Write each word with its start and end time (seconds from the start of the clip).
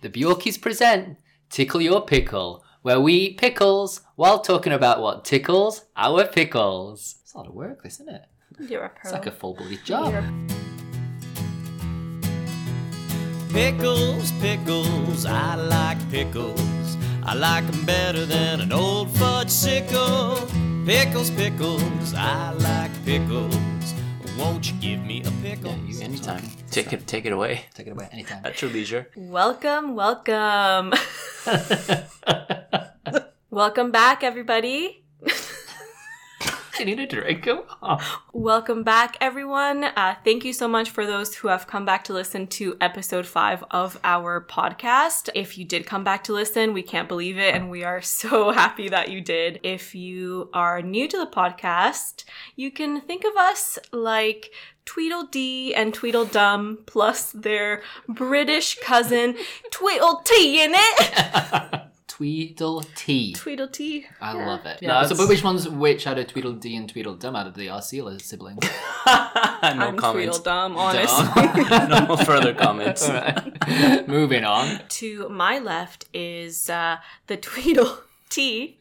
The 0.00 0.08
Bjorkeys 0.08 0.60
present 0.60 1.18
Tickle 1.50 1.80
Your 1.80 2.02
Pickle, 2.02 2.62
where 2.82 3.00
we 3.00 3.14
eat 3.14 3.38
pickles 3.38 4.00
while 4.16 4.38
talking 4.40 4.72
about 4.72 5.00
what 5.02 5.24
tickles 5.24 5.84
our 5.96 6.24
pickles. 6.26 7.16
It's 7.22 7.34
a 7.34 7.38
lot 7.38 7.48
of 7.48 7.54
work, 7.54 7.80
isn't 7.84 8.08
it? 8.08 8.22
You're 8.60 8.84
a 8.84 8.88
pro. 8.90 9.00
It's 9.02 9.12
like 9.12 9.26
a 9.26 9.30
full 9.32 9.54
bloody 9.54 9.78
job. 9.78 10.12
You're- 10.12 10.48
Pickles, 13.52 14.30
pickles, 14.40 15.24
I 15.24 15.54
like 15.56 15.98
pickles. 16.10 16.60
I 17.24 17.34
like 17.34 17.64
like 17.64 17.74
'em 17.74 17.84
better 17.84 18.24
than 18.24 18.60
an 18.60 18.72
old 18.72 19.10
fudge 19.16 19.50
sickle. 19.50 20.36
Pickles, 20.86 21.30
pickles, 21.30 22.14
I 22.14 22.52
like 22.52 22.90
pickles. 23.04 23.56
Won't 24.38 24.70
you 24.70 24.74
give 24.80 25.00
me 25.04 25.22
a 25.24 25.30
pickle? 25.42 25.74
Yeah, 26.08 26.14
you 26.14 26.20
Anytime. 26.20 26.40
talking. 26.40 26.64
Take 26.70 26.92
it, 26.92 27.06
take 27.06 27.26
it 27.26 27.32
away 27.32 27.64
Take 27.74 27.86
it 27.88 27.90
away 27.90 28.08
anytime. 28.12 28.40
at 28.44 28.62
your 28.62 28.70
leisure. 28.70 29.08
Welcome, 29.14 29.94
welcome. 29.94 30.94
welcome 33.50 33.90
back, 33.90 34.22
everybody. 34.24 35.04
you 36.78 36.84
need 36.86 36.98
a 37.00 37.06
drink. 37.06 37.42
Come 37.44 37.64
on. 37.82 38.00
Welcome 38.32 38.84
back, 38.84 39.18
everyone. 39.20 39.84
Uh, 39.84 40.14
thank 40.24 40.46
you 40.46 40.54
so 40.54 40.66
much 40.66 40.88
for 40.90 41.04
those 41.04 41.34
who 41.34 41.48
have 41.48 41.66
come 41.66 41.84
back 41.84 42.04
to 42.04 42.14
listen 42.14 42.46
to 42.46 42.76
episode 42.80 43.26
five 43.26 43.62
of 43.70 44.00
our 44.02 44.40
podcast. 44.40 45.28
If 45.34 45.58
you 45.58 45.66
did 45.66 45.84
come 45.84 46.04
back 46.04 46.24
to 46.24 46.32
listen, 46.32 46.72
we 46.72 46.82
can't 46.82 47.08
believe 47.08 47.36
it, 47.36 47.54
and 47.54 47.70
we 47.70 47.84
are 47.84 48.00
so 48.00 48.50
happy 48.52 48.88
that 48.88 49.10
you 49.10 49.20
did. 49.20 49.60
If 49.62 49.94
you 49.94 50.48
are 50.54 50.80
new 50.80 51.06
to 51.08 51.18
the 51.18 51.26
podcast, 51.26 52.24
you 52.56 52.70
can 52.70 53.02
think 53.02 53.24
of 53.24 53.36
us 53.36 53.78
like 53.92 54.50
Tweedledee 54.92 55.74
and 55.74 55.92
Tweedledum 55.92 56.78
plus 56.86 57.30
their 57.32 57.82
British 58.08 58.78
cousin 58.82 59.36
Tweedle 59.70 60.22
Tea 60.24 60.64
in 60.64 60.72
it. 60.74 61.80
Tweedledee. 62.08 63.34
Tweedledee. 63.34 64.06
I 64.20 64.34
Yeah. 64.34 64.46
love 64.46 64.64
it. 64.66 64.80
No, 64.82 64.88
Yeah, 64.88 65.00
so, 65.02 65.04
it's- 65.12 65.18
but 65.18 65.28
which 65.28 65.44
one's 65.44 65.68
which 65.68 66.06
out 66.06 66.18
of 66.18 66.26
Tweedledee 66.28 66.74
and 66.76 66.88
Tweedledum 66.88 67.36
out 67.36 67.46
of 67.46 67.54
the 67.54 67.66
Arcila 67.68 68.20
siblings? 68.20 68.64
no 69.06 69.12
I'm 69.62 69.96
comments. 69.96 70.38
Tweedledum, 70.38 70.76
honestly. 70.76 71.42
no 72.08 72.16
further 72.24 72.54
comments. 72.54 73.08
Alright. 73.08 74.08
Moving 74.08 74.44
on. 74.44 74.80
to 75.00 75.28
my 75.28 75.58
left 75.58 76.06
is 76.14 76.70
uh, 76.70 76.96
the 77.28 77.36
Tweedle 77.36 77.98
Tea 78.28 78.78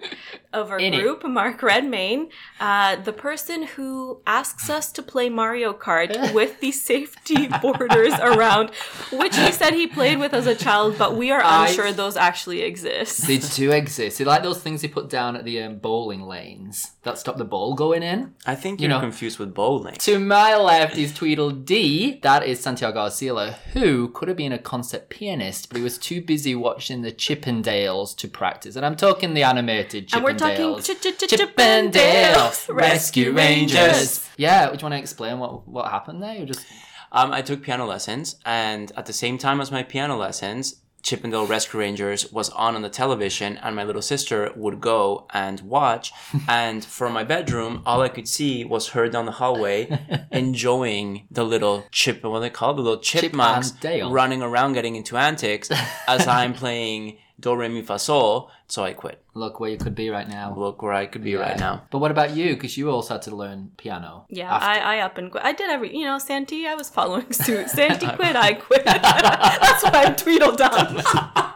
of 0.53 0.71
our 0.71 0.79
In 0.79 0.93
it. 0.93 1.01
group, 1.01 1.23
Mark 1.25 1.61
Redmayne, 1.61 2.29
uh, 2.59 2.95
the 2.97 3.13
person 3.13 3.63
who 3.63 4.21
asks 4.25 4.69
us 4.69 4.91
to 4.93 5.01
play 5.03 5.29
Mario 5.29 5.73
Kart 5.73 6.33
with 6.39 6.59
the 6.59 6.71
safety 6.71 7.47
borders 7.61 8.13
around, 8.21 8.71
which 9.11 9.35
he 9.35 9.51
said 9.51 9.73
he 9.73 9.87
played 9.87 10.19
with 10.19 10.33
as 10.33 10.47
a 10.47 10.55
child, 10.55 10.97
but 10.97 11.15
we 11.15 11.31
are 11.31 11.41
unsure 11.43 11.91
those 11.91 12.17
actually 12.17 12.61
exist. 12.61 13.27
They 13.27 13.37
do 13.37 13.71
exist. 13.71 14.17
They 14.17 14.25
like 14.25 14.43
those 14.43 14.59
things 14.61 14.81
they 14.81 14.87
put 14.87 15.09
down 15.09 15.35
at 15.35 15.45
the 15.45 15.61
um, 15.63 15.77
bowling 15.79 16.21
lanes 16.23 16.91
that 17.07 17.17
stop 17.17 17.37
the 17.37 17.45
ball 17.45 17.73
going 17.73 18.03
in. 18.03 18.35
I 18.45 18.55
think 18.55 18.79
You 18.79 18.87
you're 18.87 18.95
know. 18.97 19.01
confused 19.01 19.39
with 19.39 19.53
bowling. 19.53 19.95
To 20.07 20.19
my 20.19 20.55
left 20.55 20.95
is 20.97 21.11
Tweedledee. 21.13 22.21
That 22.21 22.45
is 22.45 22.59
Santiago 22.59 22.99
Arcila, 23.07 23.53
who 23.73 24.09
could 24.09 24.27
have 24.27 24.37
been 24.37 24.51
a 24.53 24.59
concert 24.59 25.09
pianist, 25.09 25.69
but 25.69 25.77
he 25.77 25.83
was 25.83 25.97
too 25.97 26.21
busy 26.21 26.53
watching 26.55 27.01
the 27.01 27.11
Chippendales 27.11 28.15
to 28.17 28.27
practice. 28.27 28.75
And 28.75 28.85
I'm 28.85 28.95
talking 28.95 29.33
the 29.33 29.43
animated 29.43 30.07
Chippendales. 30.09 30.15
And 30.15 30.23
we're 30.23 30.33
talking 30.37 30.81
ch- 30.83 31.01
ch- 31.01 31.17
ch- 31.17 31.33
Chippendales 31.33 31.91
Chippendales 31.93 32.73
Rescue 32.75 33.31
Rangers. 33.31 34.29
Yeah, 34.37 34.69
would 34.69 34.81
you 34.81 34.85
want 34.85 34.93
to 34.93 34.99
explain 34.99 35.39
what 35.39 35.67
what 35.67 35.89
happened 35.91 36.21
there? 36.21 36.35
You 36.35 36.45
just 36.45 36.65
Um, 37.11 37.31
I 37.31 37.41
took 37.41 37.63
piano 37.63 37.85
lessons, 37.85 38.35
and 38.45 38.91
at 38.97 39.05
the 39.05 39.13
same 39.13 39.37
time 39.37 39.61
as 39.61 39.71
my 39.71 39.81
piano 39.83 40.17
lessons, 40.17 40.75
Chippendale 41.01 41.47
Rescue 41.47 41.79
Rangers 41.79 42.31
was 42.31 42.49
on 42.49 42.75
on 42.75 42.81
the 42.81 42.89
television, 42.89 43.57
and 43.57 43.75
my 43.75 43.83
little 43.83 44.01
sister 44.01 44.51
would 44.55 44.81
go 44.81 45.27
and 45.33 45.61
watch. 45.61 46.11
and 46.47 46.83
from 46.83 47.13
my 47.13 47.23
bedroom, 47.23 47.81
all 47.85 48.01
I 48.01 48.09
could 48.09 48.27
see 48.27 48.65
was 48.65 48.89
her 48.89 49.07
down 49.07 49.25
the 49.25 49.31
hallway 49.33 49.99
enjoying 50.31 51.27
the 51.31 51.43
little 51.43 51.85
chip, 51.91 52.23
what 52.23 52.39
they 52.39 52.49
call 52.49 52.73
the 52.73 52.81
little 52.81 52.99
chipmunks 52.99 53.71
Dale. 53.71 54.11
running 54.11 54.41
around 54.41 54.73
getting 54.73 54.95
into 54.95 55.17
antics 55.17 55.69
as 56.07 56.27
I'm 56.27 56.53
playing 56.53 57.17
Do 57.39 57.53
Re 57.55 57.67
Mi 57.69 57.81
Fa 57.83 57.99
Sol. 57.99 58.49
So 58.67 58.83
I 58.83 58.93
quit. 58.93 59.23
look 59.35 59.59
where 59.59 59.69
you 59.69 59.77
could 59.77 59.93
be 59.95 60.09
right 60.09 60.27
now. 60.27 60.53
Look 60.57 60.81
where 60.81 60.91
I 60.93 61.05
could 61.05 61.23
be 61.23 61.35
right 61.35 61.57
now. 61.59 61.83
But 61.91 61.99
what 61.99 62.09
about 62.11 62.31
you? 62.35 62.55
Because 62.55 62.75
you 62.77 62.89
also 62.89 63.13
had 63.13 63.21
to 63.23 63.35
learn 63.35 63.71
piano. 63.77 64.25
Yeah, 64.29 64.53
after. 64.53 64.67
I, 64.67 64.95
I 64.97 64.99
up 65.01 65.17
and 65.19 65.29
quit. 65.31 65.43
I 65.45 65.53
did 65.53 65.69
every, 65.69 65.95
you 65.95 66.03
know, 66.05 66.17
Santi, 66.17 66.65
I 66.67 66.73
was 66.75 66.89
following 66.89 67.31
suit. 67.45 67.69
Santi 67.69 68.07
quit, 68.07 68.35
I 68.35 68.53
quit. 68.53 68.83
That's 68.85 69.83
why 69.83 70.03
I'm 70.05 70.15
Tweedledum. 70.15 71.01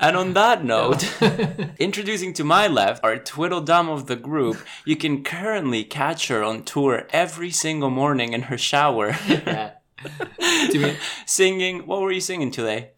And 0.00 0.16
on 0.16 0.32
that 0.32 0.64
note, 0.64 1.04
introducing 1.78 2.32
to 2.34 2.42
my 2.44 2.66
left, 2.66 3.04
our 3.04 3.16
Tweedledum 3.18 3.88
of 3.88 4.06
the 4.06 4.16
group, 4.16 4.56
you 4.84 4.96
can 4.96 5.22
currently 5.22 5.84
catch 5.84 6.26
her 6.28 6.42
on 6.42 6.64
tour 6.64 7.06
every 7.10 7.50
single 7.52 7.90
morning 7.90 8.32
in 8.32 8.42
her 8.42 8.58
shower, 8.58 9.14
Yeah. 9.28 9.72
Do 10.72 10.82
we- 10.82 10.96
singing. 11.26 11.86
What 11.86 12.00
were 12.00 12.10
you 12.10 12.20
singing 12.20 12.50
today? 12.50 12.90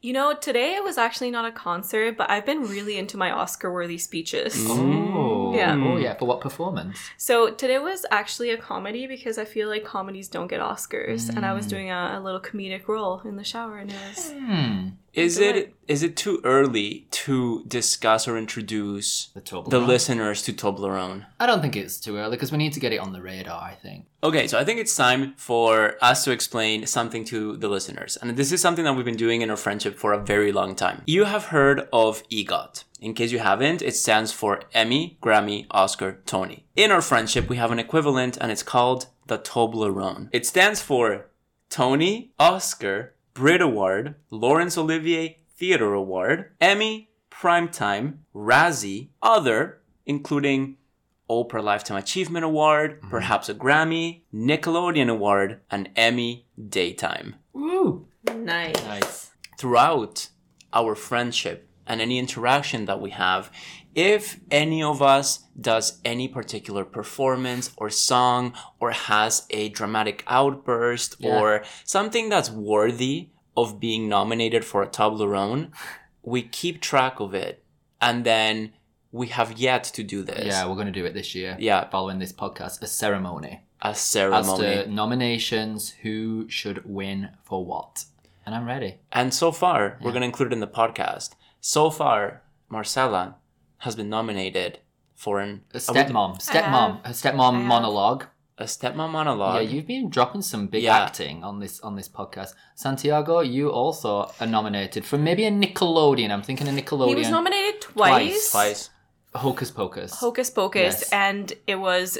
You 0.00 0.12
know, 0.12 0.32
today 0.32 0.74
it 0.76 0.84
was 0.84 0.96
actually 0.96 1.32
not 1.32 1.44
a 1.44 1.50
concert, 1.50 2.16
but 2.16 2.30
I've 2.30 2.46
been 2.46 2.62
really 2.62 2.96
into 2.96 3.16
my 3.16 3.32
Oscar 3.32 3.72
worthy 3.72 3.98
speeches. 3.98 4.54
Oh, 4.68 5.47
Yeah. 5.58 5.74
Oh, 5.74 5.96
yeah. 5.96 6.14
For 6.14 6.24
what 6.24 6.40
performance? 6.40 6.98
So 7.16 7.50
today 7.50 7.78
was 7.78 8.06
actually 8.10 8.50
a 8.50 8.56
comedy 8.56 9.06
because 9.06 9.38
I 9.38 9.44
feel 9.44 9.68
like 9.68 9.84
comedies 9.84 10.28
don't 10.28 10.48
get 10.48 10.60
Oscars. 10.60 11.28
And 11.28 11.44
I 11.44 11.52
was 11.52 11.66
doing 11.66 11.90
a, 11.90 12.16
a 12.18 12.20
little 12.20 12.40
comedic 12.40 12.88
role 12.88 13.20
in 13.24 13.36
the 13.36 13.44
shower 13.44 13.78
and 13.78 13.90
it 13.90 13.96
was. 14.08 14.32
Hmm. 14.32 14.88
Is 15.14 15.36
Do 15.36 15.44
it 15.44 15.74
is 15.88 16.02
it 16.02 16.16
too 16.16 16.40
early 16.44 17.06
to 17.10 17.64
discuss 17.66 18.28
or 18.28 18.36
introduce 18.36 19.30
The 19.34 19.62
the 19.62 19.80
listeners 19.80 20.42
to 20.42 20.52
Toblerone? 20.52 21.26
I 21.40 21.46
don't 21.46 21.62
think 21.62 21.76
it's 21.76 21.98
too 21.98 22.16
early 22.18 22.36
because 22.36 22.52
we 22.52 22.58
need 22.58 22.74
to 22.74 22.80
get 22.80 22.92
it 22.92 22.98
on 22.98 23.12
the 23.12 23.22
radar. 23.22 23.60
I 23.60 23.74
think. 23.74 24.04
Okay, 24.22 24.46
so 24.48 24.58
I 24.58 24.64
think 24.64 24.80
it's 24.80 24.94
time 24.94 25.34
for 25.36 25.94
us 26.00 26.24
to 26.24 26.32
explain 26.32 26.86
something 26.86 27.24
to 27.26 27.56
the 27.56 27.68
listeners. 27.68 28.18
And 28.20 28.36
this 28.36 28.50
is 28.52 28.60
something 28.60 28.84
that 28.84 28.94
we've 28.94 29.04
been 29.04 29.16
doing 29.16 29.42
in 29.42 29.50
our 29.50 29.56
friendship 29.56 29.96
for 29.96 30.12
a 30.12 30.18
very 30.18 30.50
long 30.50 30.74
time. 30.74 31.02
You 31.06 31.24
have 31.24 31.46
heard 31.46 31.88
of 31.92 32.22
EGOT. 32.28 32.84
In 33.00 33.14
case 33.14 33.30
you 33.30 33.38
haven't, 33.38 33.82
it 33.82 33.94
stands 33.94 34.32
for 34.32 34.62
Emmy, 34.74 35.18
Grammy, 35.22 35.66
Oscar, 35.70 36.20
Tony. 36.26 36.64
In 36.74 36.90
our 36.90 37.02
friendship, 37.02 37.48
we 37.48 37.56
have 37.56 37.70
an 37.70 37.78
equivalent 37.78 38.36
and 38.36 38.50
it's 38.50 38.62
called 38.62 39.06
the 39.26 39.38
Toblerone. 39.38 40.28
It 40.32 40.46
stands 40.46 40.82
for 40.82 41.26
Tony, 41.70 42.32
Oscar, 42.38 43.14
Brit 43.34 43.60
Award, 43.60 44.16
Laurence 44.30 44.76
Olivier 44.76 45.38
Theatre 45.56 45.92
Award, 45.94 46.52
Emmy, 46.60 47.10
Primetime, 47.30 48.18
Razzie, 48.34 49.08
Other, 49.22 49.80
including 50.06 50.76
Oprah 51.30 51.62
Lifetime 51.62 51.98
Achievement 51.98 52.44
Award, 52.44 52.98
mm-hmm. 52.98 53.10
perhaps 53.10 53.48
a 53.48 53.54
Grammy, 53.54 54.22
Nickelodeon 54.34 55.10
Award, 55.10 55.60
an 55.70 55.88
Emmy 55.94 56.46
Daytime. 56.68 57.36
Woo! 57.52 58.06
Nice. 58.34 58.82
Nice. 58.84 59.30
Throughout 59.58 60.28
our 60.72 60.94
friendship 60.94 61.67
and 61.88 62.00
any 62.00 62.18
interaction 62.18 62.84
that 62.84 63.00
we 63.00 63.10
have, 63.10 63.50
if 63.94 64.38
any 64.50 64.82
of 64.82 65.00
us 65.02 65.40
does 65.60 65.98
any 66.04 66.28
particular 66.28 66.84
performance 66.84 67.72
or 67.76 67.90
song 67.90 68.52
or 68.78 68.92
has 68.92 69.46
a 69.50 69.70
dramatic 69.70 70.22
outburst 70.28 71.16
Yeah. 71.18 71.40
or 71.40 71.64
something 71.84 72.28
that's 72.28 72.50
worthy 72.50 73.30
of 73.56 73.80
being 73.80 74.08
nominated 74.08 74.64
for 74.64 74.82
a 74.82 74.86
Toblerone, 74.88 75.70
we 76.22 76.42
keep 76.42 76.80
track 76.80 77.18
of 77.18 77.34
it. 77.34 77.64
And 78.00 78.24
then 78.24 78.72
we 79.10 79.28
have 79.28 79.58
yet 79.58 79.82
to 79.84 80.02
do 80.04 80.22
this. 80.22 80.46
Yeah, 80.46 80.68
we're 80.68 80.74
going 80.74 80.86
to 80.86 80.92
do 80.92 81.06
it 81.06 81.14
this 81.14 81.34
year. 81.34 81.56
Yeah. 81.58 81.88
Following 81.88 82.18
this 82.20 82.32
podcast, 82.32 82.82
a 82.82 82.86
ceremony. 82.86 83.62
A 83.82 83.88
As 83.88 83.98
ceremony. 84.00 84.84
to 84.84 84.90
nominations, 84.90 85.90
who 86.02 86.48
should 86.48 86.84
win 86.84 87.30
for 87.42 87.64
what. 87.64 88.04
And 88.44 88.54
I'm 88.54 88.66
ready. 88.66 88.98
And 89.12 89.32
so 89.34 89.50
far, 89.52 89.98
we're 90.00 90.10
going 90.12 90.20
to 90.22 90.26
include 90.26 90.48
it 90.52 90.54
in 90.54 90.60
the 90.60 90.66
podcast. 90.68 91.30
So 91.60 91.90
far, 91.90 92.42
Marcela 92.68 93.36
has 93.78 93.94
been 93.96 94.08
nominated 94.08 94.80
for 95.14 95.40
an 95.40 95.62
A 95.74 95.78
stepmom. 95.78 96.34
I 96.36 96.38
Stepmom. 96.38 97.00
A 97.04 97.10
stepmom 97.10 97.64
monologue. 97.64 98.26
a 98.60 98.64
stepmom 98.64 99.10
monologue. 99.12 99.54
yeah, 99.62 99.68
you've 99.70 99.86
been 99.86 100.08
dropping 100.10 100.42
some 100.42 100.66
big 100.66 100.82
Yeah. 100.82 100.98
acting 101.04 101.44
on 101.44 101.60
this 101.60 101.78
on 101.80 101.94
this 101.94 102.08
podcast. 102.08 102.54
Santiago, 102.74 103.38
you 103.40 103.70
also 103.70 104.32
are 104.40 104.46
nominated 104.48 105.04
for 105.04 105.16
maybe 105.16 105.44
a 105.44 105.50
Nickelodeon. 105.50 106.30
I'm 106.32 106.42
thinking 106.42 106.66
a 106.68 106.72
Nickelodeon. 106.72 107.08
He 107.08 107.14
was 107.14 107.30
nominated 107.30 107.80
twice. 107.80 108.50
twice. 108.50 108.90
Hocus 109.34 109.70
Pocus. 109.70 110.12
Hocus 110.18 110.50
Pocus, 110.50 110.82
Yes. 111.02 111.12
and 111.12 111.52
it 111.68 111.76
was 111.76 112.18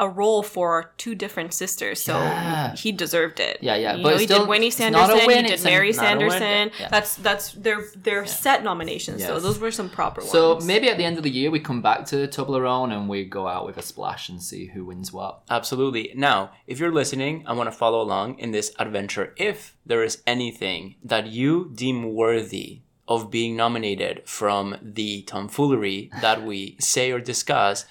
a 0.00 0.08
role 0.08 0.42
for 0.42 0.92
two 0.96 1.14
different 1.14 1.52
sisters, 1.52 2.02
so 2.02 2.14
Yeah. 2.18 2.74
he 2.74 2.90
deserved 2.90 3.38
it. 3.38 3.58
Yeah, 3.60 3.76
yeah, 3.76 3.94
You 3.96 4.02
but 4.02 4.08
know, 4.08 4.14
it's 4.14 4.20
he 4.22 4.26
still- 4.26 4.38
did 4.40 4.48
Winnie 4.48 4.66
it's 4.68 4.78
not 4.80 4.88
a 4.94 4.96
Sanderson. 4.96 5.26
win, 5.26 5.44
he 5.44 5.50
did 5.50 5.62
Mary 5.64 5.90
a. 5.90 5.94
Sanderson. 5.94 6.70
Yeah. 6.80 6.88
That's 6.88 7.14
that's 7.16 7.52
their 7.52 7.84
their 7.94 8.26
set 8.26 8.64
nominations. 8.64 9.22
So 9.24 9.38
those 9.38 9.58
were 9.60 9.70
some 9.70 9.90
proper 9.90 10.20
ones. 10.22 10.32
So 10.32 10.58
maybe 10.64 10.88
at 10.88 10.96
the 10.96 11.04
end 11.04 11.16
of 11.18 11.22
the 11.22 11.30
year 11.30 11.50
we 11.50 11.60
come 11.60 11.82
back 11.82 12.06
to 12.06 12.16
Toblerone 12.26 12.90
and 12.96 13.08
we 13.08 13.24
go 13.24 13.46
out 13.46 13.66
with 13.66 13.76
a 13.78 13.82
splash 13.82 14.28
and 14.30 14.42
see 14.42 14.66
who 14.72 14.86
wins 14.86 15.12
what. 15.12 15.42
Absolutely. 15.50 16.12
Now, 16.16 16.50
if 16.66 16.78
you're 16.80 16.92
listening 16.92 17.44
and 17.46 17.56
want 17.58 17.68
to 17.70 17.76
follow 17.76 18.00
along 18.00 18.38
in 18.38 18.50
this 18.52 18.72
adventure, 18.78 19.34
if 19.36 19.76
there 19.84 20.02
is 20.02 20.22
anything 20.26 20.96
that 21.04 21.26
you 21.28 21.70
deem 21.74 22.14
worthy 22.14 22.80
of 23.06 23.30
being 23.30 23.56
nominated 23.56 24.22
from 24.24 24.76
the 24.80 25.22
tomfoolery 25.22 26.10
that 26.20 26.42
we 26.44 26.76
say 26.78 27.10
or 27.10 27.18
discuss, 27.20 27.84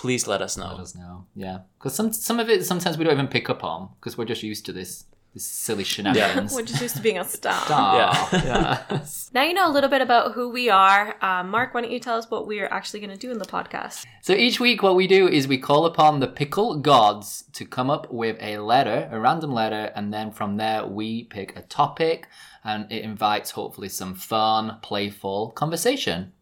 please 0.00 0.26
let 0.26 0.40
us 0.40 0.56
know. 0.56 0.70
Let 0.70 0.80
us 0.80 0.94
know. 0.94 1.26
Yeah, 1.36 1.58
because 1.78 1.94
some 1.94 2.10
some 2.14 2.40
of 2.40 2.48
it 2.48 2.64
sometimes 2.64 2.96
we 2.96 3.04
don't 3.04 3.12
even 3.12 3.28
pick 3.28 3.50
up 3.50 3.62
on 3.62 3.90
because 3.96 4.16
we're 4.16 4.24
just 4.24 4.42
used 4.42 4.64
to 4.66 4.72
this 4.72 5.04
this 5.34 5.44
silly 5.44 5.84
shenanigans. 5.84 6.52
we're 6.54 6.62
just 6.62 6.80
used 6.80 6.96
to 6.96 7.02
being 7.02 7.18
a 7.18 7.24
star. 7.24 7.52
Aw, 7.68 8.30
Yeah. 8.32 8.42
yeah. 8.90 9.04
Now 9.34 9.42
you 9.42 9.52
know 9.52 9.68
a 9.68 9.74
little 9.76 9.90
bit 9.90 10.00
about 10.00 10.32
who 10.32 10.48
we 10.48 10.70
are. 10.70 11.16
Uh, 11.20 11.44
Mark, 11.44 11.74
why 11.74 11.82
don't 11.82 11.90
you 11.90 12.00
tell 12.00 12.16
us 12.16 12.30
what 12.30 12.46
we 12.46 12.60
are 12.60 12.72
actually 12.72 13.00
going 13.00 13.10
to 13.10 13.18
do 13.26 13.30
in 13.30 13.38
the 13.38 13.44
podcast? 13.44 14.06
So 14.22 14.32
each 14.32 14.58
week, 14.58 14.82
what 14.82 14.96
we 14.96 15.06
do 15.06 15.28
is 15.28 15.46
we 15.46 15.58
call 15.58 15.84
upon 15.84 16.20
the 16.20 16.26
pickle 16.26 16.78
gods 16.78 17.44
to 17.52 17.66
come 17.66 17.90
up 17.90 18.10
with 18.10 18.38
a 18.40 18.56
letter, 18.58 19.06
a 19.12 19.20
random 19.20 19.52
letter, 19.52 19.92
and 19.94 20.14
then 20.14 20.32
from 20.32 20.56
there 20.56 20.86
we 20.86 21.24
pick 21.24 21.54
a 21.56 21.62
topic, 21.62 22.26
and 22.64 22.90
it 22.90 23.02
invites 23.02 23.50
hopefully 23.50 23.90
some 23.90 24.14
fun, 24.14 24.78
playful 24.80 25.50
conversation, 25.50 26.32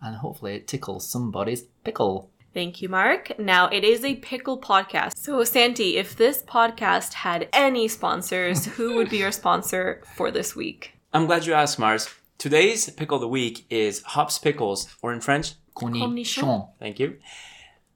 and 0.00 0.16
hopefully 0.16 0.54
it 0.54 0.66
tickles 0.66 1.06
somebody's 1.06 1.62
pickle. 1.84 2.30
Thank 2.56 2.80
you, 2.80 2.88
Mark. 2.88 3.38
Now, 3.38 3.68
it 3.68 3.84
is 3.84 4.02
a 4.02 4.14
pickle 4.16 4.58
podcast. 4.58 5.18
So, 5.18 5.44
Santi, 5.44 5.98
if 5.98 6.16
this 6.16 6.42
podcast 6.42 7.12
had 7.12 7.50
any 7.52 7.86
sponsors, 7.86 8.64
who 8.64 8.94
would 8.94 9.10
be 9.10 9.18
your 9.18 9.30
sponsor 9.30 10.02
for 10.16 10.30
this 10.30 10.56
week? 10.56 10.92
I'm 11.12 11.26
glad 11.26 11.44
you 11.44 11.52
asked, 11.52 11.78
Mars. 11.78 12.08
Today's 12.38 12.88
pickle 12.88 13.16
of 13.16 13.20
the 13.20 13.28
week 13.28 13.66
is 13.68 14.00
hops 14.04 14.38
pickles, 14.38 14.88
or 15.02 15.12
in 15.12 15.20
French, 15.20 15.52
Cornichon. 15.74 16.70
Thank 16.78 16.98
you. 16.98 17.18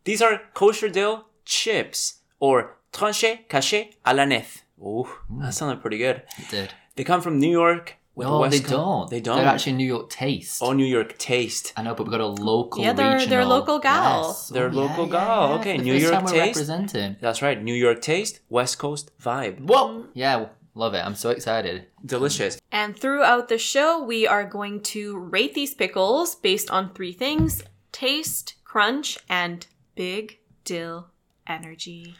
These 0.04 0.20
are 0.20 0.42
kosher 0.52 0.90
dill 0.90 1.24
chips 1.46 2.16
or 2.38 2.76
tranché 2.92 3.48
caché 3.48 3.94
à 4.04 4.14
la 4.14 4.26
nef. 4.26 4.62
Ooh, 4.78 5.08
that 5.38 5.52
mm. 5.52 5.54
sounded 5.54 5.80
pretty 5.80 5.96
good. 5.96 6.20
It 6.36 6.50
did. 6.50 6.74
They 6.96 7.04
come 7.04 7.22
from 7.22 7.38
New 7.38 7.50
York. 7.50 7.96
With 8.20 8.28
No, 8.28 8.40
West 8.44 8.52
they 8.52 8.68
Co- 8.68 8.76
don't. 8.76 9.06
They 9.12 9.20
don't. 9.26 9.36
They're 9.38 9.46
actually 9.56 9.76
New 9.82 9.86
York 9.96 10.10
taste. 10.10 10.60
oh 10.62 10.72
New 10.74 10.84
York 10.96 11.16
taste. 11.16 11.72
I 11.78 11.80
know, 11.84 11.94
but 11.94 12.02
we've 12.04 12.10
got 12.18 12.20
a 12.20 12.26
local. 12.52 12.82
Yeah, 12.84 12.92
they're- 12.92 13.24
they're 13.30 13.46
local 13.56 13.78
gal. 13.78 14.24
Yes. 14.28 14.48
They're 14.54 14.68
Oh, 14.68 14.82
local 14.84 15.06
gal. 15.06 15.54
Okay, 15.58 15.78
the 15.78 15.84
New 15.84 15.94
first 15.94 16.02
York 16.06 16.14
time 16.16 16.26
taste. 16.26 16.46
representing. 16.56 17.16
That's 17.24 17.40
right. 17.40 17.56
New 17.70 17.72
York 17.86 18.02
taste, 18.02 18.34
West 18.50 18.74
Coast 18.78 19.10
vibe. 19.28 19.56
Whoa! 19.70 20.04
Yeah, 20.12 20.36
love 20.74 20.92
it. 20.98 21.02
I'm 21.06 21.14
so 21.24 21.30
excited. 21.30 21.86
Delicious. 22.04 22.60
And 22.70 22.90
throughout 23.02 23.48
the 23.48 23.56
show, 23.72 23.90
we 24.12 24.26
are 24.34 24.44
going 24.44 24.76
to 24.94 25.16
rate 25.36 25.54
these 25.54 25.72
pickles 25.82 26.34
based 26.34 26.68
on 26.76 26.92
three 26.92 27.14
things 27.24 27.62
taste, 27.90 28.46
crunch, 28.64 29.16
and 29.30 29.66
big 29.94 30.40
dill 30.64 31.08
energy. 31.46 32.16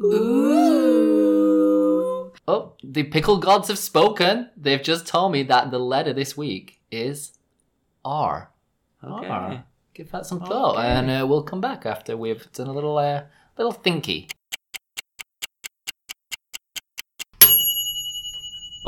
Ooh. 0.00 0.99
Oh, 2.48 2.72
the 2.82 3.04
pickle 3.04 3.38
gods 3.38 3.68
have 3.68 3.78
spoken. 3.78 4.50
They've 4.56 4.82
just 4.82 5.06
told 5.06 5.32
me 5.32 5.42
that 5.44 5.70
the 5.70 5.78
letter 5.78 6.12
this 6.12 6.36
week 6.36 6.80
is 6.90 7.38
R. 8.04 8.50
Okay. 9.02 9.26
R. 9.28 9.64
Give 9.94 10.10
that 10.12 10.26
some 10.26 10.40
thought, 10.40 10.76
Okay. 10.76 10.86
and 10.86 11.10
uh, 11.10 11.26
we'll 11.26 11.42
come 11.42 11.60
back 11.60 11.84
after 11.84 12.16
we've 12.16 12.50
done 12.52 12.68
a 12.68 12.72
little, 12.72 12.96
uh, 12.98 13.22
little 13.58 13.72
thinky. 13.72 14.30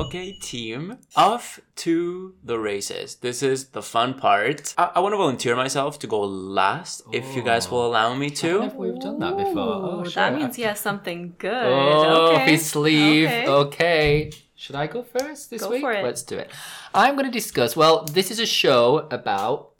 Okay, 0.06 0.32
team. 0.32 0.98
Off 1.16 1.60
to 1.76 2.34
the 2.44 2.58
races. 2.58 3.16
This 3.16 3.42
is 3.42 3.68
the 3.68 3.82
fun 3.82 4.14
part. 4.14 4.74
I, 4.78 4.90
I 4.96 5.00
want 5.00 5.12
to 5.12 5.16
volunteer 5.16 5.54
myself 5.56 5.98
to 6.00 6.06
go 6.06 6.20
last, 6.20 7.02
if 7.12 7.34
you 7.36 7.42
guys 7.42 7.70
will 7.70 7.86
allow 7.86 8.14
me 8.14 8.26
I 8.26 8.28
don't 8.30 8.60
know 8.60 8.66
if 8.66 8.72
to. 8.72 8.78
we've 8.78 9.00
done 9.00 9.18
that 9.20 9.36
before. 9.36 9.58
Oh, 9.58 10.00
Ooh, 10.00 10.04
sure. 10.04 10.12
that 10.22 10.34
means 10.34 10.56
he 10.56 10.62
has 10.62 10.80
something 10.80 11.34
good. 11.38 11.52
Oh, 11.66 12.34
okay. 12.34 12.52
his 12.52 12.66
sleeve. 12.66 13.28
Okay. 13.28 13.46
Okay. 13.48 14.32
Should 14.54 14.76
I 14.76 14.86
go 14.86 15.02
first 15.02 15.50
this 15.50 15.62
Go 15.62 15.70
week? 15.70 15.80
for 15.80 15.92
it. 15.92 16.04
Let's 16.04 16.22
do 16.22 16.38
it. 16.38 16.48
I'm 16.94 17.14
going 17.16 17.26
to 17.26 17.32
discuss. 17.32 17.74
Well, 17.74 18.04
this 18.04 18.30
is 18.30 18.38
a 18.38 18.46
show 18.46 19.08
about 19.10 19.70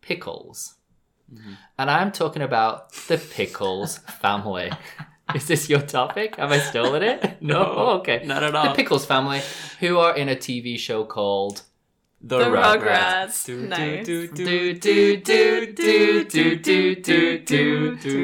pickles, 0.00 0.76
Mm-hmm. 1.32 1.52
and 1.78 1.88
I'm 1.90 2.10
talking 2.10 2.42
about 2.42 2.92
the 3.06 3.16
pickles 3.16 3.98
family. 3.98 4.72
Is 5.34 5.46
this 5.46 5.68
your 5.68 5.80
topic? 5.80 6.36
Have 6.36 6.52
I 6.52 6.58
stolen 6.58 7.02
it? 7.02 7.42
No, 7.42 7.62
no 7.62 7.78
okay. 8.00 8.22
Not 8.24 8.42
at 8.42 8.54
all. 8.54 8.68
The 8.68 8.74
Pickles 8.74 9.06
family, 9.06 9.40
who 9.80 9.98
are 9.98 10.16
in 10.16 10.28
a 10.28 10.36
TV 10.36 10.78
show 10.78 11.04
called 11.04 11.62
The, 12.20 12.38
the 12.38 12.44
Rugrats. 12.46 13.48
Nice. 13.48 14.06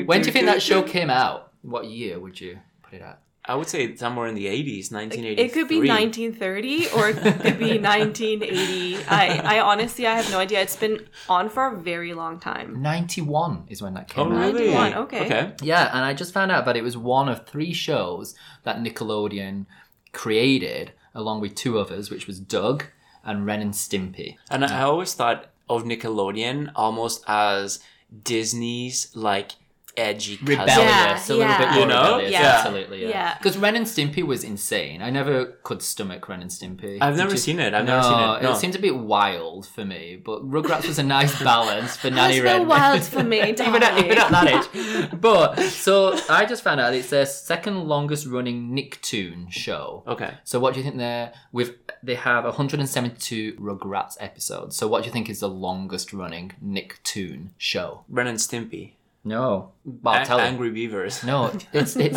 When 0.07 0.21
do 0.21 0.27
you 0.27 0.33
think 0.33 0.47
that 0.47 0.63
show 0.63 0.83
came 0.83 1.11
out? 1.11 1.53
What 1.63 1.87
year 1.87 2.19
would 2.21 2.41
you 2.41 2.59
put 2.83 2.95
it 2.95 3.03
at? 3.03 3.21
I 3.49 3.55
would 3.55 3.69
say 3.69 3.95
somewhere 3.97 4.27
in 4.27 4.35
the 4.35 4.47
80s, 4.47 4.91
1983. 4.91 5.45
It 5.45 5.53
could 5.53 5.69
be 5.69 5.79
1930 5.79 6.89
or 6.97 7.09
it 7.11 7.17
could 7.43 7.59
be 7.59 7.79
1980. 7.79 8.97
I, 9.09 9.57
I 9.59 9.61
honestly, 9.61 10.07
I 10.07 10.15
have 10.17 10.29
no 10.33 10.39
idea. 10.41 10.61
It's 10.63 10.75
been 10.77 11.07
on 11.29 11.49
for 11.49 11.67
a 11.69 11.77
very 11.77 12.13
long 12.13 12.41
time. 12.41 12.83
91 12.83 13.67
is 13.69 13.81
when 13.83 13.95
that 13.95 14.09
came 14.09 14.33
Oh, 14.33 14.37
out. 14.37 14.53
really? 14.55 14.73
91, 14.73 14.95
okay. 15.05 15.25
Okay. 15.27 15.53
Yeah, 15.63 15.91
and 15.93 16.05
I 16.05 16.13
just 16.13 16.33
found 16.35 16.51
out 16.51 16.65
that 16.65 16.77
it 16.77 16.83
was 16.83 16.97
one 16.97 17.29
of 17.29 17.47
three 17.47 17.73
shows 17.73 18.35
that 18.65 18.79
Nickelodeon 18.83 19.67
created, 20.13 20.93
along 21.15 21.41
with 21.41 21.55
two 21.55 21.79
others, 21.79 22.11
which 22.11 22.27
was 22.27 22.41
Doug 22.41 22.85
and 23.25 23.47
Ren 23.47 23.61
and 23.61 23.73
Stimpy. 23.75 24.37
And 24.51 24.65
I 24.65 24.81
I 24.81 24.83
always 24.83 25.15
thought 25.15 25.47
of 25.69 25.85
Nickelodeon 25.85 26.71
almost 26.75 27.23
as 27.29 27.81
Disney's 28.23 29.15
like 29.15 29.53
edgy 29.97 30.37
cousin. 30.37 30.59
Rebellious, 30.61 30.79
Yeah, 30.79 31.17
a 31.17 31.21
little 31.29 31.39
yeah. 31.39 31.59
bit 31.75 31.81
You 31.81 31.87
know? 31.87 32.03
rebellious, 32.03 32.33
Yeah. 32.33 32.43
absolutely, 32.59 33.03
yeah. 33.03 33.09
Yeah. 33.09 33.39
Because 33.39 33.57
Ren 33.59 33.77
and 33.77 33.87
Stimpy 33.87 34.23
was 34.23 34.45
insane. 34.45 35.03
I 35.03 35.11
never 35.11 35.47
could 35.63 35.83
stomach 35.83 36.29
Ren 36.29 36.43
and 36.43 36.51
Stimpy. 36.51 36.99
I've 37.01 37.17
never 37.17 37.33
you? 37.33 37.37
seen 37.39 37.59
it. 37.61 37.75
I've 37.75 37.85
no, 37.85 37.97
never 37.97 38.03
seen 38.03 38.13
it. 38.19 38.43
No. 38.43 38.53
it 38.53 38.57
seemed 38.57 38.75
a 38.77 38.79
bit 38.79 38.97
wild 38.97 39.67
for 39.67 39.85
me, 39.85 40.17
but 40.23 40.49
Rugrats 40.49 40.87
was 40.87 40.99
a 40.99 41.03
nice 41.03 41.43
balance 41.45 41.97
for 41.97 42.11
Nanny 42.11 42.41
That's 42.41 42.45
no 42.45 42.59
Red. 42.61 42.69
wild 42.69 43.03
for 43.05 43.23
me, 43.23 43.39
even, 43.51 43.83
at, 43.83 43.99
even 43.99 44.19
at 44.19 44.31
that 44.31 44.47
age. 44.75 45.21
But 45.21 45.57
so 45.61 46.19
I 46.29 46.45
just 46.45 46.63
found 46.63 46.81
out 46.81 46.95
it's 46.95 47.11
their 47.11 47.27
second 47.27 47.85
longest 47.89 48.27
running 48.27 48.71
Nicktoon 48.77 49.51
show. 49.51 50.03
Okay. 50.07 50.35
So 50.45 50.59
what 50.61 50.75
do 50.75 50.81
you 50.81 50.85
think 50.85 50.97
they're 50.99 51.33
with? 51.53 51.73
They 52.03 52.15
have 52.17 52.45
172 52.45 53.55
Rugrats 53.55 54.17
episodes. 54.21 54.77
So 54.77 54.87
what 54.89 55.03
do 55.03 55.07
you 55.07 55.13
think 55.13 55.31
is 55.31 55.41
the 55.41 55.49
longest 55.49 56.13
running 56.13 56.53
Nicktoon 56.65 57.51
show? 57.59 58.05
Ren 58.09 58.27
and 58.27 58.39
Stimpy. 58.39 58.93
No, 59.27 59.73
well, 59.85 60.15
An- 60.15 60.25
tell 60.25 60.39
Angry 60.39 60.71
Beavers. 60.71 61.25
No, 61.25 61.47
it's 61.73 61.97
it's 61.97 61.97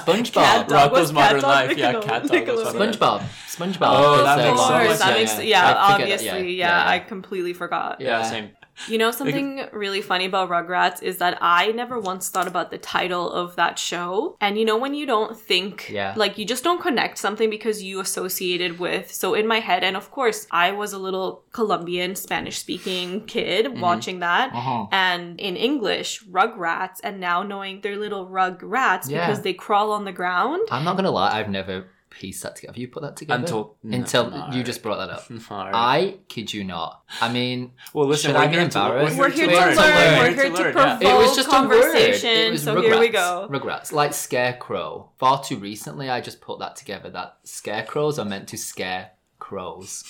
SpongeBob. 0.00 0.66
Rocko's 0.66 1.12
Modern 1.12 1.42
Life. 1.42 1.78
Yeah, 1.78 2.00
Cat 2.00 2.26
Dog. 2.26 2.32
SpongeBob. 2.32 3.20
SpongeBob. 3.46 3.78
Oh, 3.82 4.24
that 4.24 4.38
makes, 4.38 4.60
so 4.60 5.04
that 5.04 5.16
makes 5.16 5.36
yeah, 5.36 5.42
yeah, 5.42 5.44
yeah 5.44 5.74
obviously. 5.76 6.54
Yeah, 6.54 6.82
yeah, 6.82 6.88
I 6.88 6.98
completely 6.98 7.52
forgot. 7.52 8.00
Yeah, 8.00 8.24
same. 8.24 8.50
You 8.88 8.98
know 8.98 9.10
something 9.10 9.66
really 9.72 10.00
funny 10.02 10.24
about 10.24 10.48
Rugrats 10.50 11.02
is 11.02 11.18
that 11.18 11.38
I 11.40 11.72
never 11.72 11.98
once 12.00 12.28
thought 12.28 12.46
about 12.48 12.70
the 12.70 12.78
title 12.78 13.30
of 13.30 13.56
that 13.56 13.78
show. 13.78 14.36
And 14.40 14.58
you 14.58 14.64
know 14.64 14.76
when 14.78 14.94
you 14.94 15.06
don't 15.06 15.38
think 15.38 15.90
Yeah. 15.90 16.14
like 16.16 16.38
you 16.38 16.44
just 16.44 16.64
don't 16.64 16.80
connect 16.80 17.18
something 17.18 17.50
because 17.50 17.82
you 17.82 18.00
associated 18.00 18.78
with 18.78 19.12
so 19.12 19.34
in 19.34 19.46
my 19.46 19.60
head 19.60 19.84
and 19.84 19.96
of 19.96 20.10
course 20.10 20.46
I 20.50 20.72
was 20.72 20.92
a 20.92 20.98
little 20.98 21.42
Colombian 21.52 22.14
Spanish 22.16 22.58
speaking 22.58 23.26
kid 23.26 23.80
watching 23.80 24.20
that 24.20 24.52
Uh-huh. 24.54 24.86
and 24.92 25.38
in 25.40 25.56
English 25.56 26.24
Rugrats 26.24 27.00
and 27.04 27.20
now 27.20 27.42
knowing 27.42 27.80
they're 27.82 27.96
little 27.96 28.26
rug 28.28 28.62
rats 28.62 29.08
Yeah. 29.08 29.26
because 29.26 29.42
they 29.42 29.52
crawl 29.52 29.92
on 29.92 30.04
the 30.04 30.12
ground. 30.12 30.62
I'm 30.70 30.84
not 30.84 30.96
gonna 30.96 31.10
lie. 31.10 31.38
I've 31.38 31.50
never 31.50 31.86
pieced 32.10 32.42
that 32.42 32.56
together. 32.56 32.72
Have 32.72 32.78
you 32.78 32.88
put 32.88 33.02
that 33.02 33.16
together? 33.16 33.40
Until- 33.40 33.76
no, 33.82 33.96
until 33.96 34.30
no. 34.30 34.48
you 34.52 34.62
just 34.62 34.82
brought 34.82 34.96
that 34.96 35.10
up. 35.10 35.30
Alright. 35.50 35.74
I 35.74 36.18
kid 36.28 36.52
you 36.52 36.64
not. 36.64 37.02
I 37.20 37.32
mean, 37.32 37.72
well, 37.94 38.06
listen, 38.06 38.30
should 38.30 38.36
we're 38.36 38.42
I 38.42 38.46
be 38.48 38.52
here 38.56 38.68
to- 38.68 38.78
embarrassed? 38.78 39.16
We're 39.18 39.30
here 39.30 39.46
to 39.46 39.54
learn. 39.54 39.66
learn. 39.66 39.74
To 39.76 39.80
learn. 39.80 40.18
We're 40.18 40.34
here 40.34 40.44
to 40.44 40.50
learn, 40.50 40.66
yeah. 40.76 40.96
provoke 40.98 41.02
it 41.02 41.14
was 41.16 41.36
just 41.36 41.48
a 41.48 41.50
conversation. 41.50 42.30
It 42.30 42.50
was 42.52 42.62
so 42.64 42.74
Rugrats. 42.76 42.82
here 42.82 42.98
we 43.00 43.08
go. 43.08 43.48
Rugrats, 43.50 43.92
like 43.92 44.12
scarecrow. 44.14 45.10
Far 45.18 45.42
too 45.42 45.56
recently, 45.56 46.10
I 46.10 46.20
just 46.20 46.40
put 46.40 46.58
that 46.58 46.76
together. 46.76 47.10
That 47.10 47.38
scarecrows 47.44 48.18
are 48.18 48.24
meant 48.24 48.48
to 48.48 48.56
scare 48.58 49.10
crows. 49.38 50.04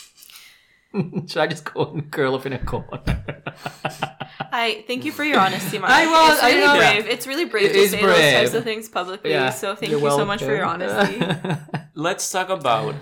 Should 1.27 1.37
I 1.41 1.47
just 1.47 1.65
go 1.73 1.85
and 1.87 2.11
curl 2.11 2.35
up 2.35 2.47
in 2.47 2.53
a 2.53 2.59
corner? 2.65 3.01
I 4.53 4.85
thank 4.87 5.05
you 5.05 5.13
for 5.13 5.23
your 5.25 5.39
honesty, 5.39 5.79
Mark. 5.79 5.93
I 5.93 6.07
was- 6.07 6.35
It's 6.35 6.43
I 6.43 6.49
really 6.51 6.61
know. 6.67 6.77
brave. 6.79 7.07
It's 7.07 7.27
really 7.27 7.45
brave 7.45 7.71
It 7.71 7.73
to 7.75 7.79
is 7.79 7.91
say 7.93 8.01
those 8.03 8.33
types 8.35 8.55
of 8.55 8.65
things 8.65 8.89
publicly. 8.89 9.31
so 9.53 9.75
thank 9.77 9.93
you're 9.93 10.01
you 10.01 10.11
so 10.11 10.25
much 10.25 10.43
for 10.43 10.55
your 10.55 10.65
honesty. 10.65 11.21
Let's 11.95 12.31
talk 12.31 12.49
about 12.49 12.95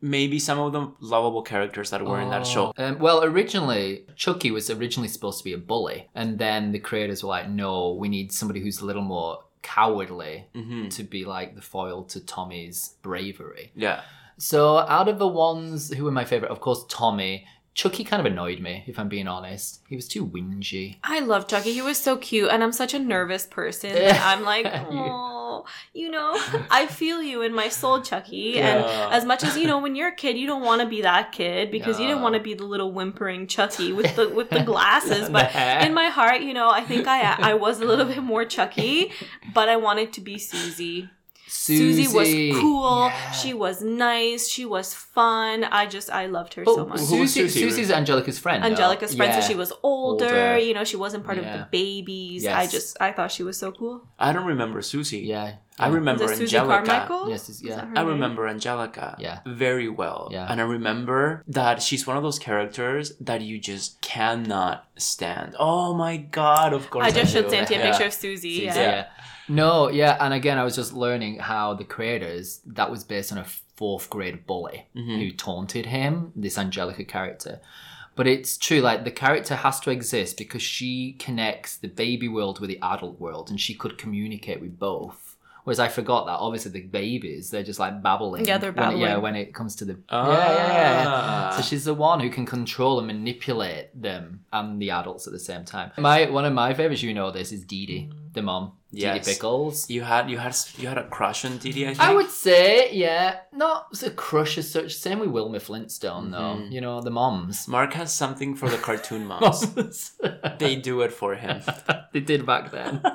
maybe 0.00 0.38
some 0.38 0.58
of 0.58 0.72
the 0.72 0.92
lovable 1.00 1.42
characters 1.42 1.90
that 1.90 2.04
were 2.04 2.20
in 2.20 2.30
that 2.30 2.46
show. 2.46 2.72
Um, 2.76 2.98
well, 2.98 3.24
originally, 3.24 4.06
Chucky 4.14 4.50
was 4.50 4.70
originally 4.70 5.08
supposed 5.08 5.38
to 5.38 5.44
be 5.44 5.52
a 5.54 5.58
bully, 5.58 6.08
and 6.14 6.38
then 6.38 6.70
the 6.72 6.78
creators 6.78 7.22
were 7.22 7.30
like, 7.30 7.48
"No, 7.48 7.94
we 7.94 8.08
need 8.08 8.30
somebody 8.32 8.60
who's 8.60 8.80
a 8.80 8.84
little 8.86 9.02
more 9.02 9.42
cowardly 9.62 10.46
Mhm. 10.54 10.94
to 10.94 11.02
be 11.02 11.24
like 11.24 11.56
the 11.56 11.62
foil 11.62 12.04
to 12.04 12.20
Tommy's 12.24 12.94
bravery. 13.02 13.72
Yeah. 13.74 14.02
So 14.38 14.78
out 14.78 15.08
of 15.08 15.18
the 15.18 15.28
ones 15.28 15.92
who 15.92 16.04
were 16.04 16.10
my 16.10 16.24
favorite, 16.24 16.50
of 16.50 16.60
course, 16.60 16.84
Tommy. 16.88 17.46
Chucky 17.74 18.04
kind 18.04 18.26
of 18.26 18.32
annoyed 18.32 18.58
me, 18.58 18.84
if 18.86 18.98
I'm 18.98 19.10
being 19.10 19.28
honest. 19.28 19.82
He 19.86 19.96
was 19.96 20.08
too 20.08 20.26
whingy. 20.26 20.96
I 21.04 21.20
love 21.20 21.46
Chucky. 21.46 21.74
He 21.74 21.82
was 21.82 21.98
so 21.98 22.16
cute, 22.16 22.48
and 22.48 22.64
I'm 22.64 22.72
such 22.72 22.94
a 22.94 22.98
nervous 22.98 23.46
person. 23.46 23.92
I'm 24.12 24.44
like, 24.44 24.64
oh, 24.66 25.66
you 25.92 26.10
know, 26.10 26.32
I 26.70 26.86
feel 26.86 27.22
you 27.22 27.42
in 27.42 27.54
my 27.54 27.68
soul, 27.68 28.00
Chucky. 28.00 28.52
Yeah. 28.54 28.76
And 28.76 29.12
as 29.12 29.26
much 29.26 29.44
as 29.44 29.58
you 29.58 29.66
know, 29.66 29.78
when 29.78 29.94
you're 29.94 30.08
a 30.08 30.14
kid, 30.14 30.38
you 30.38 30.46
don't 30.46 30.62
want 30.62 30.80
to 30.80 30.88
be 30.88 31.02
that 31.02 31.32
kid 31.32 31.70
because 31.70 32.00
you 32.00 32.08
don't 32.08 32.22
want 32.22 32.34
to 32.34 32.40
be 32.40 32.54
the 32.54 32.64
little 32.64 32.92
whimpering 32.92 33.46
Chucky 33.46 33.92
with 33.92 34.16
the 34.16 34.28
with 34.28 34.48
the 34.48 34.62
glasses. 34.64 35.28
But 35.28 35.54
in 35.84 35.92
my 35.92 36.08
heart, 36.08 36.40
you 36.40 36.54
know, 36.54 36.70
I 36.70 36.82
think 36.82 37.06
I 37.06 37.20
I 37.38 37.54
was 37.54 37.80
a 37.80 37.84
little 37.84 38.06
bit 38.06 38.22
more 38.22 38.44
Chucky, 38.44 39.12
but 39.52 39.68
I 39.68 39.76
wanted 39.76 40.14
to 40.14 40.20
be 40.20 40.38
Susie. 40.38 41.10
Susie, 41.48 42.08
was 42.08 42.60
cool. 42.60 43.06
Yeah. 43.06 43.30
She 43.32 43.54
was 43.54 43.80
nice. 43.82 44.48
She 44.48 44.64
was 44.64 44.92
fun. 44.94 45.64
I 45.64 45.86
just 45.86 46.10
I 46.10 46.26
loved 46.26 46.54
her 46.54 46.64
But 46.64 46.74
so 46.74 46.86
much. 46.86 47.00
Who 47.00 47.20
was 47.20 47.32
Susie, 47.32 47.48
Susie? 47.48 47.60
Susie's 47.70 47.90
Angelica's 47.90 48.38
friend. 48.38 48.62
though. 48.62 48.68
Angelica's 48.68 49.14
friend, 49.14 49.32
Yeah. 49.32 49.40
so 49.40 49.46
she 49.48 49.54
was 49.54 49.72
older, 49.82 50.24
Older. 50.26 50.58
You 50.58 50.74
know, 50.74 50.84
she 50.84 50.96
wasn't 50.96 51.24
part 51.24 51.38
of 51.38 51.44
the 51.44 51.68
babies. 51.70 52.46
I 52.46 52.66
just 52.66 52.96
I 53.00 53.12
thought 53.12 53.30
she 53.30 53.42
was 53.42 53.56
so 53.56 53.70
cool. 53.72 54.02
I 54.18 54.32
don't 54.32 54.46
remember 54.46 54.82
Susie. 54.82 55.18
Yeah. 55.20 55.56
I 55.78 55.88
remember 55.88 56.22
Was 56.24 56.32
it 56.32 56.36
Susie 56.38 56.56
Angelica. 56.56 56.86
Carmichael? 56.86 57.28
Yes, 57.28 57.42
it's- 57.50 57.56
Is 57.56 57.62
yeah. 57.62 57.76
that 57.76 57.84
her 57.88 57.92
I 57.98 58.00
name? 58.00 58.08
remember 58.08 58.48
Angelica 58.48 59.14
Yeah. 59.18 59.40
very 59.46 59.90
well. 59.90 60.30
Yeah. 60.32 60.46
And 60.50 60.58
I 60.58 60.64
remember 60.64 61.44
that 61.48 61.82
she's 61.82 62.06
one 62.06 62.16
of 62.16 62.22
those 62.22 62.38
characters 62.38 63.12
that 63.20 63.42
you 63.42 63.58
just 63.58 64.00
cannot 64.00 64.86
stand. 64.96 65.54
Oh 65.58 65.92
my 65.94 66.16
god, 66.16 66.72
of 66.72 66.88
course. 66.90 67.04
I 67.06 67.10
just 67.10 67.34
do. 67.34 67.42
showed 67.42 67.50
Santi 67.50 67.74
a 67.74 67.78
Yeah. 67.84 67.90
picture 67.90 68.06
of 68.06 68.14
Susie. 68.14 68.54
Susie, 68.54 68.64
Yeah. 68.80 69.06
Yeah. 69.48 69.54
No, 69.54 69.88
yeah, 69.90 70.16
and 70.20 70.34
again, 70.34 70.58
I 70.58 70.64
was 70.64 70.76
just 70.76 70.92
learning 70.92 71.38
how 71.38 71.74
the 71.74 71.84
creators 71.84 72.60
that 72.66 72.90
was 72.90 73.04
based 73.04 73.32
on 73.32 73.38
a 73.38 73.44
fourth 73.76 74.08
grade 74.10 74.46
bully 74.46 74.86
Mhm. 74.96 75.18
who 75.18 75.30
taunted 75.32 75.86
him, 75.86 76.32
this 76.34 76.56
Angelica 76.58 77.04
character. 77.04 77.60
But 78.14 78.26
it's 78.26 78.56
true, 78.56 78.80
like 78.80 79.04
the 79.04 79.10
character 79.10 79.56
has 79.56 79.78
to 79.80 79.90
exist 79.90 80.38
because 80.38 80.62
she 80.62 81.16
connects 81.18 81.76
the 81.76 81.88
baby 81.88 82.28
world 82.28 82.60
with 82.60 82.70
the 82.70 82.78
adult 82.82 83.20
world, 83.20 83.50
and 83.50 83.60
she 83.60 83.74
could 83.74 83.98
communicate 83.98 84.60
with 84.62 84.78
both. 84.78 85.36
Whereas 85.64 85.80
I 85.80 85.88
forgot 85.88 86.26
that 86.26 86.38
obviously 86.38 86.70
the 86.70 86.82
babies 86.86 87.50
they're 87.50 87.64
just 87.64 87.80
like 87.80 88.00
babbling. 88.00 88.46
Yeah, 88.46 88.56
they're 88.56 88.70
when 88.72 88.92
it- 88.92 88.98
yeah, 88.98 89.16
when 89.16 89.34
it 89.34 89.52
comes 89.52 89.74
to 89.76 89.84
the 89.84 89.98
Ah. 90.08 90.30
yeah, 90.30 90.38
yeah, 90.38 90.72
yeah, 90.72 91.02
yeah. 91.02 91.50
So 91.56 91.62
she's 91.62 91.84
the 91.84 91.92
one 91.92 92.20
who 92.20 92.30
can 92.30 92.46
control 92.46 92.98
and 92.98 93.06
manipulate 93.08 93.88
them 94.00 94.44
and 94.52 94.80
the 94.80 94.92
adults 94.92 95.26
at 95.26 95.32
the 95.32 95.40
same 95.40 95.64
time. 95.64 95.90
My 95.98 96.30
one 96.30 96.44
of 96.44 96.52
my 96.54 96.72
favorites, 96.72 97.02
you 97.02 97.12
know, 97.12 97.32
this 97.32 97.50
is 97.50 97.64
Didi, 97.64 98.08
the 98.36 98.42
mom, 98.42 98.72
Dee 98.94 99.00
Yes. 99.02 99.24
Dee 99.26 99.32
Pickles. 99.32 99.90
You 99.90 100.02
had 100.02 100.30
you 100.30 100.38
had 100.38 100.54
you 100.78 100.86
had 100.88 100.98
a 100.98 101.08
crush 101.08 101.44
on 101.44 101.58
Didi, 101.58 101.82
I 101.84 101.88
think. 101.88 102.00
I 102.00 102.14
would 102.14 102.30
say, 102.30 102.92
yeah, 102.92 103.40
not 103.52 103.88
a 104.04 104.10
crush 104.10 104.56
as 104.58 104.70
such. 104.70 104.94
Same 104.94 105.18
with 105.18 105.30
Wilma 105.30 105.58
Flintstone, 105.58 106.30
though. 106.30 106.54
Mhm. 106.60 106.70
You 106.72 106.80
know, 106.80 107.00
the 107.00 107.10
moms. 107.10 107.66
Mark 107.66 107.92
has 107.94 108.14
something 108.14 108.54
for 108.54 108.68
the 108.68 108.78
cartoon 108.78 109.26
moms. 109.30 109.74
Moms. 109.76 110.12
they 110.58 110.76
do 110.76 111.00
it 111.02 111.12
for 111.12 111.34
him. 111.34 111.60
they 112.12 112.20
did 112.20 112.46
back 112.46 112.70
then. 112.70 113.02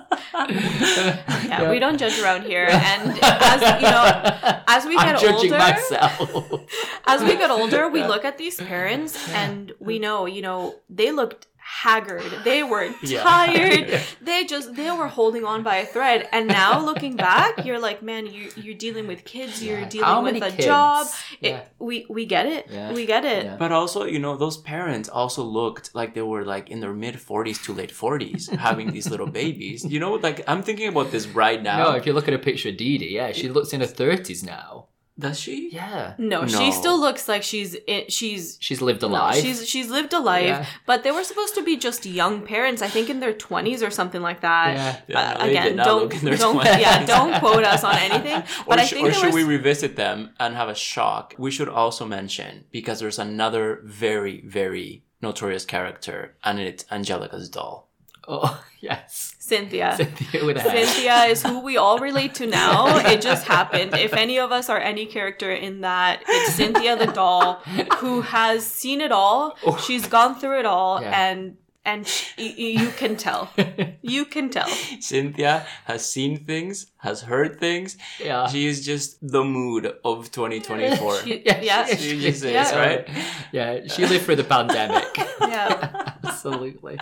Yeah, 1.51 1.69
we 1.69 1.79
don't 1.79 1.97
judge 1.97 2.17
around 2.19 2.43
here. 2.43 2.67
And 2.69 3.19
as 3.21 3.61
you 3.81 3.87
know, 3.95 4.61
as 4.67 4.85
we 4.85 4.95
I'm 4.97 5.07
get 5.11 5.21
judging 5.21 5.51
older, 5.53 5.57
myself. 5.57 6.61
as 7.05 7.21
we 7.23 7.35
get 7.35 7.51
older, 7.51 7.89
we 7.89 8.03
look 8.03 8.23
at 8.25 8.37
these 8.37 8.55
parents 8.55 9.13
and 9.33 9.73
we 9.79 9.99
know, 9.99 10.25
you 10.25 10.41
know, 10.41 10.75
they 10.89 11.11
looked 11.11 11.47
haggard. 11.61 12.31
They 12.43 12.63
were 12.63 12.89
Yeah. 13.01 13.23
tired. 13.23 14.01
They 14.21 14.45
just 14.45 14.75
they 14.75 14.91
were 14.91 15.07
holding 15.07 15.45
on 15.45 15.63
by 15.63 15.77
a 15.77 15.85
thread. 15.85 16.27
And 16.31 16.47
now 16.47 16.79
looking 16.89 17.15
back, 17.15 17.65
you're 17.65 17.79
like, 17.79 18.01
man, 18.03 18.25
you 18.27 18.49
you're 18.55 18.75
dealing 18.75 19.07
with 19.07 19.23
kids. 19.25 19.63
You're 19.63 19.79
Yeah. 19.79 19.89
dealing 19.89 20.05
How 20.05 20.23
with 20.23 20.35
a 20.43 20.51
kids? 20.51 20.65
job. 20.65 21.07
It, 21.41 21.49
Yeah. 21.49 21.61
we 21.79 22.05
we 22.09 22.25
get 22.25 22.45
it. 22.45 22.67
Yeah. 22.69 22.93
We 22.93 23.05
get 23.05 23.23
it. 23.25 23.45
Yeah. 23.45 23.55
But 23.57 23.71
also, 23.71 24.05
you 24.05 24.19
know, 24.19 24.37
those 24.37 24.57
parents 24.57 25.07
also 25.09 25.43
looked 25.43 25.93
like 25.95 26.13
they 26.13 26.21
were 26.33 26.45
like 26.55 26.69
in 26.69 26.79
their 26.81 26.93
mid 26.93 27.15
40s 27.15 27.63
to 27.65 27.73
late 27.73 27.91
40s 27.93 28.49
having 28.57 28.91
these 28.91 29.09
little 29.09 29.27
babies. 29.27 29.85
You 29.85 29.99
know, 29.99 30.13
like 30.27 30.43
I'm 30.47 30.63
thinking 30.63 30.87
about 30.87 31.11
this 31.11 31.27
right 31.27 31.61
now. 31.61 31.83
No, 31.83 31.91
if 31.95 32.05
you 32.05 32.13
look 32.13 32.27
at 32.27 32.33
a 32.33 32.39
picture 32.39 32.69
of 32.69 32.77
Didi, 32.77 33.07
yeah, 33.19 33.31
she 33.31 33.49
looks 33.49 33.73
in 33.73 33.81
her 33.81 33.87
30s 33.87 34.43
now. 34.45 34.87
Does 35.19 35.39
she? 35.39 35.69
Yeah. 35.71 36.13
No, 36.17 36.41
No. 36.41 36.47
she 36.47 36.71
still 36.71 36.99
looks 36.99 37.27
like 37.27 37.43
she's 37.43 37.75
in, 37.75 38.05
she's 38.09 38.57
She's 38.59 38.81
lived 38.81 39.03
a 39.03 39.07
no, 39.07 39.13
life. 39.13 39.41
she's 39.43 39.67
she's 39.67 39.89
lived 39.89 40.13
a 40.13 40.19
life, 40.19 40.45
Yeah. 40.45 40.65
but 40.87 41.03
they 41.03 41.11
were 41.11 41.23
supposed 41.23 41.53
to 41.55 41.63
be 41.63 41.77
just 41.77 42.05
young 42.05 42.41
parents. 42.45 42.81
I 42.81 42.87
think 42.87 43.09
in 43.09 43.19
their 43.19 43.33
twenties 43.33 43.83
or 43.83 43.91
something 43.91 44.21
like 44.21 44.41
that. 44.41 44.73
Yeah. 44.73 44.95
Yeah, 45.07 45.19
Uh, 45.33 45.43
they 45.45 45.49
again, 45.51 45.75
not 45.75 45.85
don't 45.85 46.01
look 46.03 46.13
in 46.15 46.25
their 46.25 46.37
don't 46.37 46.55
20s. 46.57 46.79
yeah, 46.79 47.05
don't 47.05 47.39
quote 47.39 47.63
us 47.65 47.83
on 47.83 47.95
anything. 47.97 48.41
Or, 48.65 48.69
But 48.69 48.79
I 48.79 48.85
sh- 48.85 48.89
think 48.91 49.03
or 49.07 49.11
there 49.11 49.19
should 49.19 49.25
was, 49.27 49.35
we 49.35 49.43
revisit 49.43 49.95
them 49.95 50.31
and 50.39 50.55
have 50.55 50.69
a 50.69 50.75
shock? 50.75 51.35
We 51.37 51.51
should 51.51 51.69
also 51.69 52.05
mention 52.05 52.65
because 52.71 52.99
there's 52.99 53.19
another 53.19 53.81
very, 53.83 54.41
very 54.47 55.03
notorious 55.21 55.65
character, 55.65 56.35
and 56.43 56.59
it's 56.59 56.85
Angelica's 56.89 57.47
doll. 57.49 57.90
Oh, 58.33 58.63
yes. 58.79 59.35
Cynthia. 59.39 59.93
Cynthia 59.97 60.45
with 60.45 60.55
a. 60.57 60.61
Cynthia 60.61 61.23
is 61.25 61.43
who 61.43 61.59
we 61.59 61.75
all 61.75 61.99
relate 61.99 62.33
to 62.35 62.47
now. 62.47 62.97
It 63.05 63.21
just 63.21 63.45
happened. 63.45 63.93
If 63.93 64.13
any 64.13 64.39
of 64.39 64.51
us 64.53 64.69
are 64.69 64.79
any 64.79 65.05
character 65.05 65.51
in 65.51 65.81
that, 65.81 66.23
it's 66.27 66.55
Cynthia 66.55 66.95
the 66.95 67.07
doll 67.07 67.55
who 67.99 68.21
has 68.21 68.65
seen 68.65 69.01
it 69.01 69.11
all. 69.11 69.57
Oh. 69.65 69.75
She's 69.77 70.07
gone 70.07 70.39
through 70.39 70.59
it 70.59 70.65
all, 70.65 70.99
Oh. 70.99 71.01
Yeah. 71.01 71.29
and 71.31 71.57
and 71.83 72.07
sh- 72.07 72.33
y- 72.37 72.55
y- 72.57 72.75
you 72.81 72.89
can 72.89 73.15
tell. 73.17 73.49
You 74.03 74.25
can 74.25 74.49
tell. 74.49 74.67
Cynthia 74.99 75.65
has 75.85 76.05
seen 76.11 76.43
things, 76.45 76.87
has 76.97 77.21
heard 77.21 77.59
things. 77.59 77.97
Yeah. 78.19 78.47
She 78.47 78.67
is 78.67 78.83
just 78.85 79.17
the 79.21 79.43
mood 79.43 79.85
of 80.03 80.31
2024. 80.31 81.17
She- 81.23 81.43
Yeah, 81.45 81.61
yeah. 81.61 81.85
she- 81.85 81.95
She 81.97 82.19
just 82.21 82.43
is, 82.43 82.51
Yeah. 82.51 82.75
right? 82.79 83.07
Yeah, 83.51 83.87
she 83.87 84.05
lived 84.05 84.25
through 84.25 84.37
the 84.37 84.43
pandemic. 84.43 85.05
Yeah. 85.41 86.15
Absolutely. 86.23 86.97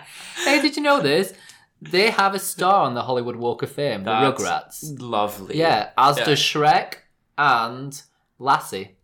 Hey, 0.46 0.62
did 0.62 0.76
you 0.78 0.84
know 0.84 1.02
this? 1.02 1.34
They 1.82 2.10
have 2.12 2.34
a 2.36 2.40
star 2.40 2.84
on 2.88 2.94
the 2.94 3.04
Hollywood 3.04 3.36
Walk 3.38 3.64
of 3.64 3.72
Fame, 3.72 4.04
the 4.04 4.12
That's 4.12 4.42
Rugrats. 4.42 4.78
Lovely. 5.00 5.58
Yeah, 5.58 5.92
as 5.98 6.18
Yeah. 6.18 6.26
does 6.26 6.40
Shrek 6.40 6.94
and 7.38 8.02
Lassie. 8.40 8.98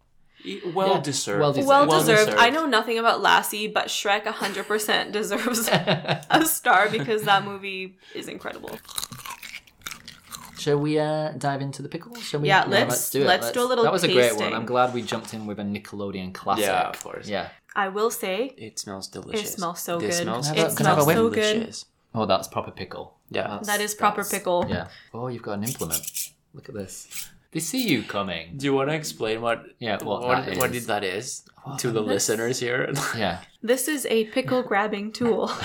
Well 0.74 0.96
Yeah, 0.96 1.02
deserved. 1.02 1.40
well 1.42 1.54
deserved. 1.54 1.68
Well 1.68 1.88
Well 1.88 2.00
deserved. 2.00 2.34
I 2.38 2.50
know 2.50 2.66
nothing 2.66 2.98
about 3.00 3.22
Lassie, 3.22 3.68
but 3.68 3.88
Shrek 3.88 4.24
100% 4.26 5.12
deserves 5.12 5.68
a 5.72 6.46
star 6.46 6.90
because 6.90 7.24
that 7.24 7.44
movie 7.44 7.98
is 8.14 8.28
incredible. 8.28 8.78
Shall 10.58 10.80
we 10.80 10.98
uh, 10.98 11.32
dive 11.38 11.62
into 11.62 11.82
the 11.82 11.90
pickle? 11.90 12.16
Shall 12.16 12.40
we? 12.40 12.48
Yeah, 12.48 12.66
let's- 12.68 13.10
do 13.10 13.22
it. 13.22 13.26
let's 13.28 13.52
do 13.52 13.62
a 13.62 13.68
little 13.68 13.84
That 13.84 13.94
was 13.94 14.04
a 14.04 14.12
great 14.12 14.36
one. 14.36 14.54
I'm 14.54 14.66
glad 14.66 14.94
we 14.94 15.02
jumped 15.02 15.34
in 15.34 15.46
with 15.46 15.60
a 15.60 15.64
Nickelodeon 15.64 16.34
classic. 16.34 16.66
Yeah, 16.66 16.90
of 16.90 17.04
course. 17.04 17.28
Yeah. 17.28 17.50
I 17.76 17.90
will 17.90 18.10
say, 18.10 18.54
It 18.58 18.80
smells 18.80 19.08
delicious. 19.10 19.50
It 19.50 19.54
smells 19.58 19.82
so 19.82 20.00
This 20.00 20.18
good. 20.18 20.24
Smells 20.24 20.48
Can 20.48 20.58
I 20.58 20.62
have 20.62 20.72
a- 20.72 20.76
can 20.76 20.86
I 20.86 20.90
have 20.90 21.00
a 21.00 21.06
whiff? 21.06 21.18
so 21.18 21.30
delicious. 21.30 21.86
Oh, 22.16 22.26
that's 22.26 22.48
proper 22.48 22.72
pickle. 22.72 23.18
Yeah. 23.30 23.44
That's- 23.48 23.68
that 23.68 23.82
is 23.82 23.94
proper 23.94 24.24
pickle. 24.24 24.66
Yeah. 24.70 24.88
Oh, 25.14 25.28
you've 25.28 25.42
got 25.44 25.58
an 25.58 25.66
implement. 25.66 26.30
Look 26.54 26.70
at 26.70 26.76
this. 26.76 27.30
They 27.56 27.62
see 27.62 27.88
you 27.88 28.04
coming. 28.04 28.58
Do 28.58 28.66
you 28.66 28.74
want 28.74 28.90
to 28.90 28.96
explain 28.96 29.40
what 29.40 29.64
Yeah, 29.80 29.96
what 30.04 30.22
what, 30.28 30.46
that 30.46 30.58
what 30.58 30.76
is. 30.76 30.88
that 30.88 31.06
is 31.06 31.44
What? 31.64 31.80
to 31.80 31.90
the 31.90 32.02
listeners 32.02 32.60
here? 32.60 32.92
Yeah. 33.18 33.40
This 33.64 33.88
is 33.88 34.06
a 34.12 34.26
pickle 34.36 34.62
grabbing 34.62 35.14
tool. 35.14 35.48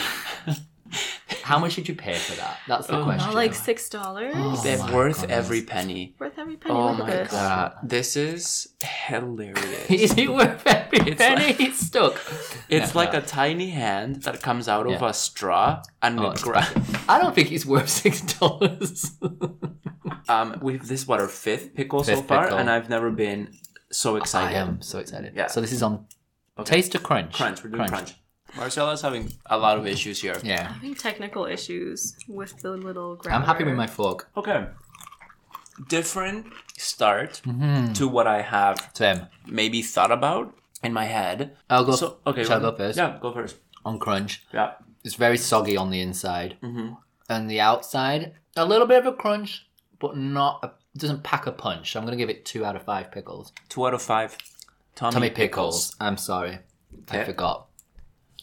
How 1.43 1.59
much 1.59 1.75
did 1.75 1.89
you 1.89 1.97
pay 1.97 2.15
for 2.15 2.37
that? 2.37 2.59
That's 2.69 2.87
the 2.87 2.99
Oh, 3.01 3.05
question. 3.05 3.35
like 3.35 3.53
$6. 3.55 4.33
Oh 4.35 4.57
They're 4.63 4.79
worth 4.95 5.21
goodness. 5.23 5.39
every 5.39 5.63
penny. 5.63 6.15
Worth 6.21 6.39
every 6.39 6.57
penny. 6.57 6.75
Oh 6.75 6.95
my 6.95 7.07
this. 7.11 7.31
god. 7.33 7.73
This 7.83 8.17
is 8.17 8.69
hilarious. 8.83 9.91
Is 10.07 10.15
it 10.17 10.31
worth 10.33 10.65
every 10.67 11.11
It's 11.11 11.19
penny? 11.21 11.47
like- 11.47 11.61
it's 11.61 11.81
stuck. 11.81 12.15
It's 12.69 12.93
Yeah, 12.95 12.99
like 13.01 13.13
no. 13.15 13.19
a 13.19 13.23
tiny 13.23 13.71
hand 13.71 14.23
that 14.23 14.43
comes 14.43 14.69
out 14.69 14.87
of 14.87 15.03
a 15.03 15.13
straw 15.13 15.83
and 16.03 16.21
Oh, 16.21 16.31
it 16.31 16.39
it's 16.47 17.09
I 17.09 17.19
don't 17.21 17.35
think 17.35 17.51
it's 17.51 17.67
worth 17.67 17.89
six 17.89 18.21
dollars. 18.39 19.11
Um 20.33 20.47
we've 20.67 20.81
this 20.91 21.01
is 21.03 21.07
what 21.11 21.19
our 21.25 21.29
fifth 21.47 21.67
pickle 21.79 22.03
so 22.05 22.17
far 22.31 22.45
pickle. 22.45 22.59
and 22.59 22.67
I've 22.75 22.89
never 22.97 23.11
been 23.27 23.41
so 24.05 24.11
excited. 24.21 24.57
I 24.57 24.61
am 24.65 24.73
so 24.91 24.97
excited. 25.05 25.31
Yeah. 25.41 25.49
So 25.55 25.61
this 25.65 25.73
is 25.79 25.83
on 25.89 25.95
Okay. 26.59 26.75
Taste 26.77 26.95
of 26.97 27.03
Crunch. 27.09 27.33
Crunch, 27.41 27.59
we're 27.63 27.71
doing 27.71 27.89
crunch. 27.89 28.11
Marcela's 28.57 29.03
having 29.09 29.25
a 29.47 29.57
lot 29.65 29.75
of 29.79 29.87
issues 29.95 30.17
here. 30.25 30.37
Yeah. 30.43 30.65
Having 30.75 30.97
technical 30.97 31.45
issues 31.57 31.99
with 32.39 32.53
the 32.63 32.73
little 32.87 33.13
grabber. 33.21 33.37
I'm 33.37 33.47
happy 33.51 33.65
with 33.69 33.77
my 33.85 33.87
fork. 33.99 34.29
Okay. 34.41 34.61
Different 35.89 36.47
start 36.77 37.41
Mm-hmm. 37.47 37.93
to 37.95 38.09
what 38.09 38.27
I 38.27 38.43
have 38.43 38.91
Same. 38.93 39.27
maybe 39.47 39.81
thought 39.83 40.13
about 40.13 40.55
in 40.83 40.93
my 40.93 41.05
head. 41.05 41.57
I'll 41.71 41.85
go. 41.85 41.93
So 41.97 42.19
okay, 42.27 42.45
Shall 42.45 42.59
I 42.59 42.63
well, 42.63 42.73
go 42.73 42.77
first? 42.79 42.99
Yeah, 42.99 43.19
go 43.21 43.33
first. 43.33 43.57
On 43.85 43.99
Crunch. 43.99 44.43
Yeah. 44.53 44.73
It's 45.05 45.15
very 45.15 45.39
soggy 45.39 45.77
on 45.77 45.89
the 45.91 46.01
inside. 46.01 46.59
mm-hmm. 46.63 46.95
And 47.31 47.49
the 47.51 47.61
outside, 47.61 48.33
a 48.57 48.67
little 48.67 48.87
bit 48.87 48.99
of 48.99 49.07
a 49.07 49.13
crunch, 49.17 49.67
but 50.01 50.17
not 50.17 50.59
a, 50.65 50.71
doesn't 50.99 51.23
pack 51.23 51.47
a 51.47 51.53
punch. 51.53 51.95
I'm 51.95 52.03
going 52.05 52.13
to 52.13 52.23
give 52.23 52.31
it 52.31 52.45
two 52.45 52.65
out 52.65 52.75
of 52.75 52.83
five 52.83 53.13
pickles. 53.13 53.53
Two 53.69 53.87
out 53.87 53.95
of 53.95 54.03
five. 54.03 54.37
Tommy, 54.97 55.13
Tommy 55.15 55.31
pickles. 55.31 55.95
I'm 56.01 56.17
sorry. 56.17 56.59
I 57.11 57.17
Okay. 57.19 57.25
forgot. 57.25 57.67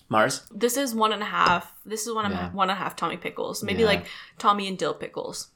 Mars. 0.09 0.43
This 0.49 0.77
is 0.77 0.95
one 0.95 1.11
and 1.11 1.21
a 1.21 1.25
half. 1.25 1.75
This 1.85 2.07
is 2.07 2.13
one 2.13 2.23
and, 2.25 2.33
Yeah. 2.33 2.51
one 2.51 2.69
and 2.69 2.77
a 2.79 2.81
half 2.81 2.95
Tommy 2.95 3.17
pickles. 3.17 3.61
Maybe 3.61 3.81
Yeah. 3.81 3.87
like 3.87 4.05
Tommy 4.39 4.67
and 4.69 4.77
dill 4.77 4.93
pickles. 4.93 5.49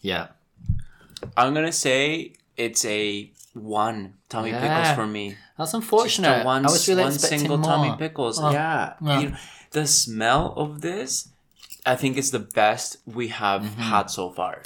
Yeah. 0.00 0.28
I'm 1.36 1.52
gonna 1.54 1.72
say 1.72 2.34
it's 2.56 2.84
a 2.84 3.30
one 3.54 4.14
Tommy 4.28 4.50
Yeah. 4.50 4.60
Pickles 4.60 4.94
for 4.96 5.06
me. 5.06 5.30
That's 5.58 5.72
Just 5.72 5.74
unfortunate. 5.74 6.42
a 6.42 6.44
one, 6.44 6.64
I 6.64 6.70
was 6.70 6.86
really 6.88 7.02
one 7.02 7.12
expecting 7.12 7.38
single 7.40 7.58
more. 7.58 7.70
Tommy 7.70 7.96
Pickles. 7.98 8.38
Oh, 8.40 8.50
yeah. 8.50 8.94
yeah. 9.00 9.18
You 9.20 9.28
know, 9.30 9.36
the 9.72 9.86
smell 9.86 10.54
of 10.56 10.80
this, 10.80 11.28
I 11.84 11.96
think 11.96 12.16
it's 12.16 12.30
the 12.30 12.38
best 12.38 12.96
we 13.04 13.28
have 13.28 13.62
Mm-hmm. 13.62 13.80
had 13.82 14.10
so 14.10 14.30
far. 14.30 14.62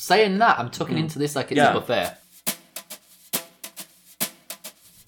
Saying 0.00 0.38
that, 0.38 0.58
I'm 0.58 0.70
tucking 0.70 0.96
into 0.96 1.18
this 1.18 1.36
like 1.36 1.52
it's 1.52 1.58
Yeah. 1.58 1.72
a 1.72 1.74
buffet. 1.74 2.16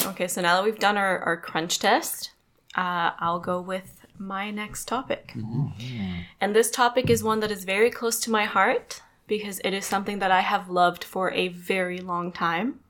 Okay, 0.05 0.29
so 0.29 0.43
now 0.43 0.57
that 0.57 0.65
we've 0.65 0.79
done 0.79 0.99
our, 0.99 1.19
our 1.21 1.39
crunch 1.39 1.79
test, 1.79 2.33
uh, 2.77 3.13
I'll 3.19 3.39
go 3.41 3.59
with 3.59 4.05
my 4.19 4.51
next 4.51 4.87
topic. 4.89 5.33
And 6.43 6.55
this 6.55 6.71
topic 6.71 7.09
is 7.09 7.25
one 7.25 7.41
that 7.41 7.51
is 7.51 7.65
very 7.65 7.91
close 7.91 8.21
to 8.21 8.31
my 8.31 8.45
heart 8.45 9.01
because 9.27 9.61
it 9.65 9.73
is 9.73 9.87
something 9.87 10.19
that 10.19 10.31
I 10.31 10.41
have 10.41 10.69
loved 10.69 11.05
for 11.05 11.31
a 11.31 11.49
very 11.49 12.01
long 12.01 12.31
time. 12.31 12.81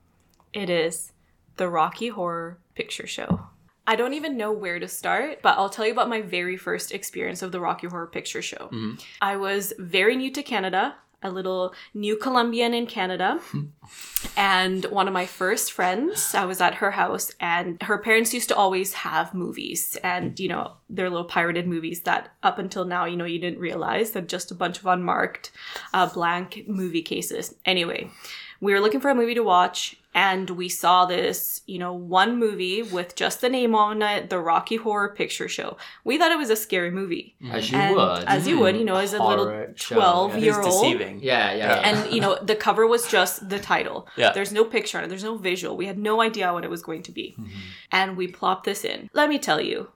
It 0.52 0.68
is 0.70 1.12
the 1.56 1.68
Rocky 1.68 2.08
Horror 2.08 2.58
Picture 2.74 3.06
Show. 3.06 3.46
I 3.86 3.94
don't 3.94 4.14
even 4.14 4.36
know 4.36 4.50
where 4.50 4.80
to 4.80 4.88
start, 4.88 5.40
but 5.40 5.56
I'll 5.56 5.68
tell 5.70 5.86
you 5.86 5.92
about 5.92 6.08
my 6.08 6.20
very 6.20 6.56
first 6.56 6.92
experience 6.92 7.42
of 7.42 7.52
the 7.52 7.60
Rocky 7.60 7.86
Horror 7.86 8.06
Picture 8.08 8.42
Show. 8.42 8.70
I 9.20 9.36
was 9.36 9.72
very 9.78 10.16
new 10.16 10.30
to 10.32 10.42
Canada, 10.42 10.96
a 11.22 11.30
little 11.30 11.74
new 11.94 12.16
Colombian 12.16 12.74
in 12.74 12.86
Canada. 12.86 13.40
and 14.36 14.84
one 14.86 15.08
of 15.08 15.14
my 15.14 15.26
first 15.26 15.72
friends, 15.72 16.34
I 16.34 16.44
was 16.44 16.60
at 16.60 16.76
her 16.76 16.92
house, 16.92 17.30
and 17.40 17.82
her 17.82 17.98
parents 17.98 18.34
used 18.34 18.48
to 18.48 18.56
always 18.56 18.92
have 18.94 19.34
movies. 19.34 19.96
And, 20.02 20.38
you 20.38 20.48
know, 20.48 20.72
they're 20.90 21.10
little 21.10 21.24
pirated 21.24 21.66
movies 21.66 22.02
that 22.02 22.32
up 22.42 22.58
until 22.58 22.84
now, 22.84 23.04
you 23.04 23.16
know, 23.16 23.24
you 23.24 23.38
didn't 23.38 23.60
realize 23.60 24.12
that 24.12 24.28
just 24.28 24.50
a 24.50 24.54
bunch 24.54 24.78
of 24.78 24.86
unmarked, 24.86 25.52
uh, 25.94 26.06
blank 26.06 26.64
movie 26.66 27.02
cases. 27.02 27.54
Anyway, 27.64 28.10
we 28.60 28.72
were 28.72 28.80
looking 28.80 29.00
for 29.00 29.10
a 29.10 29.14
movie 29.14 29.34
to 29.34 29.42
watch 29.42 29.96
and 30.14 30.50
we 30.50 30.68
saw 30.68 31.06
this, 31.06 31.62
you 31.66 31.78
know, 31.78 31.92
one 31.94 32.38
movie 32.38 32.82
with 32.82 33.14
just 33.14 33.40
the 33.40 33.48
name 33.48 33.74
on 33.74 34.02
it, 34.02 34.28
the 34.28 34.38
Rocky 34.38 34.76
Horror 34.76 35.14
Picture 35.14 35.48
Show. 35.48 35.76
We 36.04 36.18
thought 36.18 36.30
it 36.32 36.38
was 36.38 36.50
a 36.50 36.56
scary 36.56 36.90
movie. 36.90 37.34
Mm-hmm. 37.42 37.54
As 37.54 37.70
you 37.70 37.78
And 37.78 37.96
would. 37.96 38.24
As 38.24 38.46
you 38.46 38.58
would, 38.58 38.76
you 38.76 38.84
know, 38.84 38.96
as 38.96 39.14
a 39.14 39.22
little 39.22 39.46
Horror 39.46 39.72
show, 39.76 39.94
12 39.94 40.38
year 40.38 40.58
It's 40.58 40.66
old. 40.66 40.82
deceiving. 40.84 41.20
Yeah, 41.22 41.54
yeah. 41.54 41.80
And, 41.82 42.12
you 42.12 42.20
know, 42.20 42.38
the 42.42 42.54
cover 42.54 42.86
was 42.86 43.06
just 43.08 43.48
the 43.48 43.58
title. 43.58 44.06
Yeah. 44.16 44.32
There's 44.32 44.52
no 44.52 44.64
picture 44.64 44.98
on 44.98 45.04
it, 45.04 45.08
there's 45.08 45.24
no 45.24 45.36
visual. 45.38 45.76
We 45.76 45.86
had 45.86 45.98
no 45.98 46.20
idea 46.20 46.52
what 46.52 46.64
it 46.64 46.70
was 46.70 46.82
going 46.82 47.02
to 47.04 47.12
be. 47.12 47.34
Mm-hmm. 47.38 47.50
And 47.92 48.16
we 48.16 48.26
plopped 48.28 48.64
this 48.64 48.84
in. 48.84 49.08
Let 49.14 49.28
me 49.30 49.38
tell 49.38 49.60
you, 49.60 49.88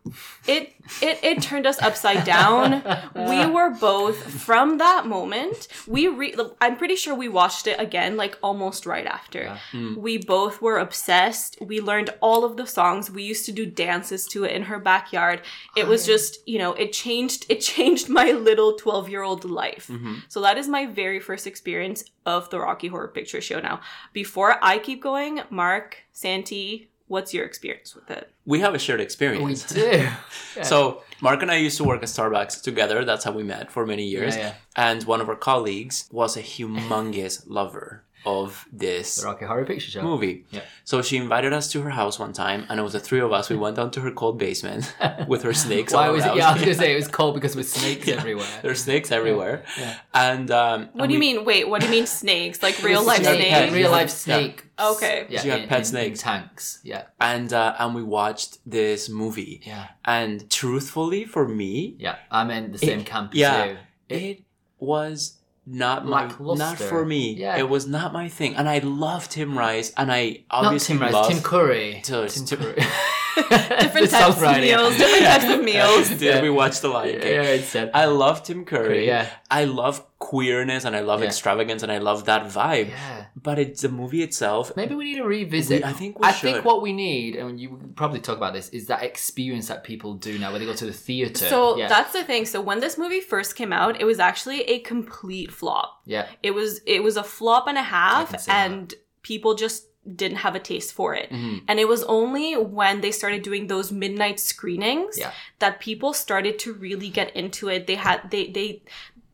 it, 0.46 0.72
it, 1.02 1.18
it 1.22 1.42
turned 1.42 1.66
us 1.66 1.80
upside 1.82 2.24
down. 2.24 2.82
we 3.14 3.44
were 3.54 3.70
both, 3.70 4.16
from 4.16 4.78
that 4.78 5.06
moment, 5.06 5.68
we 5.86 6.08
re- 6.08 6.34
I'm 6.60 6.76
pretty 6.76 6.96
sure 6.96 7.14
we 7.14 7.28
watched 7.28 7.66
it 7.66 7.78
again, 7.80 8.16
like 8.16 8.38
almost 8.42 8.86
right 8.86 9.06
after. 9.06 9.58
Mm. 9.72 9.96
We 10.06 10.18
both 10.18 10.62
were 10.62 10.78
obsessed. 10.78 11.58
We 11.60 11.80
learned 11.80 12.10
all 12.20 12.44
of 12.44 12.56
the 12.56 12.64
songs. 12.64 13.10
We 13.10 13.24
used 13.24 13.44
to 13.46 13.52
do 13.52 13.66
dances 13.66 14.24
to 14.28 14.44
it 14.44 14.52
in 14.52 14.62
her 14.62 14.78
backyard. 14.78 15.42
It 15.76 15.88
was 15.88 16.06
just, 16.06 16.46
you 16.46 16.60
know, 16.60 16.74
it 16.74 16.92
changed 16.92 17.44
it 17.48 17.60
changed 17.60 18.08
my 18.20 18.30
little 18.30 18.76
12-year-old 18.76 19.44
life. 19.44 19.88
Mm-hmm. 19.90 20.18
So 20.28 20.40
that 20.42 20.58
is 20.58 20.68
my 20.68 20.86
very 20.86 21.18
first 21.18 21.44
experience 21.44 22.04
of 22.24 22.48
the 22.50 22.60
Rocky 22.60 22.86
Horror 22.86 23.08
Picture 23.08 23.40
Show 23.40 23.58
now. 23.58 23.80
Before 24.12 24.62
I 24.62 24.78
keep 24.78 25.02
going, 25.02 25.40
Mark, 25.50 26.04
Santi, 26.12 26.88
what's 27.08 27.34
your 27.34 27.44
experience 27.44 27.96
with 27.96 28.08
it? 28.08 28.30
We 28.44 28.60
have 28.60 28.76
a 28.76 28.78
shared 28.78 29.00
experience. 29.00 29.44
we 29.44 29.52
experience. 29.54 30.14
do. 30.54 30.62
So 30.62 31.02
Mark 31.20 31.42
and 31.42 31.50
I 31.50 31.56
used 31.56 31.78
to 31.78 31.84
work 31.84 32.04
at 32.04 32.08
Starbucks 32.08 32.62
together. 32.62 33.04
That's 33.04 33.24
how 33.24 33.32
we 33.32 33.42
met 33.42 33.72
for 33.72 33.84
many 33.84 34.04
years. 34.04 34.36
Yeah, 34.36 34.42
yeah. 34.42 34.54
And 34.76 35.02
one 35.02 35.20
of 35.20 35.28
our 35.28 35.34
colleagues 35.34 36.08
was 36.12 36.36
a 36.36 36.42
humongous 36.42 37.42
lover 37.48 38.05
of 38.26 38.66
this 38.72 39.16
The 39.16 39.26
Rocky 39.26 39.44
Horror 39.46 39.64
Picture 39.64 39.90
Show. 39.90 40.02
movie. 40.02 40.44
Yeah. 40.50 40.62
So 40.84 41.00
she 41.00 41.16
invited 41.16 41.52
us 41.52 41.70
to 41.72 41.80
her 41.82 41.90
house 41.90 42.18
one 42.18 42.32
time, 42.32 42.66
and 42.68 42.78
it 42.80 42.82
was 42.82 42.92
the 42.92 43.00
three 43.00 43.20
of 43.20 43.32
us. 43.32 43.48
We 43.48 43.56
went 43.56 43.76
down 43.76 43.90
to 43.92 44.00
her 44.00 44.10
cold 44.10 44.36
basement 44.38 44.94
with 45.28 45.42
her 45.44 45.54
snakes. 45.54 45.92
Why 45.94 46.08
all 46.08 46.12
was 46.14 46.24
it? 46.26 46.34
Yeah, 46.36 46.50
I 46.50 46.52
was 46.54 46.62
gonna 46.62 46.74
say 46.84 46.92
it 46.92 46.96
was 46.96 47.08
cold 47.08 47.34
because 47.34 47.54
with 47.56 47.68
snakes 47.68 48.06
Yeah. 48.06 48.16
everywhere. 48.16 48.46
There's 48.62 48.82
snakes 48.82 49.10
everywhere. 49.12 49.64
Yeah. 49.78 49.96
And 50.12 50.50
um, 50.50 50.88
What 50.92 51.06
do 51.06 51.14
you 51.14 51.20
mean? 51.20 51.44
Wait, 51.44 51.68
what 51.68 51.80
do 51.80 51.86
you 51.86 51.92
mean 51.92 52.06
snakes? 52.06 52.62
Like 52.62 52.82
real 52.82 53.02
life 53.04 53.22
snakes? 53.22 53.48
pet. 53.48 53.72
Real 53.72 53.90
life 53.90 54.10
Yeah. 54.26 54.36
snake. 54.38 54.64
Okay. 54.78 55.26
Yeah, 55.30 55.40
She 55.42 55.48
had 55.48 55.60
in- 55.62 55.68
pet 55.68 55.78
in- 55.78 55.84
in 55.84 55.84
snakes. 55.86 56.20
tanks. 56.22 56.80
Yeah, 56.84 57.02
and 57.20 57.52
uh, 57.52 57.76
and 57.78 57.94
we 57.94 58.02
watched 58.02 58.58
this 58.66 59.08
movie. 59.08 59.62
yeah, 59.64 59.86
And 60.04 60.50
truthfully, 60.50 61.24
for 61.24 61.46
me, 61.48 61.94
yeah. 61.98 62.16
I'm 62.30 62.50
in 62.50 62.72
the 62.72 62.78
same 62.78 63.02
camp 63.04 63.32
as 63.32 63.38
yeah, 63.38 63.64
you. 63.64 63.76
it 64.08 64.42
was 64.78 65.38
not 65.66 66.04
my 66.06 66.26
Lackluster. 66.26 66.64
not 66.64 66.78
for 66.78 67.04
me. 67.04 67.32
Yeah. 67.34 67.58
It 67.58 67.68
was 67.68 67.86
not 67.86 68.12
my 68.12 68.28
thing. 68.28 68.54
And 68.54 68.68
I 68.68 68.78
loved 68.78 69.32
Tim 69.32 69.58
Rice, 69.58 69.92
and 69.96 70.10
I 70.12 70.44
Not 70.52 70.64
obviously 70.66 70.94
Tim 70.94 71.02
Rice, 71.02 71.12
loved 71.12 71.30
Tim 71.34 71.42
Curry. 71.42 72.00
So 72.04 72.26
Tim 72.28 72.44
Tim- 72.44 72.58
Curry. 72.60 72.82
Different 73.80 74.10
types 74.10 74.36
of 74.36 74.56
meals, 74.60 74.96
different 74.96 75.24
types 75.24 75.44
of 75.54 75.62
meals. 75.70 76.08
Did 76.08 76.20
Yeah. 76.22 76.42
we 76.42 76.50
watch 76.50 76.80
the 76.80 76.88
Lion 76.88 77.14
Yeah, 77.16 77.20
King? 77.20 77.32
yeah, 77.34 77.42
it 77.42 77.64
said. 77.64 77.90
I 77.94 78.06
love 78.06 78.42
Tim 78.42 78.64
Curry. 78.64 78.86
Curry, 78.88 79.06
yeah. 79.06 79.28
I 79.50 79.64
love 79.64 80.02
queerness 80.18 80.84
and 80.84 80.96
I 80.96 81.00
love 81.00 81.20
Yeah. 81.20 81.26
extravagance 81.26 81.82
and 81.82 81.92
I 81.92 81.98
love 81.98 82.24
that 82.24 82.44
vibe. 82.46 82.88
Yeah. 82.90 83.26
But 83.40 83.58
it's 83.58 83.82
the 83.82 83.88
movie 83.90 84.22
itself. 84.22 84.72
Maybe 84.76 84.94
we 84.94 85.04
need 85.04 85.16
to 85.16 85.24
revisit. 85.24 85.82
We- 85.82 85.88
I 85.88 85.92
think 85.92 86.18
we 86.18 86.26
I 86.26 86.32
should. 86.32 86.52
think 86.52 86.64
what 86.64 86.80
we 86.82 86.92
need, 86.92 87.36
and 87.36 87.60
you 87.60 87.78
probably 87.94 88.20
talk 88.20 88.36
about 88.38 88.54
this, 88.54 88.68
is 88.70 88.86
that 88.86 89.02
experience 89.02 89.68
that 89.68 89.84
people 89.84 90.14
do 90.14 90.38
now, 90.38 90.50
where 90.50 90.58
they 90.58 90.66
go 90.66 90.72
to 90.74 90.86
the 90.86 90.92
theater. 90.92 91.46
So 91.46 91.76
yeah. 91.76 91.88
that's 91.88 92.12
the 92.12 92.24
thing. 92.24 92.46
So 92.46 92.60
when 92.60 92.80
this 92.80 92.96
movie 92.98 93.20
first 93.20 93.54
came 93.56 93.72
out, 93.72 94.00
it 94.00 94.04
was 94.04 94.18
actually 94.18 94.62
a 94.62 94.78
complete 94.80 95.52
flop. 95.52 96.00
yeah, 96.06 96.26
It 96.42 96.52
was 96.52 96.80
it 96.86 97.02
was 97.02 97.16
a 97.16 97.22
flop 97.24 97.66
and 97.68 97.76
a 97.78 97.82
half, 97.82 98.30
can 98.30 98.38
see 98.38 98.50
that. 98.50 98.70
and 98.70 98.94
people 99.22 99.54
just 99.54 99.86
didn't 100.14 100.38
have 100.38 100.54
a 100.54 100.60
taste 100.60 100.92
for 100.92 101.14
it. 101.14 101.30
Mm-hmm. 101.30 101.58
And 101.68 101.80
it 101.80 101.88
was 101.88 102.02
only 102.04 102.54
when 102.56 103.00
they 103.00 103.10
started 103.10 103.42
doing 103.42 103.66
those 103.66 103.90
midnight 103.90 104.38
screenings 104.38 105.18
Yeah. 105.18 105.32
that 105.58 105.80
people 105.80 106.12
started 106.12 106.58
to 106.60 106.72
really 106.74 107.08
get 107.08 107.34
into 107.34 107.68
it. 107.68 107.86
They 107.86 107.96
had 107.96 108.30
they 108.30 108.46
they 108.50 108.82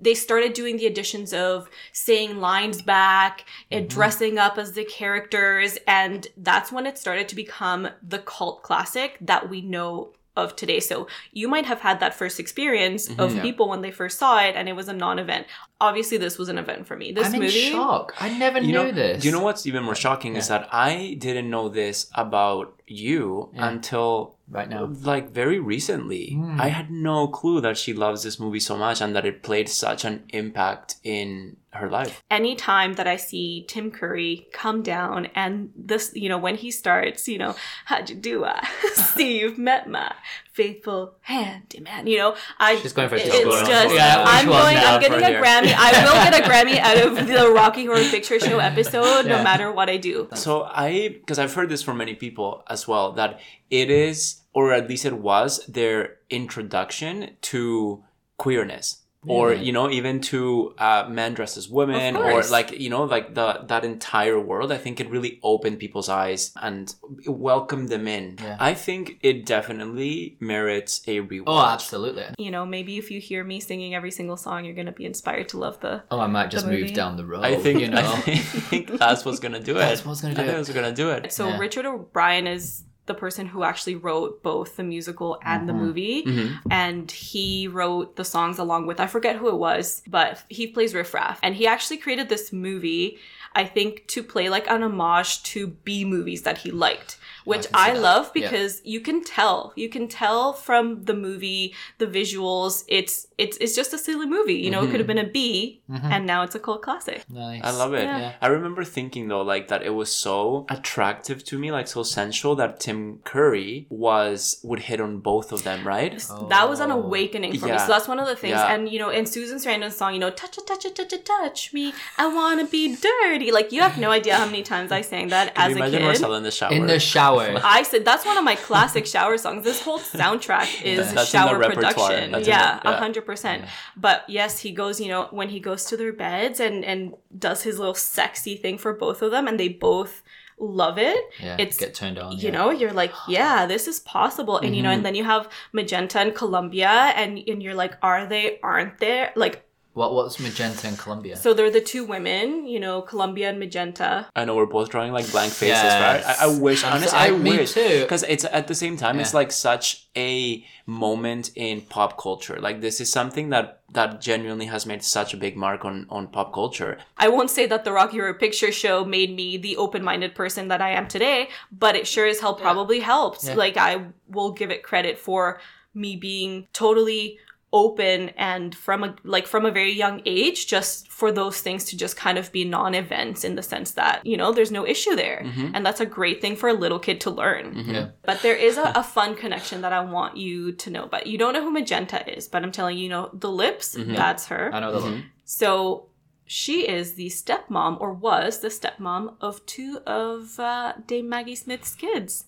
they 0.00 0.14
started 0.14 0.52
doing 0.52 0.78
the 0.78 0.86
additions 0.86 1.32
of 1.32 1.68
saying 1.92 2.38
lines 2.38 2.82
back 2.82 3.44
and 3.70 3.86
Mm-hmm. 3.86 3.94
dressing 3.94 4.38
up 4.38 4.58
as 4.58 4.72
the 4.72 4.84
characters 4.84 5.78
and 5.86 6.26
that's 6.36 6.72
when 6.72 6.86
it 6.86 6.98
started 6.98 7.28
to 7.28 7.36
become 7.36 7.88
the 8.02 8.18
cult 8.18 8.62
classic 8.62 9.16
that 9.20 9.48
we 9.48 9.60
know 9.60 10.12
of 10.36 10.56
today. 10.56 10.80
So 10.80 11.06
you 11.32 11.46
might 11.48 11.66
have 11.66 11.80
had 11.80 12.00
that 12.00 12.14
first 12.14 12.40
experience 12.40 13.08
of 13.08 13.16
Mm-hmm. 13.16 13.36
Yeah. 13.36 13.42
people 13.42 13.68
when 13.68 13.82
they 13.82 13.90
first 13.90 14.18
saw 14.18 14.38
it 14.40 14.56
and 14.56 14.68
it 14.68 14.74
was 14.74 14.88
a 14.88 14.92
non-event. 14.92 15.46
Obviously 15.80 16.16
this 16.16 16.38
was 16.38 16.48
an 16.48 16.58
event 16.58 16.86
for 16.86 16.96
me. 16.96 17.12
This 17.12 17.26
I'm 17.28 17.34
in 17.34 17.40
movie 17.40 17.70
shock. 17.70 18.14
I 18.18 18.28
never 18.38 18.58
You 18.60 18.66
knew 18.66 18.72
know, 18.72 18.92
this. 18.92 19.22
Do 19.22 19.28
you 19.28 19.32
know 19.32 19.42
what's 19.42 19.66
even 19.66 19.82
more 19.82 19.94
shocking 19.94 20.36
is 20.36 20.48
that 20.48 20.68
I 20.72 21.16
didn't 21.18 21.50
know 21.50 21.68
this 21.68 22.10
about 22.14 22.80
you 22.92 23.50
Yeah. 23.54 23.68
until 23.68 24.36
Right 24.50 24.68
now. 24.68 24.84
like 25.02 25.30
very 25.30 25.58
recently. 25.58 26.34
Hmm. 26.34 26.60
I 26.60 26.68
had 26.68 26.90
no 26.90 27.26
clue 27.26 27.60
that 27.62 27.78
she 27.78 27.94
loves 27.94 28.22
this 28.22 28.38
movie 28.38 28.60
so 28.60 28.76
much 28.76 29.00
and 29.00 29.16
that 29.16 29.24
it 29.24 29.42
played 29.42 29.68
such 29.68 30.04
an 30.04 30.24
impact 30.28 30.96
in 31.02 31.56
her 31.74 31.88
life. 31.88 32.22
anytime 32.30 32.92
that 32.96 33.06
I 33.06 33.16
see 33.16 33.64
Tim 33.66 33.90
Curry 33.90 34.46
come 34.52 34.82
down 34.82 35.28
and 35.34 35.70
this, 35.74 36.12
you 36.14 36.28
know, 36.28 36.36
when 36.36 36.56
he 36.56 36.70
starts, 36.70 37.26
you 37.26 37.38
know, 37.38 37.54
how'd 37.86 38.10
you 38.10 38.16
do? 38.16 38.44
I 38.44 38.60
see 38.94 39.38
you've 39.40 39.56
met 39.56 39.88
my 39.88 40.12
faithful 40.52 41.14
handyman. 41.22 42.06
You 42.06 42.18
know, 42.18 42.36
I 42.58 42.76
She's 42.76 42.92
going 42.92 43.08
for 43.08 43.14
a 43.14 43.20
it's 43.20 43.30
double. 43.38 43.52
just 43.66 43.94
Yeah, 43.94 44.22
I'm 44.26 44.46
going. 44.46 44.76
I'm 44.76 45.00
getting 45.00 45.22
a 45.22 45.26
here? 45.28 45.42
Grammy. 45.42 45.72
I 45.74 46.04
will 46.04 46.30
get 46.30 46.34
a 46.38 46.48
Grammy 46.48 46.78
out 46.78 46.98
of 47.06 47.26
the 47.26 47.50
Rocky 47.50 47.86
Horror 47.86 48.04
Picture 48.10 48.38
Show 48.38 48.58
episode, 48.70 49.24
Yeah. 49.24 49.38
no 49.38 49.42
matter 49.42 49.72
what 49.72 49.88
I 49.88 49.96
do. 49.96 50.28
So 50.34 50.64
I, 50.64 51.08
because 51.08 51.38
I've 51.38 51.54
heard 51.54 51.70
this 51.70 51.82
from 51.82 51.96
many 51.96 52.14
people 52.14 52.62
as 52.68 52.81
well, 52.88 53.12
that 53.12 53.40
it 53.70 53.90
is, 53.90 54.42
or 54.52 54.72
at 54.72 54.88
least 54.88 55.04
it 55.04 55.18
was, 55.18 55.66
their 55.66 56.16
introduction 56.30 57.36
to 57.42 58.04
queerness. 58.36 59.01
Or 59.24 59.50
Really? 59.50 59.64
you 59.66 59.72
know, 59.72 59.88
even 59.88 60.20
to 60.32 60.74
uh, 60.78 61.06
men 61.08 61.34
dressed 61.34 61.56
as 61.56 61.68
women, 61.68 62.16
or 62.16 62.42
like 62.44 62.72
you 62.80 62.90
know, 62.90 63.04
like 63.04 63.34
the 63.34 63.60
that 63.68 63.84
entire 63.84 64.40
world. 64.40 64.72
I 64.72 64.78
think 64.78 64.98
it 64.98 65.08
really 65.08 65.38
opened 65.44 65.78
people's 65.78 66.08
eyes 66.08 66.50
and 66.60 66.92
welcomed 67.26 67.88
them 67.88 68.08
in. 68.08 68.38
Yeah. 68.42 68.56
I 68.58 68.74
think 68.74 69.18
it 69.22 69.46
definitely 69.46 70.36
merits 70.40 71.02
a 71.06 71.20
rewatch. 71.20 71.44
Oh, 71.46 71.60
absolutely. 71.66 72.24
You 72.38 72.50
know, 72.50 72.66
maybe 72.66 72.98
if 72.98 73.10
you 73.12 73.20
hear 73.20 73.44
me 73.44 73.60
singing 73.60 73.94
every 73.94 74.10
single 74.10 74.36
song, 74.36 74.64
you're 74.64 74.74
gonna 74.74 74.90
be 74.92 75.06
inspired 75.06 75.48
to 75.50 75.58
love 75.58 75.78
the. 75.78 76.02
Oh, 76.10 76.18
I 76.18 76.26
might 76.26 76.50
just 76.50 76.66
move 76.66 76.80
movie. 76.80 76.92
down 76.92 77.16
the 77.16 77.24
road. 77.24 77.44
I 77.44 77.54
think 77.56 77.80
you 77.80 77.88
know. 77.94 78.00
I 78.00 78.36
think 78.38 78.90
that's 78.98 79.24
what's 79.24 79.38
gonna 79.38 79.60
do 79.60 79.76
it. 79.76 79.80
That's 79.80 80.04
what's 80.04 80.20
gonna 80.20 80.34
do 80.34 80.40
I 80.42 80.44
think 80.46 80.54
it. 80.54 80.56
that's 80.56 80.68
what's 80.68 80.78
gonna 80.80 80.94
do 80.94 81.10
it. 81.10 81.32
So 81.32 81.46
Yeah. 81.48 81.58
Richard 81.58 81.86
O'Brien 81.86 82.46
is 82.46 82.82
the 83.12 83.18
person 83.26 83.44
who 83.52 83.60
actually 83.70 83.96
wrote 84.06 84.42
both 84.42 84.70
the 84.76 84.82
musical 84.94 85.30
and 85.52 85.68
the 85.68 85.72
movie, 85.84 86.18
Mhm. 86.24 86.50
and 86.70 87.10
he 87.30 87.68
wrote 87.76 88.08
the 88.16 88.24
songs 88.34 88.56
along 88.64 88.86
with 88.86 88.98
I 89.00 89.06
forget 89.16 89.36
who 89.36 89.48
it 89.54 89.58
was, 89.68 90.02
but 90.16 90.30
he 90.58 90.64
plays 90.74 90.94
Riff 90.94 91.12
Raff, 91.14 91.38
and 91.42 91.54
he 91.60 91.64
actually 91.74 91.98
created 92.04 92.28
this 92.28 92.52
movie. 92.52 93.18
I 93.54 93.64
think 93.76 94.06
to 94.14 94.20
play 94.22 94.46
like 94.56 94.66
an 94.70 94.82
homage 94.82 95.42
to 95.52 95.60
B 95.84 96.04
movies 96.14 96.42
that 96.46 96.58
he 96.64 96.70
liked, 96.86 97.18
which 97.44 97.62
can 97.62 97.74
see 97.74 97.90
I, 97.90 97.94
that. 97.94 98.00
love 98.00 98.30
Yeah. 98.34 98.50
because 98.50 98.80
you 98.84 99.00
can 99.00 99.22
tell. 99.24 99.72
You 99.76 99.88
can 99.88 100.08
tell 100.08 100.52
from 100.52 101.04
the 101.04 101.14
movie, 101.14 101.74
the 101.98 102.06
visuals. 102.06 102.84
It's 102.88 103.26
it's 103.38 103.56
it's 103.58 103.74
just 103.74 103.92
a 103.92 103.98
silly 103.98 104.26
movie. 104.26 104.54
You 104.54 104.70
know, 104.70 104.82
it 104.84 104.90
could 104.90 105.00
have 105.00 105.08
mm-hmm. 105.08 105.16
been 105.16 105.26
a 105.26 105.30
B, 105.30 105.82
mm-hmm. 105.90 106.06
and 106.06 106.26
now 106.26 106.42
it's 106.42 106.54
a 106.54 106.60
cult 106.60 106.82
classic. 106.82 107.24
Nice. 107.28 107.62
I 107.64 107.70
love 107.70 107.94
it. 107.94 108.04
Yeah. 108.04 108.32
I 108.40 108.46
remember 108.48 108.84
thinking 108.84 109.28
though, 109.28 109.42
like 109.42 109.68
that 109.68 109.82
it 109.82 109.90
was 109.90 110.10
so 110.12 110.66
attractive 110.68 111.44
to 111.44 111.58
me, 111.58 111.70
like 111.72 111.88
so 111.88 112.02
sensual 112.02 112.54
that 112.56 112.80
Tim 112.80 113.18
Curry 113.24 113.86
was 113.90 114.60
would 114.62 114.80
hit 114.80 115.00
on 115.00 115.18
both 115.18 115.52
of 115.52 115.64
them, 115.64 115.86
right? 115.86 116.12
That 116.48 116.68
was 116.68 116.80
an 116.80 116.90
Oh. 116.92 116.98
awakening 117.02 117.58
for 117.58 117.66
me. 117.66 117.78
So 117.78 117.86
that's 117.88 118.08
one 118.08 118.18
of 118.20 118.26
the 118.26 118.36
things. 118.36 118.52
Yeah. 118.52 118.72
And 118.72 118.88
you 118.88 118.98
know, 118.98 119.10
in 119.10 119.26
Susan 119.26 119.58
Sarandon's 119.58 119.96
song, 119.96 120.14
you 120.14 120.20
know, 120.20 120.30
touch 120.30 120.58
it, 120.58 120.66
touch 120.66 120.84
it, 120.84 120.94
touch 120.94 121.12
it, 121.12 121.24
touch 121.24 121.72
me. 121.72 121.92
I 122.18 122.26
wanna 122.28 122.66
be 122.66 122.96
dirty. 122.96 123.50
Like 123.50 123.72
you 123.72 123.80
have 123.80 123.98
no 123.98 124.10
idea 124.10 124.36
how 124.36 124.46
many 124.46 124.62
times 124.62 124.92
I 124.92 125.00
sang 125.00 125.28
that 125.28 125.54
Can 125.54 125.64
as 125.64 125.70
you 125.70 125.76
a 125.76 125.78
imagine 125.78 125.98
kid. 126.00 126.04
Marcela 126.04 126.36
in 126.36 126.42
the 126.42 126.50
shower? 126.50 126.72
In 126.72 126.86
the 126.86 127.00
shower. 127.00 127.31
I 127.64 127.82
said 127.82 128.04
that's 128.04 128.24
one 128.24 128.36
of 128.38 128.44
my 128.44 128.56
classic 128.56 129.06
shower 129.06 129.36
songs. 129.38 129.64
This 129.64 129.80
whole 129.82 129.98
soundtrack 129.98 130.82
is 130.84 131.12
That's 131.14 131.30
shower 131.30 131.58
production. 131.58 132.32
That's 132.32 132.48
yeah, 132.48 132.78
the- 132.80 132.88
a 132.88 132.92
yeah. 132.92 132.98
hundred 132.98 133.26
percent. 133.26 133.64
But 133.96 134.24
yes, 134.28 134.58
he 134.60 134.72
goes. 134.72 135.00
You 135.00 135.08
know, 135.08 135.28
when 135.30 135.48
he 135.48 135.60
goes 135.60 135.84
to 135.86 135.96
their 135.96 136.12
beds 136.12 136.60
and 136.60 136.84
and 136.84 137.14
does 137.36 137.62
his 137.62 137.78
little 137.78 137.94
sexy 137.94 138.56
thing 138.56 138.78
for 138.78 138.92
both 138.92 139.22
of 139.22 139.30
them, 139.30 139.46
and 139.48 139.58
they 139.58 139.68
both 139.68 140.22
love 140.58 140.96
it. 140.98 141.18
yeah, 141.40 141.54
it's- 141.54 141.76
get 141.78 141.92
turned 141.94 142.18
on. 142.18 142.32
You 142.32 142.38
yeah. 142.44 142.50
know, 142.50 142.70
you're 142.70 142.92
like, 142.92 143.12
yeah, 143.28 143.66
this 143.66 143.88
is 143.88 143.98
possible, 144.00 144.58
and 144.58 144.76
you 144.76 144.82
know, 144.82 144.90
Mm-hmm. 144.90 144.96
and 144.98 145.06
then 145.06 145.14
you 145.16 145.24
have 145.24 145.48
Magenta 145.72 146.20
and 146.20 146.34
Columbia, 146.34 146.88
and 147.16 147.38
and 147.48 147.62
you're 147.62 147.74
like, 147.74 147.96
are 148.02 148.26
they? 148.26 148.60
Aren't 148.62 148.98
they? 148.98 149.30
Like, 149.34 149.64
What 149.94 150.14
what's 150.14 150.40
Magenta 150.40 150.86
and 150.88 150.98
Columbia? 150.98 151.36
so 151.36 151.52
they're 151.52 151.70
the 151.70 151.80
two 151.80 152.04
women. 152.04 152.66
You 152.66 152.80
know, 152.80 153.02
Columbia 153.02 153.50
and 153.50 153.58
Magenta. 153.58 154.26
I 154.34 154.44
know 154.46 154.56
we're 154.56 154.66
both 154.66 154.88
drawing 154.88 155.12
like 155.12 155.30
blank 155.30 155.52
faces, 155.52 155.82
Yes. 155.82 156.24
right? 156.26 156.36
I, 156.40 156.44
I 156.46 156.58
wish, 156.58 156.82
I'm 156.84 156.94
honestly, 156.94 157.18
I, 157.18 157.26
I- 157.26 157.30
me 157.36 157.58
wish, 157.58 157.72
too. 157.72 158.00
because 158.00 158.22
it's 158.22 158.44
at 158.46 158.68
the 158.68 158.74
same 158.74 158.96
time, 158.96 159.20
it's 159.20 159.34
like 159.34 159.52
such 159.52 160.08
a 160.16 160.64
moment 160.86 161.50
in 161.56 161.82
pop 161.82 162.16
culture. 162.18 162.58
Like 162.60 162.80
this 162.80 163.00
is 163.00 163.12
something 163.12 163.50
that 163.50 163.80
that 163.92 164.22
genuinely 164.22 164.66
has 164.66 164.86
made 164.86 165.02
such 165.04 165.34
a 165.34 165.36
big 165.36 165.56
mark 165.56 165.84
on 165.84 166.06
on 166.08 166.28
pop 166.28 166.54
culture. 166.54 166.96
I 167.18 167.28
won't 167.28 167.50
say 167.50 167.66
that 167.66 167.84
the 167.84 167.92
Rocky 167.92 168.16
Horror 168.18 168.34
Picture 168.34 168.72
Show 168.72 169.04
made 169.04 169.36
me 169.36 169.58
the 169.58 169.76
open-minded 169.76 170.34
person 170.34 170.68
that 170.68 170.80
I 170.80 170.90
am 170.90 171.06
today, 171.06 171.50
but 171.70 171.96
it 171.96 172.06
sure 172.06 172.26
as 172.26 172.40
hell 172.40 172.54
probably 172.54 173.00
helped. 173.00 173.44
Yeah. 173.44 173.54
Like 173.54 173.76
I 173.76 174.06
will 174.28 174.52
give 174.52 174.70
it 174.70 174.82
credit 174.82 175.18
for 175.18 175.60
me 175.94 176.16
being 176.16 176.66
totally 176.72 177.38
open 177.72 178.28
and 178.30 178.74
from 178.74 179.02
a 179.02 179.14
like 179.24 179.46
from 179.46 179.64
a 179.64 179.70
very 179.70 179.92
young 179.92 180.20
age 180.26 180.66
just 180.66 181.08
for 181.10 181.32
those 181.32 181.60
things 181.60 181.84
to 181.84 181.96
just 181.96 182.16
kind 182.16 182.36
of 182.36 182.52
be 182.52 182.64
non-events 182.64 183.44
in 183.44 183.54
the 183.54 183.62
sense 183.62 183.92
that 183.92 184.24
you 184.26 184.36
know 184.36 184.52
there's 184.52 184.70
no 184.70 184.86
issue 184.86 185.16
there. 185.16 185.42
Mm-hmm. 185.44 185.70
And 185.74 185.86
that's 185.86 186.00
a 186.00 186.06
great 186.06 186.40
thing 186.40 186.56
for 186.56 186.68
a 186.68 186.74
little 186.74 186.98
kid 186.98 187.20
to 187.22 187.30
learn. 187.30 187.74
Mm-hmm. 187.74 187.90
Yeah. 187.90 188.08
but 188.24 188.42
there 188.42 188.56
is 188.56 188.76
a, 188.76 188.92
a 188.94 189.02
fun 189.02 189.34
connection 189.34 189.80
that 189.82 189.92
i 189.92 190.00
want 190.00 190.36
you 190.36 190.72
to 190.72 190.90
know. 190.90 191.06
But 191.06 191.26
you 191.26 191.38
don't 191.38 191.54
know 191.54 191.62
who 191.62 191.70
magenta 191.70 192.36
is 192.36 192.48
but 192.48 192.62
i'm 192.62 192.72
telling 192.72 192.98
you, 192.98 193.04
you 193.04 193.08
know 193.08 193.30
the 193.32 193.50
lips 193.50 193.94
mm-hmm. 193.96 194.14
that's 194.14 194.46
her. 194.46 194.70
I 194.72 194.80
know 194.80 194.92
the 194.92 194.98
look. 194.98 195.24
so 195.44 196.08
she 196.44 196.86
is 196.86 197.14
the 197.14 197.28
stepmom, 197.28 197.98
or 197.98 198.12
was 198.12 198.60
the 198.60 198.68
stepmom 198.68 199.36
of 199.40 199.64
two 199.64 200.00
of 200.06 200.60
uh, 200.60 200.92
Dame 201.06 201.26
Maggie 201.26 201.56
Smith's 201.56 201.94
kids, 201.94 202.44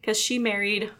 because 0.00 0.18
she 0.18 0.38
married 0.38 0.90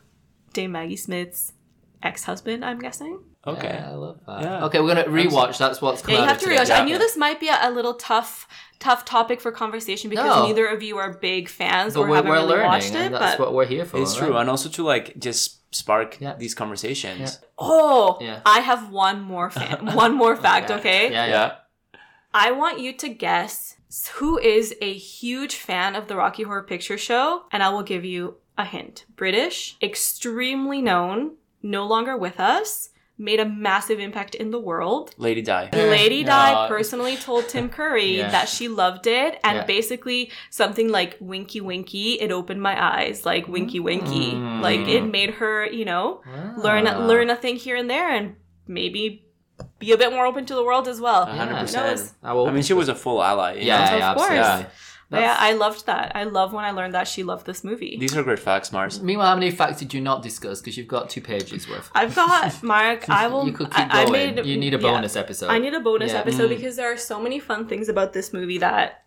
Dame 0.52 0.72
Maggie 0.72 0.96
Smith's 0.96 1.54
ex-husband. 2.02 2.62
I'm 2.62 2.78
guessing. 2.78 3.20
Okay. 3.46 3.68
Yeah, 3.74 3.90
I 3.90 3.94
love 3.94 4.20
that. 4.26 4.42
Yeah. 4.42 4.64
Okay, 4.66 4.80
we're 4.80 4.94
gonna 4.94 5.04
rewatch. 5.04 5.58
That's 5.58 5.82
what's 5.82 6.00
come 6.02 6.14
Yeah, 6.14 6.20
you 6.20 6.26
have 6.26 6.36
of 6.36 6.42
to 6.42 6.48
today. 6.48 6.62
rewatch. 6.62 6.80
I 6.80 6.84
knew 6.84 6.96
this 6.98 7.16
might 7.16 7.40
be 7.40 7.48
a, 7.48 7.58
a 7.62 7.70
little 7.70 7.94
tough, 7.94 8.46
tough 8.78 9.04
topic 9.04 9.40
for 9.40 9.50
conversation 9.50 10.10
because 10.10 10.26
No. 10.26 10.46
neither 10.46 10.66
of 10.66 10.80
you 10.82 10.98
are 10.98 11.12
big 11.12 11.48
fans 11.48 11.94
But 11.94 12.00
or 12.02 12.08
we're, 12.08 12.16
haven't 12.16 12.30
we're 12.30 12.36
really 12.36 12.48
learning, 12.50 12.66
watched 12.66 12.94
it. 12.94 13.10
that's 13.10 13.36
But 13.36 13.40
what 13.40 13.54
we're 13.54 13.66
here 13.66 13.84
for. 13.84 14.00
It's 14.00 14.18
right? 14.20 14.28
true, 14.28 14.36
and 14.36 14.48
also 14.48 14.68
to 14.68 14.84
like 14.84 15.18
just 15.18 15.58
spark 15.74 16.18
Yeah. 16.20 16.34
these 16.36 16.54
conversations. 16.54 17.40
oh, 17.58 18.18
Yeah. 18.20 18.40
I 18.46 18.60
have 18.60 18.90
one 18.92 19.20
more 19.22 19.50
fan, 19.50 19.86
one 19.94 20.14
more 20.14 20.36
fact. 20.36 20.70
Yeah. 20.70 20.76
Okay, 20.76 21.10
Yeah, 21.10 21.24
yeah. 21.26 21.30
Yeah. 21.30 21.52
I 22.34 22.52
want 22.52 22.78
you 22.78 22.92
to 22.92 23.08
guess 23.08 23.76
who 24.14 24.38
is 24.38 24.74
a 24.80 24.92
huge 24.92 25.56
fan 25.56 25.96
of 25.96 26.06
the 26.06 26.16
Rocky 26.16 26.44
Horror 26.44 26.62
Picture 26.62 26.96
Show, 26.96 27.42
and 27.50 27.62
I 27.62 27.68
will 27.70 27.82
give 27.82 28.04
you 28.04 28.36
a 28.56 28.64
hint. 28.64 29.04
British, 29.16 29.76
extremely 29.82 30.80
known, 30.80 31.32
no 31.62 31.86
longer 31.86 32.16
with 32.16 32.38
us, 32.40 32.88
made 33.22 33.40
a 33.40 33.44
massive 33.46 33.98
impact 34.00 34.34
in 34.34 34.50
the 34.50 34.58
world. 34.58 35.14
Lady 35.16 35.40
Di. 35.42 35.70
Lady 35.72 36.22
no. 36.24 36.28
Di 36.30 36.68
personally 36.68 37.16
told 37.16 37.48
Tim 37.48 37.68
Curry 37.68 38.16
Yeah. 38.18 38.30
that 38.30 38.48
she 38.48 38.68
loved 38.68 39.06
it, 39.06 39.38
and 39.44 39.56
Yeah. 39.58 39.64
basically 39.64 40.30
something 40.50 40.88
like 40.90 41.16
Winky 41.20 41.60
Winky, 41.60 42.14
it 42.20 42.30
opened 42.32 42.60
my 42.60 42.74
eyes, 42.94 43.24
like 43.24 43.46
Winky 43.48 43.80
Winky, 43.80 44.32
Mm. 44.32 44.60
like 44.60 44.80
it 44.88 45.02
made 45.18 45.30
her, 45.40 45.66
you 45.66 45.84
know, 45.84 46.20
learn 46.56 46.86
Ah. 46.88 46.98
learn 47.06 47.30
a 47.30 47.36
thing 47.36 47.56
here 47.56 47.76
and 47.76 47.88
there, 47.88 48.08
and 48.10 48.34
maybe 48.66 49.24
be 49.78 49.92
a 49.92 49.96
bit 49.98 50.10
more 50.12 50.26
open 50.26 50.44
to 50.46 50.54
the 50.54 50.64
world 50.64 50.88
as 50.88 51.00
well. 51.00 51.22
A 51.22 51.26
hundred 51.26 51.54
Yeah. 51.54 51.60
percent. 51.62 51.86
knows? 51.86 52.12
I, 52.22 52.32
will 52.32 52.46
I 52.48 52.52
mean, 52.52 52.62
she 52.64 52.74
was 52.74 52.88
a 52.88 52.94
full 52.94 53.22
ally. 53.22 53.52
you 53.54 53.66
Yeah, 53.66 53.96
yeah, 53.96 54.10
Of 54.10 54.16
course. 54.16 54.30
absolutely. 54.30 54.72
But 55.12 55.20
yeah, 55.20 55.36
I 55.38 55.52
loved 55.52 55.86
that. 55.86 56.12
I 56.16 56.24
love 56.24 56.52
when 56.54 56.64
I 56.64 56.70
learned 56.70 56.94
that 56.94 57.06
she 57.06 57.22
loved 57.22 57.44
this 57.46 57.62
movie. 57.62 57.96
These 58.00 58.16
are 58.16 58.22
great 58.22 58.38
facts, 58.38 58.72
Mars. 58.72 59.02
Meanwhile, 59.02 59.28
how 59.28 59.34
many 59.34 59.50
facts 59.50 59.78
did 59.78 59.92
you 59.94 60.00
not 60.00 60.22
discuss? 60.22 60.60
Because 60.60 60.76
you've 60.78 60.88
got 60.88 61.10
two 61.10 61.20
pages 61.20 61.68
worth. 61.68 61.90
I've 61.94 62.14
got 62.14 62.62
Mark. 62.74 63.08
I 63.10 63.28
will. 63.28 63.46
you 63.46 63.52
could 63.52 63.70
keep 63.70 63.94
I, 63.94 64.00
I 64.02 64.04
going. 64.06 64.34
made, 64.36 64.46
you 64.46 64.56
need 64.56 64.72
a 64.74 64.78
yeah. 64.78 64.82
bonus 64.82 65.14
episode. 65.14 65.50
I 65.50 65.58
need 65.58 65.74
a 65.74 65.80
bonus 65.80 66.12
Yeah. 66.12 66.20
episode 66.20 66.46
Mm. 66.50 66.56
because 66.56 66.76
there 66.76 66.90
are 66.90 66.96
so 66.96 67.20
many 67.20 67.38
fun 67.38 67.68
things 67.68 67.88
about 67.88 68.12
this 68.14 68.32
movie 68.32 68.58
that 68.58 69.04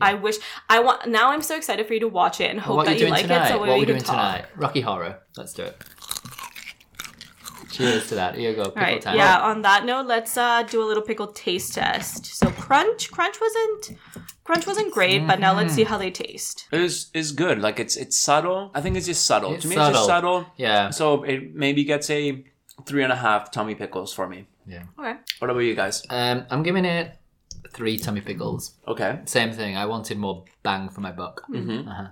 I 0.00 0.14
wish 0.14 0.36
I 0.68 0.80
want. 0.80 1.06
Now 1.08 1.30
I'm 1.30 1.42
so 1.42 1.56
excited 1.56 1.86
for 1.86 1.94
you 1.94 2.00
to 2.00 2.08
watch 2.08 2.40
it 2.40 2.50
and 2.50 2.58
hope 2.58 2.76
what 2.78 2.86
that 2.86 2.98
you 2.98 3.06
you 3.06 3.12
like 3.12 3.22
tonight? 3.22 3.46
it. 3.46 3.48
So 3.50 3.58
what 3.58 3.68
we 3.68 3.74
are 3.74 3.78
we 3.78 3.86
can 3.86 3.94
doing 3.94 4.02
talk. 4.02 4.16
tonight? 4.16 4.44
Rocky 4.56 4.80
Horror. 4.80 5.20
Let's 5.36 5.52
do 5.54 5.62
it. 5.62 5.76
Cheers 7.70 8.08
to 8.08 8.14
that. 8.16 8.34
Here 8.34 8.50
you 8.50 8.56
go. 8.56 8.64
Pickle 8.64 8.80
All 8.82 8.84
right. 8.84 9.00
time. 9.00 9.16
Yeah. 9.16 9.40
On 9.42 9.62
that 9.62 9.84
note, 9.84 10.06
let's 10.06 10.36
uh, 10.36 10.64
do 10.64 10.82
a 10.82 10.86
little 10.86 11.02
pickle 11.04 11.28
taste 11.28 11.74
test. 11.74 12.26
So 12.26 12.50
crunch, 12.50 13.10
crunch 13.12 13.36
wasn't, 13.40 13.98
crunch 14.50 14.66
wasn't 14.66 14.92
great, 14.92 15.26
but 15.26 15.38
now 15.40 15.50
Mm-hmm. 15.50 15.58
let's 15.62 15.74
see 15.74 15.84
how 15.84 15.98
they 15.98 16.10
taste. 16.10 16.66
It 16.72 16.80
is 16.80 17.10
is 17.14 17.32
good. 17.32 17.60
Like 17.66 17.78
it's 17.84 17.96
it's 17.96 18.16
subtle. 18.18 18.70
I 18.74 18.80
think 18.80 18.96
it's 18.96 19.06
just 19.06 19.24
subtle. 19.24 19.54
It's 19.54 19.62
to 19.62 19.68
me, 19.68 19.76
it's 19.76 19.88
just 19.88 20.06
subtle. 20.06 20.40
subtle. 20.42 20.52
Yeah. 20.56 20.90
So 20.90 21.22
it 21.24 21.54
maybe 21.54 21.84
gets 21.84 22.10
a 22.10 22.44
three 22.86 23.02
and 23.02 23.12
a 23.12 23.16
half 23.16 23.50
Tommy 23.50 23.74
pickles 23.74 24.12
for 24.12 24.26
me. 24.28 24.46
Yeah. 24.66 24.84
Okay. 24.98 25.14
What 25.40 25.50
about 25.50 25.60
you 25.60 25.74
guys? 25.74 26.02
Um, 26.10 26.44
I'm 26.50 26.62
giving 26.62 26.84
it 26.84 27.16
three 27.72 27.96
Tommy 27.98 28.20
pickles. 28.20 28.74
Okay. 28.86 29.20
Same 29.24 29.52
thing. 29.52 29.76
I 29.76 29.86
wanted 29.86 30.18
more 30.18 30.44
bang 30.62 30.88
for 30.88 31.00
my 31.00 31.12
buck. 31.12 31.42
Mm-hmm. 31.48 31.88
Uh-huh. 31.88 32.08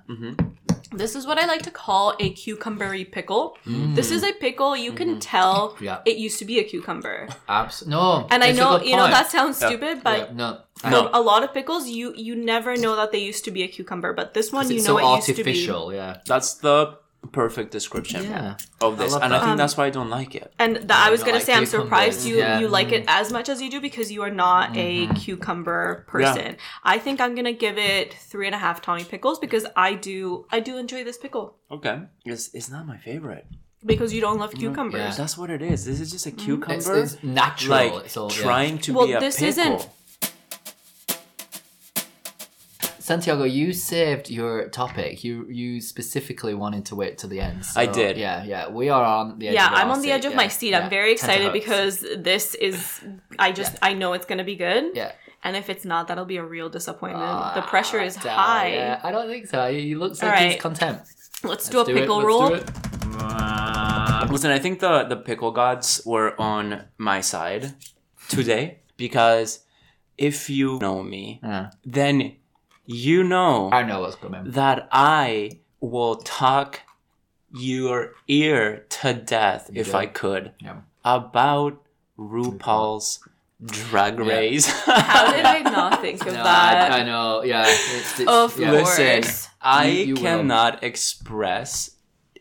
This 0.92 1.14
is 1.14 1.26
what 1.26 1.38
I 1.38 1.44
like 1.46 1.62
to 1.62 1.70
call 1.70 2.14
a 2.18 2.32
cucumbery 2.32 3.10
pickle. 3.10 3.56
This 3.66 4.10
is 4.10 4.22
a 4.24 4.32
pickle 4.32 4.74
you 4.76 4.92
can 4.92 5.20
tell 5.20 5.70
Mm. 5.76 5.80
Yeah. 5.82 5.98
it 6.06 6.16
used 6.16 6.38
to 6.38 6.44
be 6.44 6.58
a 6.58 6.64
cucumber. 6.64 7.28
Abs- 7.48 7.86
no. 7.86 8.26
And 8.30 8.42
I 8.42 8.52
know, 8.52 8.80
you 8.80 8.96
know, 8.96 9.06
that 9.08 9.30
sounds 9.30 9.60
Yeah. 9.60 9.68
stupid, 9.68 10.02
but 10.02 10.18
Yeah, 10.18 10.34
no. 10.34 10.58
for 10.76 11.10
a 11.12 11.20
lot 11.20 11.42
of 11.44 11.52
pickles, 11.52 11.88
you 11.88 12.14
you 12.16 12.34
never 12.36 12.76
know 12.76 12.96
that 12.96 13.12
they 13.12 13.18
used 13.18 13.44
to 13.44 13.50
be 13.50 13.62
a 13.62 13.68
cucumber. 13.68 14.12
But 14.14 14.32
this 14.34 14.50
one, 14.52 14.66
you 14.70 14.78
know, 14.78 14.82
so 14.84 14.98
it 14.98 15.16
used 15.16 15.26
to 15.26 15.34
be. 15.34 15.40
artificial. 15.42 15.92
Yeah. 15.92 16.18
That's 16.26 16.54
the 16.54 16.96
perfect 17.32 17.72
description 17.72 18.24
Yeah. 18.24 18.56
of 18.80 18.96
this, 18.96 19.12
love 19.12 19.22
and 19.22 19.34
I 19.34 19.38
think 19.38 19.50
Um, 19.50 19.56
that's 19.58 19.76
why 19.76 19.86
I 19.86 19.90
don't 19.90 20.08
like 20.08 20.34
it. 20.34 20.52
And 20.58 20.76
th- 20.76 20.90
I 20.90 21.10
was 21.10 21.20
not 21.20 21.26
gonna 21.26 21.38
like 21.38 21.46
say, 21.46 21.54
I'm 21.54 21.66
surprised 21.66 22.26
you 22.26 22.36
Yeah. 22.36 22.60
you 22.60 22.68
like 22.68 22.92
it 22.92 23.06
mm-hmm. 23.06 23.20
as 23.20 23.32
much 23.32 23.48
as 23.48 23.60
you 23.60 23.70
do 23.70 23.80
because 23.80 24.10
you 24.10 24.22
are 24.22 24.30
not 24.30 24.76
a 24.76 25.06
mm-hmm. 25.06 25.14
cucumber 25.14 26.04
person. 26.08 26.56
I 26.84 26.98
think 26.98 27.20
I'm 27.20 27.34
gonna 27.34 27.52
give 27.52 27.76
it 27.76 28.14
three 28.14 28.46
and 28.46 28.54
a 28.54 28.58
half 28.58 28.80
Tommy 28.80 29.04
pickles 29.04 29.38
because 29.38 29.66
I 29.76 29.94
do 29.94 30.46
I 30.50 30.60
do 30.60 30.78
enjoy 30.78 31.04
this 31.04 31.18
pickle 31.18 31.56
Okay. 31.70 32.00
It's 32.24 32.54
it's 32.54 32.70
not 32.70 32.86
my 32.86 32.96
favorite. 32.96 33.46
because 33.84 34.12
you 34.12 34.20
don't 34.20 34.38
love 34.38 34.52
cucumbers. 34.54 35.00
Yeah. 35.00 35.14
That's 35.20 35.36
what 35.38 35.50
it 35.50 35.62
is. 35.62 35.84
This 35.84 36.00
is 36.00 36.10
just 36.10 36.26
a 36.26 36.30
mm-hmm. 36.30 36.44
cucumber. 36.44 36.96
It's, 36.98 37.14
it's 37.14 37.22
natural. 37.22 37.70
like 37.78 38.04
it's 38.06 38.16
all, 38.16 38.30
yeah. 38.32 38.42
trying 38.42 38.78
to 38.78 38.92
Well, 38.94 39.06
be 39.06 39.12
a 39.12 39.20
this 39.20 39.36
pickle. 39.36 39.48
isn't- 39.48 39.88
Santiago, 43.08 43.44
you 43.44 43.72
saved 43.72 44.26
your 44.38 44.68
topic. 44.80 45.12
You 45.26 45.34
you 45.60 45.80
specifically 45.92 46.54
wanted 46.64 46.84
to 46.90 46.94
wait 47.00 47.12
till 47.18 47.30
the 47.34 47.40
end. 47.48 47.60
I 47.84 47.86
did. 48.00 48.12
Yeah, 48.26 48.38
yeah. 48.52 48.64
We 48.80 48.86
are 48.96 49.04
on 49.18 49.38
the 49.38 49.46
edge. 49.48 49.54
Of 49.54 49.58
Yeah, 49.60 49.66
of 49.72 49.78
I'm 49.80 49.88
our 49.88 49.96
on 49.96 50.00
the 50.06 50.12
edge 50.16 50.26
of 50.26 50.32
yeah, 50.32 50.42
my 50.44 50.48
seat. 50.48 50.70
yeah. 50.72 50.80
I'm 50.80 50.90
very 50.98 51.12
excited 51.16 51.48
because 51.60 51.94
this 52.28 52.44
is 52.68 52.78
I 53.46 53.48
just 53.60 53.72
I 53.88 53.90
know 54.00 54.10
it's 54.16 54.26
gonna 54.30 54.44
be 54.54 54.56
good. 54.66 54.82
yeah, 54.94 55.12
And 55.44 55.52
if 55.56 55.66
it's 55.72 55.86
not, 55.92 56.02
that'll 56.08 56.30
be 56.36 56.40
a 56.44 56.48
real 56.56 56.68
disappointment. 56.78 57.24
Ah, 57.26 57.52
the 57.58 57.62
pressure 57.74 58.00
is 58.08 58.14
damn, 58.16 58.36
high. 58.36 58.70
Yeah, 58.74 59.00
I 59.02 59.10
don't 59.14 59.28
think 59.32 59.44
so. 59.54 59.58
He 59.72 59.94
looks 60.02 60.22
like 60.22 60.32
All 60.40 60.48
he's 60.50 60.60
content. 60.60 60.98
Let's, 61.50 61.68
do 61.70 61.78
a 61.78 61.80
Let's 61.80 61.90
it, 61.90 61.94
pickle 61.98 62.16
let's 62.18 62.26
roll. 62.32 62.48
do 62.48 62.54
it. 62.60 64.30
Listen, 64.34 64.50
I 64.50 64.58
think 64.58 64.80
the 64.80 65.04
the 65.12 65.16
pickle 65.28 65.52
gods 65.62 66.02
were 66.04 66.30
on 66.38 66.84
my 66.98 67.20
side 67.22 67.64
today 68.28 68.64
because 68.96 69.48
if 70.18 70.50
you 70.50 70.78
know 70.84 71.02
me, 71.02 71.24
Yeah. 71.42 71.70
then 71.98 72.16
you 72.90 73.22
know 73.22 73.68
I 73.70 73.82
know 73.82 74.00
what's 74.00 74.16
coming. 74.16 74.50
that 74.52 74.88
I 74.90 75.60
will 75.80 76.16
talk 76.16 76.80
your 77.52 78.14
ear 78.26 78.86
to 78.88 79.12
death 79.12 79.70
if 79.74 79.90
do. 79.92 79.96
I 80.02 80.06
could 80.06 80.52
Yeah. 80.60 80.78
about 81.04 81.82
RuPaul's 82.18 83.20
Drag 83.64 84.18
Race. 84.20 84.66
How 84.86 85.32
did 85.32 85.44
I 85.44 85.60
not 85.60 86.00
think 86.00 86.20
of 86.22 86.28
No, 86.34 86.44
that? 86.44 86.92
I, 86.92 87.00
I 87.00 87.02
know. 87.04 87.42
Yeah. 87.42 87.64
It's, 87.66 88.20
it's, 88.20 88.30
Of 88.30 88.58
yeah. 88.58 88.70
course. 88.70 88.98
Listen, 88.98 89.44
I 89.60 89.86
You- 89.88 90.04
you 90.06 90.14
will. 90.14 90.22
cannot 90.22 90.82
express 90.84 91.90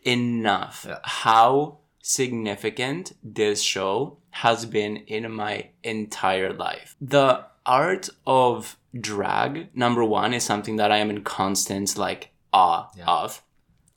enough 0.04 0.86
Yeah. 0.88 0.98
how 1.04 1.78
significant 2.02 3.12
this 3.22 3.60
show 3.62 4.18
has 4.30 4.64
been 4.64 4.96
in 5.08 5.30
my 5.32 5.70
entire 5.82 6.52
life. 6.52 6.96
The 7.00 7.44
art 7.66 8.08
of 8.26 8.77
drag, 8.98 9.68
number 9.76 10.04
one, 10.04 10.34
is 10.34 10.44
something 10.44 10.76
that 10.76 10.90
I 10.92 10.98
am 10.98 11.10
in 11.10 11.22
constant 11.22 11.96
like 11.96 12.30
awe 12.52 12.88
Yeah. 12.96 13.04
of. 13.06 13.42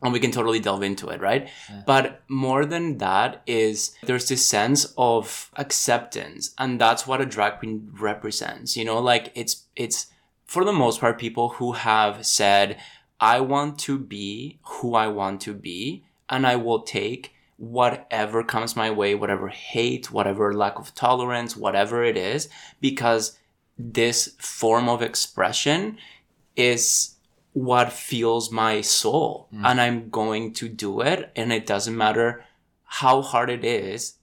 And 0.04 0.12
we 0.12 0.20
can 0.20 0.32
totally 0.32 0.60
delve 0.60 0.82
into 0.82 1.10
it, 1.10 1.22
right? 1.22 1.48
Yeah. 1.70 1.84
But 1.86 2.22
more 2.28 2.66
than 2.66 2.98
that 2.98 3.44
is 3.46 3.96
there's 4.04 4.28
this 4.28 4.44
sense 4.46 4.92
of 4.98 5.52
acceptance, 5.58 6.54
and 6.58 6.82
that's 6.82 7.06
what 7.06 7.22
a 7.22 7.26
drag 7.26 7.60
queen 7.60 7.90
represents. 8.00 8.76
You 8.76 8.84
know, 8.86 9.00
like 9.00 9.32
it's 9.36 9.66
it's 9.76 10.08
for 10.46 10.66
the 10.66 10.74
most 10.74 11.00
part 11.02 11.20
people 11.20 11.50
who 11.50 11.74
have 11.74 12.26
said, 12.26 12.78
I 13.20 13.42
want 13.42 13.78
to 13.80 14.00
be 14.00 14.58
who 14.64 14.96
I 14.96 15.08
want 15.08 15.40
to 15.42 15.54
be, 15.54 16.04
and 16.30 16.48
I 16.48 16.56
will 16.56 16.82
take 16.82 17.34
whatever 17.58 18.44
comes 18.44 18.76
my 18.76 18.90
way, 18.90 19.14
whatever 19.14 19.50
hate, 19.50 20.12
whatever 20.12 20.52
lack 20.52 20.80
of 20.80 20.96
tolerance, 20.96 21.56
whatever 21.56 22.04
it 22.04 22.18
is, 22.18 22.50
because 22.82 23.38
this 23.78 24.36
form 24.38 24.88
of 24.90 25.02
expression 25.02 25.98
is 26.56 27.16
what 27.54 27.92
fuels 27.92 28.52
my 28.52 28.82
soul. 28.82 29.48
Mm. 29.54 29.66
And 29.66 29.82
i'm 29.82 30.10
going 30.10 30.54
to 30.54 30.70
do 30.70 31.02
it 31.02 31.32
and 31.36 31.52
it 31.52 31.66
doesn't 31.66 31.98
matter 31.98 32.46
how 32.84 33.22
hard 33.22 33.50
it 33.50 33.64
is 33.64 34.16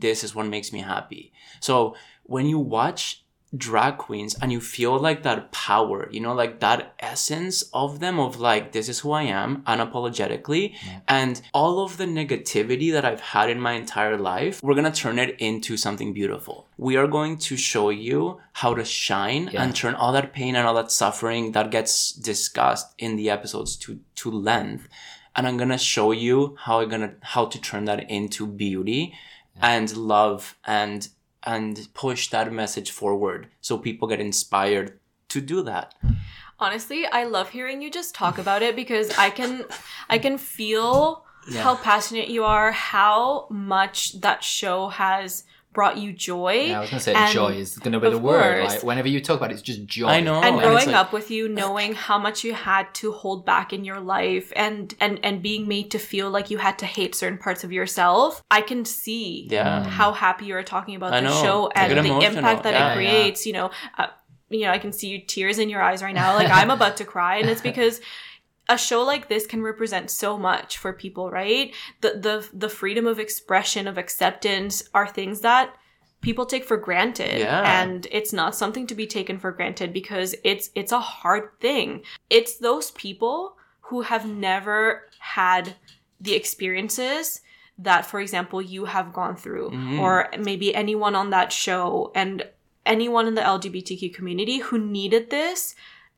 this 0.00 0.24
is 0.24 0.34
what 0.34 0.46
makes 0.46 0.72
me 0.72 0.80
happy. 0.80 1.32
So 1.60 1.96
when 2.24 2.46
you 2.46 2.58
watch 2.58 3.23
drag 3.56 3.98
queens 3.98 4.34
and 4.40 4.50
you 4.50 4.60
feel 4.60 4.98
like 4.98 5.22
that 5.22 5.52
power 5.52 6.08
you 6.10 6.20
know 6.20 6.32
like 6.34 6.60
that 6.60 6.94
essence 6.98 7.62
of 7.72 8.00
them 8.00 8.18
of 8.18 8.40
like 8.40 8.72
this 8.72 8.88
is 8.88 9.00
who 9.00 9.12
i 9.12 9.22
am 9.22 9.62
unapologetically. 9.62 10.74
And 11.06 11.40
all 11.52 11.80
of 11.84 11.96
the 11.96 12.04
negativity 12.06 12.90
that 12.92 13.04
i've 13.04 13.20
had 13.20 13.50
in 13.50 13.60
my 13.60 13.72
entire 13.72 14.16
life 14.18 14.60
we're 14.62 14.74
gonna 14.74 14.90
turn 14.92 15.18
it 15.18 15.36
into 15.38 15.76
something 15.76 16.12
beautiful. 16.12 16.66
We 16.76 16.96
are 16.96 17.06
going 17.06 17.38
to 17.38 17.56
show 17.56 17.90
you 17.90 18.40
how 18.54 18.74
to 18.74 18.84
shine 18.84 19.50
Yeah. 19.52 19.62
and 19.62 19.74
turn 19.74 19.94
all 19.94 20.12
that 20.12 20.32
pain 20.32 20.56
and 20.56 20.66
all 20.66 20.74
that 20.74 20.90
suffering 20.90 21.52
that 21.52 21.70
gets 21.70 22.12
discussed 22.12 22.94
in 22.98 23.16
the 23.16 23.30
episodes 23.30 23.76
to 23.76 24.00
to 24.16 24.30
length. 24.30 24.88
And 25.36 25.46
i'm 25.46 25.56
gonna 25.56 25.78
show 25.78 26.12
you 26.12 26.56
how 26.64 26.80
i'm 26.80 26.88
gonna 26.88 27.14
how 27.34 27.44
to 27.46 27.60
turn 27.60 27.84
that 27.86 28.10
into 28.10 28.46
beauty 28.46 29.14
and 29.60 29.96
love 29.96 30.56
and 30.64 31.08
and 31.44 31.88
push 31.94 32.28
that 32.30 32.52
message 32.52 32.90
forward 32.90 33.48
so 33.60 33.76
people 33.78 34.08
get 34.08 34.20
inspired 34.20 34.98
to 35.28 35.40
do 35.40 35.62
that 35.62 35.94
Honestly, 36.60 37.04
I 37.04 37.24
love 37.24 37.50
hearing 37.50 37.82
you 37.82 37.90
just 37.90 38.14
talk 38.14 38.38
about 38.38 38.62
it 38.62 38.76
because 38.76 39.10
I 39.18 39.28
can 39.30 39.64
I 40.08 40.18
can 40.18 40.38
feel 40.38 41.24
Yeah. 41.48 41.62
how 41.62 41.74
passionate 41.76 42.28
you 42.28 42.44
are, 42.44 42.70
how 42.72 43.48
much 43.50 44.20
that 44.20 44.44
show 44.44 44.88
has 44.88 45.44
brought 45.74 45.98
you 45.98 46.12
joy. 46.12 46.66
Yeah, 46.68 46.78
I 46.78 46.80
was 46.80 46.90
gonna 46.90 47.00
say 47.00 47.12
And- 47.14 47.32
joy 47.32 47.52
is 47.54 47.76
gonna 47.78 48.00
be 48.00 48.08
the 48.08 48.16
word. 48.18 48.60
course. 48.60 48.74
Like 48.76 48.82
whenever 48.84 49.08
you 49.08 49.20
talk 49.20 49.36
about 49.38 49.50
it, 49.50 49.54
it's 49.54 49.62
just 49.62 49.84
joy. 49.84 50.06
I 50.08 50.20
know. 50.20 50.36
and 50.36 50.46
and 50.46 50.58
growing 50.60 50.76
it's 50.78 50.86
like- 50.86 50.96
up 50.96 51.12
with 51.12 51.30
you 51.30 51.48
knowing 51.48 51.94
how 51.94 52.16
much 52.18 52.44
you 52.44 52.54
had 52.54 52.94
to 52.94 53.12
hold 53.12 53.44
back 53.44 53.72
in 53.72 53.84
your 53.84 54.00
life 54.00 54.52
and 54.56 54.94
and 55.00 55.20
and 55.22 55.42
being 55.42 55.68
made 55.68 55.90
to 55.90 55.98
feel 55.98 56.30
like 56.30 56.48
you 56.50 56.58
had 56.58 56.78
to 56.78 56.86
hate 56.86 57.14
certain 57.14 57.38
parts 57.38 57.64
of 57.64 57.72
yourself 57.72 58.42
i 58.50 58.60
can 58.60 58.84
see 58.84 59.48
Yeah. 59.50 59.84
how 59.84 60.12
happy 60.12 60.44
you 60.46 60.54
are 60.56 60.62
talking 60.62 60.94
about 60.96 61.10
the 61.10 61.28
show 61.42 61.70
I 61.74 61.82
and 61.86 61.92
the 61.92 61.98
emotional. 62.04 62.38
impact 62.38 62.62
that 62.62 62.72
Yeah, 62.74 62.86
it 62.86 62.88
yeah. 62.88 62.94
creates 62.94 63.46
you 63.46 63.52
know 63.52 63.70
uh, 63.98 64.06
you 64.50 64.62
know 64.64 64.70
i 64.70 64.78
can 64.78 64.92
see 64.92 65.08
you 65.08 65.18
tears 65.26 65.58
in 65.58 65.68
your 65.68 65.82
eyes 65.82 66.02
right 66.02 66.14
now 66.14 66.34
like 66.36 66.50
i'm 66.50 66.70
about 66.70 66.96
to 66.98 67.04
cry 67.04 67.38
and 67.38 67.48
it's 67.50 67.60
because 67.70 68.00
a 68.68 68.78
show 68.78 69.02
like 69.02 69.28
this 69.28 69.46
can 69.46 69.62
represent 69.62 70.10
so 70.10 70.38
much 70.38 70.78
for 70.78 70.92
people 70.92 71.30
right 71.30 71.74
the 72.00 72.10
the 72.26 72.48
the 72.52 72.68
freedom 72.68 73.06
of 73.06 73.18
expression 73.18 73.86
of 73.86 73.98
acceptance 73.98 74.82
are 74.94 75.06
things 75.06 75.40
that 75.40 75.74
people 76.22 76.46
take 76.46 76.64
for 76.64 76.78
granted 76.78 77.40
Yeah. 77.40 77.82
and 77.82 78.06
it's 78.10 78.32
not 78.32 78.54
something 78.54 78.86
to 78.86 78.94
be 78.94 79.06
taken 79.06 79.38
for 79.38 79.52
granted 79.52 79.92
because 79.92 80.34
it's 80.44 80.70
it's 80.74 80.92
a 80.92 81.00
hard 81.00 81.50
thing 81.60 82.02
it's 82.30 82.56
those 82.58 82.90
people 82.92 83.56
who 83.88 84.00
have 84.02 84.26
never 84.26 85.02
had 85.18 85.76
the 86.20 86.34
experiences 86.34 87.42
that 87.76 88.06
for 88.06 88.20
example 88.20 88.62
you 88.62 88.86
have 88.86 89.12
gone 89.12 89.36
through 89.36 89.70
Mhm. 89.70 89.98
or 90.00 90.30
maybe 90.38 90.74
anyone 90.74 91.14
on 91.14 91.30
that 91.30 91.52
show 91.52 92.10
and 92.14 92.48
anyone 92.86 93.26
in 93.26 93.34
the 93.34 93.40
lgbtq 93.42 94.14
community 94.14 94.58
who 94.58 94.78
needed 94.78 95.28
this 95.30 95.74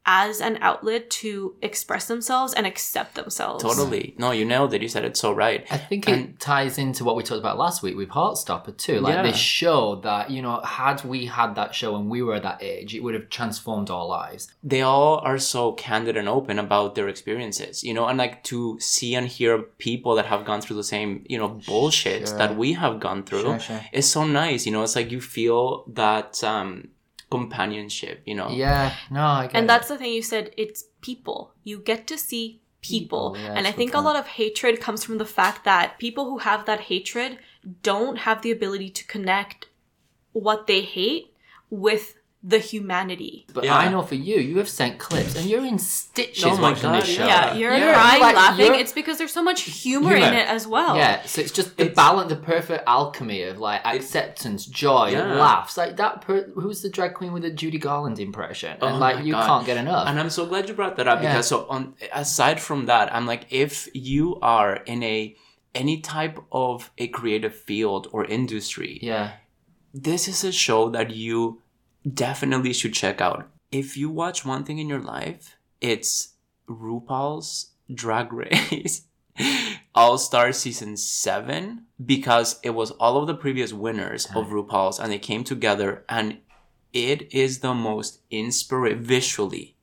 as 0.08 0.40
an 0.40 0.56
outlet 0.60 1.10
to 1.10 1.54
express 1.62 2.06
themselves 2.06 2.54
and 2.54 2.64
accept 2.66 3.14
themselves 3.16 3.62
totally 3.62 4.14
no 4.18 4.30
you 4.30 4.44
nailed 4.44 4.72
it 4.72 4.80
you 4.80 4.88
said 4.88 5.04
it 5.04 5.16
so 5.16 5.32
right 5.32 5.66
I 5.70 5.78
think 5.78 6.08
And- 6.08 6.28
it 6.30 6.40
ties 6.40 6.78
into 6.78 7.04
what 7.04 7.16
we 7.16 7.22
talked 7.24 7.40
about 7.40 7.58
last 7.58 7.82
week 7.82 7.96
with 7.96 8.08
Heartstopper 8.10 8.76
too. 8.76 9.00
Like 9.00 9.14
Yeah. 9.14 9.22
this 9.22 9.36
show 9.36 9.96
that, 9.96 10.30
you 10.30 10.40
know, 10.42 10.60
had 10.60 11.04
we 11.04 11.26
had 11.26 11.54
that 11.56 11.74
show 11.74 11.96
and 11.96 12.08
we 12.08 12.22
were 12.22 12.38
that 12.40 12.62
age, 12.62 12.94
it 12.94 13.02
would 13.02 13.14
have 13.14 13.28
transformed 13.30 13.90
our 13.90 14.06
lives. 14.06 14.52
they 14.62 14.82
all 14.82 15.18
are 15.18 15.38
so 15.38 15.72
candid 15.72 16.16
and 16.16 16.28
open 16.28 16.58
about 16.58 16.94
their 16.94 17.08
experiences 17.08 17.82
you 17.84 17.94
know 17.94 18.06
and 18.06 18.16
like 18.18 18.42
to 18.44 18.78
see 18.80 19.14
and 19.14 19.26
hear 19.26 19.58
people 19.88 20.14
that 20.14 20.26
have 20.26 20.44
gone 20.44 20.60
through 20.60 20.76
the 20.76 20.84
same 20.94 21.24
you 21.28 21.38
know 21.38 21.48
bullshit 21.66 22.28
Sure. 22.28 22.38
that 22.38 22.56
we 22.56 22.72
have 22.74 23.00
gone 23.00 23.22
through 23.24 23.42
Sure, 23.42 23.58
sure. 23.58 23.80
is 23.92 24.08
so 24.16 24.24
nice 24.24 24.66
you 24.66 24.72
know 24.72 24.82
it's 24.82 24.96
like 24.96 25.10
you 25.10 25.20
feel 25.20 25.84
that 26.02 26.42
um 26.44 26.88
companionship 27.30 28.22
you 28.24 28.34
know? 28.34 28.48
Yeah, 28.50 28.94
no, 29.10 29.24
I 29.24 29.46
get 29.46 29.56
and 29.56 29.64
it. 29.64 29.68
that's 29.68 29.88
the 29.88 29.98
thing 29.98 30.12
you 30.12 30.22
said 30.22 30.52
it's 30.56 30.84
people. 31.00 31.52
You 31.64 31.78
get 31.78 32.06
to 32.08 32.18
see 32.18 32.60
people, 32.82 33.32
People, 33.32 33.36
yeah, 33.42 33.54
and 33.56 33.66
i 33.66 33.72
think 33.72 33.94
a 33.94 33.98
lot 34.00 34.14
of 34.14 34.26
hatred 34.28 34.80
comes 34.80 35.02
from 35.02 35.18
the 35.18 35.24
fact 35.24 35.64
that 35.64 35.98
people 35.98 36.26
who 36.26 36.38
have 36.38 36.66
that 36.66 36.82
hatred 36.82 37.38
don't 37.82 38.18
have 38.18 38.42
the 38.42 38.52
ability 38.52 38.90
to 38.90 39.04
connect 39.06 39.66
what 40.32 40.66
they 40.68 40.82
hate 40.82 41.34
with 41.68 42.14
the 42.42 42.58
humanity 42.58 43.46
But 43.52 43.64
Yeah. 43.64 43.76
I 43.76 43.88
know 43.88 44.02
for 44.02 44.14
you, 44.14 44.36
you 44.36 44.58
have 44.58 44.68
sent 44.68 44.98
clips 44.98 45.34
and 45.34 45.46
you're 45.46 45.64
in 45.64 45.78
stitches 45.78 46.44
Oh 46.44 46.56
my 46.56 46.70
watching 46.70 46.82
God, 46.82 47.02
this 47.02 47.08
show. 47.08 47.26
yeah, 47.26 47.54
you're 47.54 47.74
You're 47.76 47.92
crying 47.92 48.20
like- 48.20 48.36
laughing 48.36 48.66
you're- 48.66 48.78
it's 48.78 48.92
because 48.92 49.18
there's 49.18 49.32
so 49.32 49.42
much 49.42 49.62
humor, 49.62 50.14
in 50.14 50.32
it 50.34 50.46
as 50.48 50.66
well 50.66 50.96
Yeah, 50.96 51.22
so 51.24 51.40
it's 51.40 51.50
just 51.50 51.76
the 51.76 51.84
It's- 51.84 51.96
balance, 51.96 52.28
the 52.28 52.36
perfect 52.36 52.84
alchemy 52.86 53.42
of 53.42 53.58
like 53.58 53.80
acceptance, 53.84 54.64
joy, 54.66 55.10
Yeah. 55.12 55.34
laughs. 55.34 55.76
Like 55.76 55.96
that. 55.96 56.20
Per- 56.20 56.50
who's 56.54 56.82
the 56.82 56.90
drag 56.90 57.14
queen 57.14 57.32
with 57.32 57.42
the 57.42 57.50
Judy 57.50 57.78
Garland 57.78 58.18
impression? 58.20 58.76
Oh 58.80 58.86
and 58.88 59.00
like 59.00 59.24
you 59.24 59.32
God. 59.32 59.46
can't 59.46 59.66
get 59.66 59.76
enough. 59.78 60.06
and 60.08 60.20
i'm 60.20 60.30
so 60.30 60.46
glad 60.46 60.68
you 60.68 60.74
brought 60.74 60.96
that 60.96 61.08
up 61.08 61.20
Yeah. 61.22 61.32
because 61.32 61.48
so 61.48 61.66
on 61.68 61.94
aside 62.12 62.60
from 62.60 62.86
that 62.86 63.12
i'm 63.14 63.26
like 63.26 63.46
if 63.50 63.88
you 63.94 64.38
are 64.42 64.74
in 64.86 65.02
a 65.02 65.34
any 65.74 66.00
type 66.00 66.38
of 66.52 66.90
a 66.98 67.06
creative 67.08 67.54
field 67.54 68.08
or 68.12 68.24
industry 68.24 68.98
yeah, 69.02 69.32
this 69.92 70.28
is 70.28 70.44
a 70.44 70.52
show 70.52 70.88
that 70.90 71.10
you 71.10 71.60
definitely 72.12 72.72
should 72.72 72.94
check 72.94 73.20
out. 73.20 73.48
If 73.70 73.96
you 73.96 74.10
watch 74.10 74.44
one 74.44 74.64
thing 74.64 74.78
in 74.78 74.88
your 74.88 75.00
life, 75.00 75.56
it's 75.80 76.34
RuPaul's 76.68 77.72
Drag 77.92 78.32
Race 78.32 79.02
All 79.94 80.18
Star 80.18 80.52
Season 80.52 80.96
7 80.96 81.84
because 82.04 82.60
it 82.62 82.70
was 82.70 82.90
all 82.92 83.16
of 83.16 83.26
the 83.26 83.34
previous 83.34 83.72
winners 83.72 84.26
of 84.34 84.48
RuPaul's 84.48 84.98
and 84.98 85.12
they 85.12 85.18
came 85.18 85.44
together 85.44 86.04
and 86.08 86.38
it 86.92 87.32
is 87.32 87.60
the 87.60 87.74
most 87.74 88.20
inspira- 88.30 88.98
visually 88.98 89.76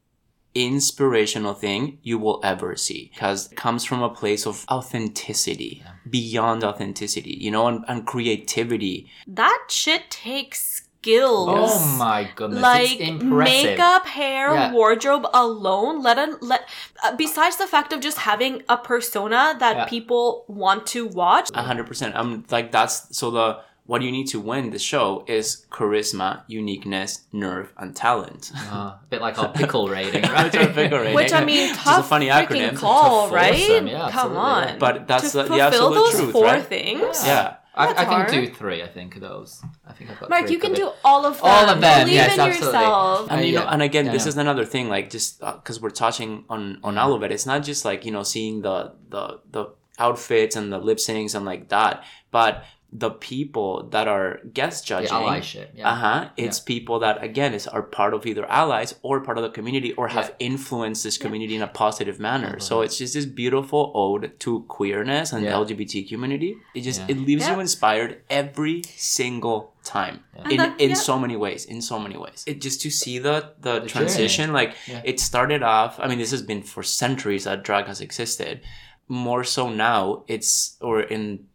inspirational 0.56 1.56
thing 1.56 1.98
you 2.04 2.20
will 2.20 2.40
ever 2.44 2.76
see 2.76 3.10
because 3.12 3.52
it 3.52 3.56
comes 3.56 3.84
from 3.84 4.04
a 4.04 4.10
place 4.10 4.46
of 4.46 4.66
authenticity 4.70 5.84
beyond 6.08 6.64
authenticity 6.64 7.36
you 7.42 7.50
know 7.50 7.68
and, 7.68 7.84
and 7.88 8.06
creativity. 8.06 9.10
That 9.26 9.66
shit 9.70 10.12
takes 10.12 10.83
skills 11.08 11.50
Oh 11.50 11.98
my 11.98 12.30
goodness, 12.36 12.62
like 12.62 12.92
it's 13.00 13.10
impressive. 13.10 13.54
makeup, 13.78 14.06
hair, 14.08 14.54
Yeah. 14.54 14.72
wardrobe 14.72 15.26
alone. 15.34 16.02
Let 16.02 16.18
a, 16.18 16.38
let 16.42 16.62
uh, 17.04 17.16
besides 17.16 17.58
the 17.58 17.68
fact 17.68 17.92
of 17.94 18.00
just 18.00 18.20
having 18.20 18.54
a 18.70 18.78
persona 18.78 19.56
that 19.60 19.76
Yeah. 19.76 19.86
people 19.86 20.46
want 20.48 20.88
to 20.96 21.02
watch. 21.08 21.50
A 21.54 21.62
hundred 21.64 21.88
percent. 21.88 22.16
I'm 22.16 22.46
like 22.50 22.72
that's 22.72 22.96
so 23.18 23.32
the 23.32 23.48
what 23.86 24.02
you 24.02 24.12
need 24.18 24.28
to 24.36 24.40
win 24.40 24.70
the 24.72 24.80
show 24.80 25.26
is 25.28 25.66
charisma, 25.70 26.44
uniqueness, 26.48 27.12
nerve, 27.34 27.74
and 27.78 27.94
talent. 27.94 28.52
Uh, 28.72 28.96
a 28.96 29.00
bit 29.10 29.20
like 29.22 29.38
our 29.38 29.52
pickle 29.60 29.90
rating, 29.90 30.24
right? 30.24 30.50
That's 30.52 30.74
pickle 30.74 31.00
rating. 31.00 31.16
Which 31.16 31.34
I 31.34 31.44
mean, 31.44 31.70
Which 31.70 31.80
a 31.86 32.02
funny 32.04 32.28
freaking 32.28 32.48
acronym. 32.72 32.78
call, 32.78 33.30
right? 33.30 33.54
foursome, 33.54 33.88
yeah, 33.88 34.10
Come 34.10 34.32
absolutely, 34.38 34.38
on, 34.40 34.68
yeah. 34.70 34.78
But 34.86 34.96
that's 35.10 35.32
to 35.32 35.38
the- 35.38 35.50
the 35.56 35.60
absolute 35.68 35.96
those 35.96 36.16
truth, 36.16 36.32
four 36.32 36.46
right? 36.46 36.66
things. 36.66 37.26
yeah. 37.28 37.58
I, 37.76 37.88
That's 37.88 38.00
I 38.00 38.04
can 38.06 38.14
hard. 38.14 38.32
do 38.32 38.48
three. 38.54 38.84
I 38.84 38.88
think 38.88 39.16
of 39.16 39.22
those. 39.22 39.64
I 39.88 39.94
think 39.94 40.12
I've 40.12 40.20
got. 40.20 40.30
Mark, 40.30 40.44
three 40.46 40.54
you 40.54 40.60
can 40.60 40.74
do 40.74 40.92
all 41.04 41.26
of 41.26 41.38
them. 41.38 41.42
All 41.46 41.70
of 41.70 41.82
them, 41.82 42.02
Believe 42.04 42.14
yes, 42.14 42.34
in 42.36 42.40
absolutely. 42.40 42.66
yourself. 42.80 43.28
And 43.32 43.40
Uh, 43.42 43.44
you 43.44 43.56
know, 43.58 43.66
and 43.68 43.82
again, 43.82 44.06
Yeah, 44.06 44.12
this 44.12 44.26
yeah. 44.26 44.30
is 44.30 44.38
another 44.38 44.64
thing. 44.66 44.90
Like, 44.90 45.10
just 45.10 45.40
because 45.40 45.82
we're 45.82 45.90
touching 45.90 46.46
on 46.50 46.80
on 46.84 46.98
all 47.00 47.14
of 47.14 47.24
it, 47.24 47.32
it's 47.32 47.46
not 47.48 47.64
just 47.64 47.84
like 47.84 48.06
you 48.06 48.12
know 48.12 48.22
seeing 48.24 48.62
the 48.62 48.94
the 49.10 49.40
the 49.52 49.66
outfits 49.98 50.56
and 50.56 50.72
the 50.72 50.78
lip 50.78 50.98
syncs 51.00 51.34
and 51.36 51.46
like 51.46 51.70
that, 51.70 52.04
but 52.32 52.64
the 52.96 53.10
people 53.10 53.90
that 53.90 54.08
are 54.08 54.40
guest 54.54 54.84
The 54.84 54.90
judging. 54.90 55.10
allyship. 55.18 55.68
Yeah. 55.76 55.90
Uh 55.92 55.96
huh. 55.96 56.30
It's 56.38 56.60
people 56.60 57.00
that 57.00 57.24
again 57.24 57.54
is 57.56 57.68
are 57.68 57.82
part 57.82 58.14
of 58.14 58.26
either 58.28 58.46
allies 58.46 58.94
or 59.02 59.20
part 59.22 59.38
of 59.40 59.44
the 59.44 59.50
community 59.50 59.94
or 59.94 60.10
have 60.10 60.28
Yeah. 60.40 60.48
influenced 60.52 61.04
this 61.04 61.18
community 61.18 61.56
in 61.56 61.64
a 61.64 61.68
positive 61.68 62.20
manner. 62.20 62.60
So 62.60 62.82
it's 62.82 62.98
just 63.00 63.16
this 63.16 63.26
beautiful 63.26 63.92
ode 63.96 64.40
to 64.42 64.62
queerness 64.68 65.34
and 65.34 65.44
Yeah. 65.44 65.58
LGBT 65.58 66.04
community. 66.08 66.56
It 66.76 66.82
just 66.82 67.00
Yeah. 67.02 67.08
it 67.16 67.18
leaves 67.18 67.48
Yeah. 67.48 67.56
you 67.56 67.62
inspired 67.62 68.22
every 68.30 68.84
single 68.96 69.74
time 69.84 70.24
Yeah. 70.36 70.44
in 70.44 70.50
And 70.52 70.60
that- 70.60 70.80
in 70.80 70.90
yeah. 70.92 70.96
so 70.96 71.18
many 71.18 71.36
ways. 71.36 71.66
In 71.66 71.82
so 71.82 71.98
many 72.00 72.16
ways. 72.16 72.44
It 72.46 72.62
just 72.62 72.80
to 72.82 72.90
see 72.92 73.18
the 73.18 73.54
the, 73.60 73.80
The 73.80 73.88
transition 73.88 74.54
like 74.54 74.76
Yeah. 74.88 75.02
it 75.04 75.20
started 75.20 75.64
off. 75.64 76.00
I 76.00 76.08
mean, 76.08 76.20
this 76.20 76.32
has 76.32 76.44
been 76.44 76.62
for 76.62 76.84
centuries 76.84 77.44
that 77.46 77.64
drag 77.64 77.86
has 77.88 78.02
existed. 78.02 78.62
More 79.08 79.44
so 79.44 79.70
now, 79.70 80.24
it's 80.28 80.78
or 80.80 81.02
in 81.02 81.46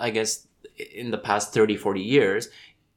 I 0.00 0.10
guess 0.10 0.46
in 0.94 1.10
the 1.10 1.18
past 1.18 1.52
30 1.52 1.76
40 1.76 2.00
years 2.00 2.48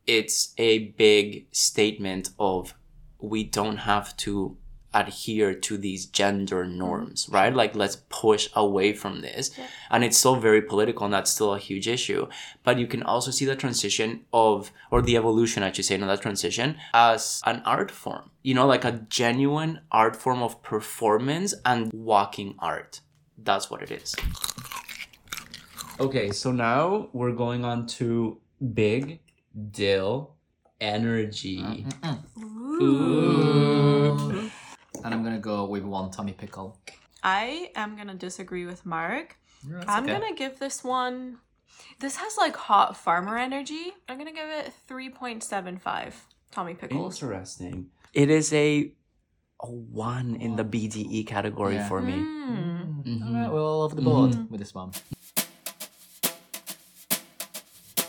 it's 0.08 0.54
a 0.58 0.90
big 0.90 1.48
statement 1.52 2.30
of 2.40 2.74
we 3.20 3.44
don't 3.44 3.78
have 3.78 4.16
to 4.18 4.58
adhere 4.94 5.54
to 5.54 5.78
these 5.78 6.06
gender 6.06 6.66
norms 6.66 7.26
mm-hmm. 7.26 7.36
right? 7.36 7.56
Like 7.56 7.76
let's 7.76 7.98
push 8.10 8.50
away 8.56 8.94
from 8.94 9.22
this. 9.22 9.52
Yeah. 9.58 9.68
and 9.90 10.04
it's 10.04 10.18
still 10.18 10.36
very 10.36 10.62
political 10.62 11.06
and 11.06 11.14
that's 11.14 11.32
still 11.32 11.54
a 11.54 11.60
huge 11.60 11.88
issue. 11.88 12.28
But 12.64 12.78
you 12.78 12.88
can 12.88 13.04
also 13.04 13.32
see 13.32 13.46
the 13.46 13.56
transition 13.56 14.26
of 14.34 14.72
or 14.90 15.02
the 15.02 15.16
evolution 15.18 15.64
i 15.64 15.72
should 15.72 15.86
say 15.86 15.98
not 15.98 16.08
that 16.08 16.22
transition 16.22 16.78
as 16.94 17.42
an 17.46 17.62
art 17.66 17.92
form. 17.92 18.32
You 18.44 18.54
know 18.54 18.68
like 18.68 18.86
a 18.86 19.06
genuine 19.10 19.82
art 19.92 20.16
form 20.16 20.42
of 20.42 20.62
performance 20.62 21.54
and 21.66 21.92
walking 21.94 22.56
art. 22.60 23.02
That's 23.38 23.72
what 23.72 23.82
it 23.82 23.92
is 23.92 24.16
Okay, 26.02 26.32
so 26.32 26.52
now 26.52 27.10
we're 27.14 27.32
going 27.32 27.64
on 27.64 27.86
to 28.02 28.40
Big 28.74 29.20
Dill 29.70 30.34
Energy. 30.80 31.86
Ooh. 32.82 34.50
And 35.04 35.14
I'm 35.14 35.24
gonna 35.24 35.38
go 35.40 35.66
with 35.66 35.84
one 35.84 36.10
Tommy 36.10 36.34
Pickle. 36.34 36.80
I 37.24 37.70
am 37.76 37.96
gonna 37.96 38.16
disagree 38.16 38.66
with 38.66 38.84
Mark. 38.84 39.38
That's 39.64 39.86
I'm 39.88 40.04
okay. 40.06 40.14
gonna 40.14 40.34
give 40.34 40.58
this 40.58 40.84
one. 40.84 41.38
This 42.00 42.16
has 42.16 42.36
like 42.36 42.56
hot 42.56 42.98
farmer 42.98 43.38
energy. 43.38 43.94
I'm 44.10 44.18
gonna 44.18 44.34
give 44.34 44.50
it 44.50 44.74
3.75 44.90 46.14
Tommy 46.52 46.74
Pickles. 46.74 47.22
Interesting. 47.22 47.92
It 48.14 48.32
is 48.32 48.52
a, 48.54 48.92
a 49.62 49.68
one 49.72 50.36
in 50.36 50.56
the 50.56 50.64
BDE 50.66 51.28
category 51.28 51.76
Yeah. 51.76 51.88
for 51.88 52.02
me. 52.02 52.14
Mm. 52.14 53.04
Mhm. 53.04 53.28
All 53.28 53.34
right, 53.34 53.52
we're 53.52 53.62
all 53.64 53.82
over 53.84 53.96
the 53.96 54.02
board 54.02 54.50
with 54.50 54.60
this 54.60 54.74
one. 54.74 54.92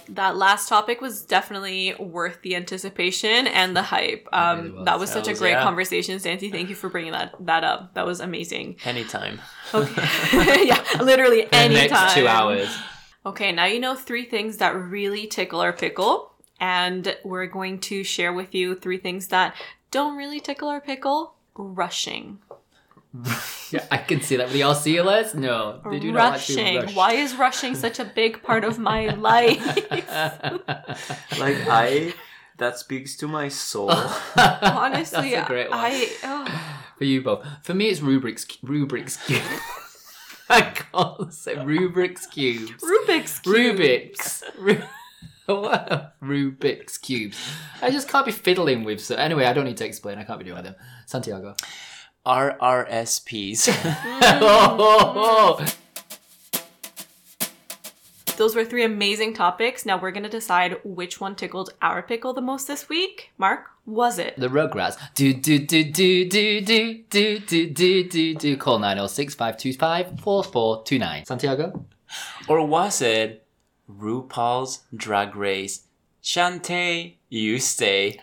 That 0.08 0.36
last 0.36 0.68
topic 0.68 1.00
was 1.00 1.22
definitely 1.24 1.94
worth 1.98 2.42
the 2.42 2.56
anticipation 2.56 3.46
and 3.46 3.76
the 3.76 3.82
hype. 3.82 4.28
Um, 4.32 4.58
really 4.58 4.70
was. 4.72 4.84
that 4.84 4.98
was 4.98 5.10
such 5.10 5.28
a 5.28 5.34
great 5.34 5.52
yeah. 5.52 5.62
conversation, 5.62 6.18
Santi. 6.18 6.50
Thank 6.50 6.68
you 6.68 6.74
for 6.74 6.88
bringing 6.88 7.12
that 7.12 7.34
that 7.40 7.64
up. 7.64 7.94
That 7.94 8.06
was 8.06 8.20
amazing. 8.20 8.76
Anytime. 8.84 9.40
Okay, 9.72 10.02
yeah, 10.66 10.84
literally 11.00 11.42
The 11.44 11.54
anytime. 11.54 11.90
next 11.90 12.14
two 12.14 12.26
hours. 12.28 12.76
Okay, 13.24 13.52
now 13.52 13.66
you 13.66 13.78
know 13.80 13.94
three 13.94 14.24
things 14.24 14.56
that 14.58 14.74
really 14.74 15.26
tickle 15.26 15.60
our 15.60 15.72
pickle, 15.72 16.32
and 16.58 17.16
we're 17.24 17.46
going 17.46 17.78
to 17.80 18.02
share 18.02 18.32
with 18.32 18.54
you 18.54 18.74
three 18.74 18.98
things 18.98 19.28
that 19.28 19.54
don't 19.90 20.16
really 20.16 20.40
tickle 20.40 20.68
our 20.68 20.80
pickle. 20.80 21.34
Rushing. 21.54 22.38
Yeah, 23.72 23.86
I 23.90 23.96
can 23.96 24.20
see 24.20 24.36
that 24.36 24.48
with 24.48 24.52
the 24.52 24.60
Arcilas. 24.60 25.34
No, 25.34 25.80
they 25.90 25.98
do 25.98 26.12
not 26.12 26.32
rushing. 26.32 26.76
rush. 26.76 26.94
Why 26.94 27.12
is 27.14 27.34
rushing 27.36 27.74
such 27.74 27.98
a 27.98 28.04
big 28.04 28.42
part 28.42 28.64
of 28.64 28.78
my 28.78 29.06
life? 29.14 29.64
Like 31.38 31.56
I, 31.66 32.12
that 32.58 32.78
speaks 32.78 33.16
to 33.16 33.26
my 33.26 33.48
soul. 33.48 33.90
Honestly, 34.36 35.30
That's 35.30 35.46
a 35.46 35.50
great 35.50 35.70
one. 35.70 35.78
I 35.78 36.08
oh, 36.22 36.92
For 36.98 37.04
you 37.04 37.22
both. 37.22 37.46
For 37.62 37.72
me, 37.72 37.86
it's 37.86 38.00
Rubrik's 38.00 38.44
Rubrik's 38.62 39.16
cube. 39.16 39.40
I 40.50 40.60
can't 40.60 41.32
say 41.32 41.54
Rubrik's 41.54 42.26
cubes. 42.26 42.84
Rubik's 42.84 43.38
cube. 43.38 43.78
Rubik's. 43.78 44.44
Ru- 44.58 44.82
Rubik's 45.48 46.98
cubes. 46.98 47.38
I 47.80 47.90
just 47.90 48.06
can't 48.08 48.26
be 48.26 48.32
fiddling 48.32 48.84
with. 48.84 49.00
So 49.00 49.16
anyway, 49.16 49.46
I 49.46 49.54
don't 49.54 49.64
need 49.64 49.78
to 49.78 49.86
explain. 49.86 50.18
I 50.18 50.24
can't 50.24 50.38
be 50.38 50.44
doing 50.44 50.62
them. 50.62 50.74
Santiago. 51.06 51.56
RRSPs. 52.26 53.68
oh, 54.40 55.56
mm. 55.60 55.76
Those 58.36 58.56
were 58.56 58.64
three 58.64 58.84
amazing 58.84 59.34
topics. 59.34 59.84
Now 59.84 60.00
we're 60.00 60.10
gonna 60.10 60.28
decide 60.28 60.78
which 60.84 61.20
one 61.20 61.36
tickled 61.36 61.74
our 61.82 62.02
pickle 62.02 62.32
the 62.32 62.40
most 62.40 62.66
this 62.66 62.88
week. 62.88 63.30
Mark, 63.38 63.66
was 63.86 64.18
it? 64.18 64.34
The 64.36 64.48
Rugrats. 64.48 64.96
Do 65.14 65.32
do 65.34 65.58
do 65.58 65.84
do 65.84 66.28
do 66.28 66.60
do 66.60 67.04
do 67.08 67.38
do 67.40 67.70
do 67.70 68.08
do 68.08 68.34
do. 68.34 68.56
Call 68.56 68.78
906 68.78 69.34
525 69.34 70.20
4429. 70.20 71.24
Santiago? 71.26 71.84
or 72.48 72.66
was 72.66 73.00
it 73.02 73.46
RuPaul's 73.90 74.80
Drag 74.94 75.36
Race? 75.36 75.86
Shantay, 76.22 77.16
you 77.28 77.58
stay. 77.58 78.20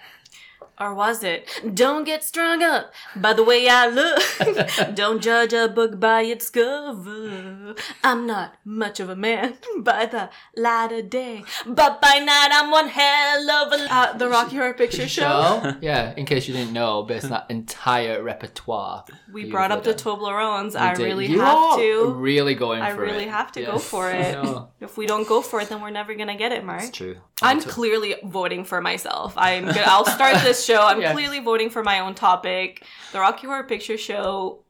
Or 0.80 0.94
was 0.94 1.24
it? 1.24 1.48
Don't 1.74 2.06
get 2.06 2.24
strung 2.24 2.64
up 2.64 2.94
by 3.16 3.34
the 3.34 3.44
way 3.44 3.68
I 3.68 3.88
look. 3.88 4.96
Don't 4.96 5.22
judge 5.22 5.52
a 5.52 5.68
book 5.68 6.00
by 6.00 6.22
its 6.22 6.50
cover. 6.50 7.76
I'm 8.04 8.26
not 8.26 8.56
much 8.64 9.00
of 9.00 9.10
a 9.10 9.16
man 9.16 9.56
by 9.80 10.06
the 10.06 10.30
light 10.56 10.92
of 10.94 11.10
day, 11.10 11.44
but 11.66 12.02
by 12.02 12.20
night 12.20 12.50
I'm 12.52 12.72
one 12.72 12.88
hell 12.88 13.50
of 13.50 13.74
a. 13.74 13.94
Uh, 13.94 14.18
the 14.18 14.30
Rocky 14.30 14.56
Horror 14.56 14.74
Picture 14.74 15.08
Show. 15.08 15.60
Show? 15.64 15.76
yeah, 15.82 16.14
in 16.16 16.26
case 16.26 16.48
you 16.48 16.54
didn't 16.54 16.74
know, 16.74 17.04
based 17.04 17.26
on 17.26 17.32
that 17.32 17.48
entire 17.50 18.24
repertoire. 18.24 19.04
We 19.34 19.50
brought 19.52 19.72
up 19.72 19.84
the. 19.84 19.94
Toblerones. 20.00 20.78
I 20.78 20.94
did. 20.94 21.04
really 21.04 21.26
You 21.28 21.42
have 21.42 21.76
to. 21.78 22.14
Really 22.14 22.56
going 22.56 22.82
I 22.82 22.94
for 22.94 23.04
it. 23.04 23.12
really 23.12 23.26
have 23.28 23.52
to 23.54 23.62
go 23.66 23.78
for 23.80 24.10
it. 24.12 24.32
know. 24.32 24.70
If 24.80 24.96
we 24.98 25.06
don't 25.08 25.28
go 25.28 25.42
for 25.42 25.60
it, 25.60 25.68
then 25.68 25.82
we're 25.82 25.90
never 25.90 26.16
gonna 26.16 26.38
get 26.38 26.54
it, 26.54 26.64
Mark. 26.64 26.84
It's 26.84 26.92
true. 26.98 27.18
I'm 27.42 27.58
Totally. 27.58 27.74
clearly 27.74 28.16
voting 28.24 28.64
for 28.66 28.80
myself. 28.82 29.34
I'm 29.38 29.66
gonna, 29.66 29.84
I'll 29.86 30.06
start 30.06 30.42
this 30.44 30.66
show. 30.74 30.82
I'm 30.86 31.02
Yeah. 31.02 31.14
clearly 31.14 31.40
voting 31.40 31.70
for 31.70 31.84
my 31.84 32.00
own 32.00 32.14
topic. 32.16 32.84
The 33.12 33.20
Rocky 33.20 33.48
Horror 33.48 33.64
Picture 33.64 33.98
Show 33.98 34.64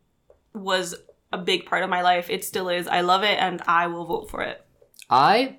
was 0.54 0.96
a 1.32 1.38
big 1.38 1.66
part 1.66 1.84
of 1.84 1.90
my 1.90 2.02
life. 2.02 2.30
It 2.30 2.44
still 2.44 2.70
is. 2.70 2.88
I 2.88 3.02
love 3.02 3.24
it, 3.24 3.38
and 3.40 3.62
I 3.68 3.88
will 3.88 4.06
vote 4.06 4.30
for 4.30 4.42
it. 4.42 4.66
I 5.10 5.58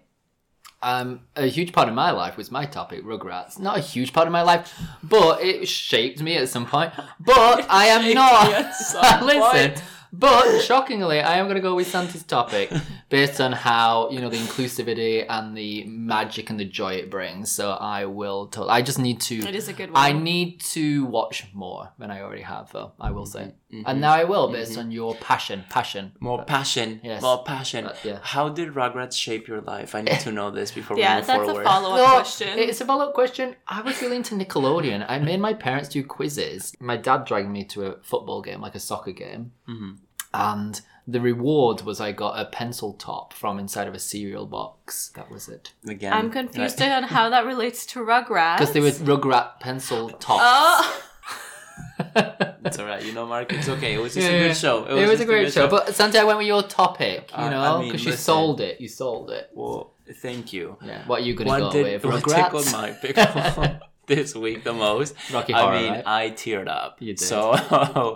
um 0.82 1.20
a 1.36 1.46
huge 1.46 1.72
part 1.72 1.88
of 1.88 1.94
my 1.94 2.10
life 2.10 2.36
was 2.38 2.50
my 2.50 2.64
topic, 2.64 3.04
Rugrats. 3.04 3.58
Not 3.58 3.76
a 3.76 3.80
huge 3.80 4.12
part 4.14 4.26
of 4.26 4.32
my 4.32 4.42
life, 4.42 4.72
but 5.02 5.42
it 5.42 5.68
shaped 5.68 6.22
me 6.22 6.36
at 6.36 6.48
some 6.48 6.64
point. 6.66 6.92
But 7.20 7.66
I 7.82 7.86
am 7.86 8.14
not 8.14 8.50
listen. 9.22 9.40
point. 9.72 9.82
But 10.12 10.60
shockingly, 10.60 11.20
I 11.20 11.36
am 11.36 11.46
going 11.46 11.56
to 11.56 11.62
go 11.62 11.74
with 11.74 11.86
Santi's 11.86 12.24
topic 12.24 12.72
based 13.08 13.40
on 13.40 13.52
how 13.52 14.10
you 14.10 14.20
know 14.20 14.28
the 14.28 14.38
inclusivity 14.38 15.24
and 15.28 15.56
the 15.56 15.84
magic 15.84 16.50
and 16.50 16.58
the 16.58 16.64
joy 16.64 16.94
it 16.94 17.10
brings. 17.10 17.50
So 17.52 17.70
I 17.72 18.06
will. 18.06 18.50
I 18.68 18.82
just 18.82 18.98
need 18.98 19.20
to. 19.22 19.36
It 19.36 19.54
is 19.54 19.68
a 19.68 19.72
good 19.72 19.92
one. 19.92 20.02
I 20.02 20.12
need 20.12 20.60
to 20.60 21.04
watch 21.06 21.46
more 21.52 21.92
than 21.98 22.10
I 22.10 22.22
already 22.22 22.42
have, 22.42 22.72
though. 22.72 22.92
I 23.00 23.12
will 23.12 23.26
say, 23.26 23.52
Mhm. 23.72 23.84
and 23.86 24.00
now 24.00 24.12
I 24.12 24.24
will, 24.24 24.48
based 24.50 24.76
on 24.76 24.90
your 24.90 25.14
passion. 25.14 25.64
Passion. 25.70 26.12
More 26.20 26.44
passion. 26.44 27.00
Yes. 27.04 27.22
More 27.22 27.42
passion. 27.44 27.86
Uh, 27.86 27.94
yeah. 28.02 28.18
How 28.22 28.48
did 28.48 28.74
Rugrats 28.74 29.16
shape 29.16 29.46
your 29.46 29.60
life? 29.60 29.94
I 29.94 30.00
need 30.02 30.20
to 30.20 30.32
know 30.32 30.50
this 30.50 30.72
before 30.72 30.96
we 30.96 31.02
yeah, 31.02 31.18
move 31.18 31.26
that's 31.26 31.44
forward. 31.44 31.60
a 31.62 31.64
follow 31.64 31.90
up 31.92 31.96
No, 31.98 32.14
question. 32.14 32.58
It's 32.58 32.80
a 32.80 32.84
follow 32.84 33.06
up 33.06 33.14
question. 33.14 33.54
I 33.68 33.80
was 33.82 34.00
really 34.02 34.16
into 34.16 34.34
Nickelodeon. 34.34 35.04
I 35.08 35.18
made 35.18 35.40
my 35.40 35.54
parents 35.54 35.88
do 35.88 36.02
quizzes. 36.04 36.74
My 36.80 36.96
dad 36.96 37.24
dragged 37.26 37.48
me 37.48 37.64
to 37.66 37.86
a 37.86 37.96
football 38.02 38.42
game, 38.42 38.60
like 38.60 38.74
a 38.74 38.80
soccer 38.80 39.12
game. 39.12 39.52
Mhm. 39.68 39.98
And 40.34 40.80
the 41.06 41.20
reward 41.20 41.82
was 41.82 42.00
I 42.00 42.12
got 42.12 42.38
a 42.38 42.44
pencil 42.44 42.92
top 42.94 43.32
from 43.32 43.58
inside 43.58 43.88
of 43.88 43.94
a 43.94 43.98
cereal 43.98 44.46
box. 44.46 45.10
That 45.16 45.30
was 45.30 45.48
it. 45.48 45.72
Again, 45.88 46.12
I'm 46.12 46.30
confused 46.30 46.80
right. 46.80 46.92
on 46.92 47.02
how 47.04 47.28
that 47.30 47.46
relates 47.46 47.84
to 47.86 48.00
Rugrats. 48.00 48.58
Because 48.58 48.72
they 48.72 48.80
were 48.80 48.90
Rugrat 48.90 49.58
pencil 49.60 50.10
tops. 50.10 50.42
Oh, 50.44 51.02
It's 52.62 52.78
alright, 52.78 53.04
you 53.04 53.12
know, 53.12 53.26
Mark. 53.26 53.52
It's 53.52 53.68
okay. 53.68 53.94
It 53.94 53.98
was 54.00 54.14
just 54.14 54.26
Yeah, 54.26 54.32
a 54.34 54.38
yeah. 54.40 54.48
good 54.48 54.56
show. 54.56 54.84
It 54.84 54.92
was, 54.92 55.10
just 55.10 55.22
a 55.22 55.24
great 55.24 55.44
good 55.46 55.52
show. 55.54 55.68
But 55.68 55.94
Santiago 55.94 56.26
went 56.26 56.38
with 56.38 56.46
your 56.46 56.62
topic, 56.62 57.30
you 57.30 57.36
I- 57.36 57.46
I 57.46 57.50
know? 57.50 57.78
mean, 57.80 57.88
Because 57.88 58.04
you 58.04 58.12
sold 58.12 58.60
it. 58.60 58.80
You 58.80 58.88
sold 58.88 59.30
it. 59.30 59.48
well, 59.54 59.94
thank 60.20 60.52
you. 60.52 60.76
Yeah. 60.84 61.06
What 61.06 61.20
are 61.22 61.24
you 61.24 61.34
going 61.34 61.46
to 61.46 61.52
What 61.52 61.60
go 61.60 61.72
did 61.72 62.02
with? 62.02 62.04
what 62.04 62.22
Rugrats? 62.22 62.44
tickled 62.44 62.72
my 62.72 62.90
pickle 62.92 63.78
this 64.06 64.34
week 64.34 64.62
the 64.64 64.72
most? 64.74 65.14
Rocky 65.32 65.52
Horror, 65.54 65.72
I 65.74 65.82
mean, 65.82 65.92
right? 65.92 66.06
I 66.06 66.30
teared 66.30 66.68
up. 66.68 66.96
You 67.00 67.14
did. 67.14 67.20
So 67.24 67.54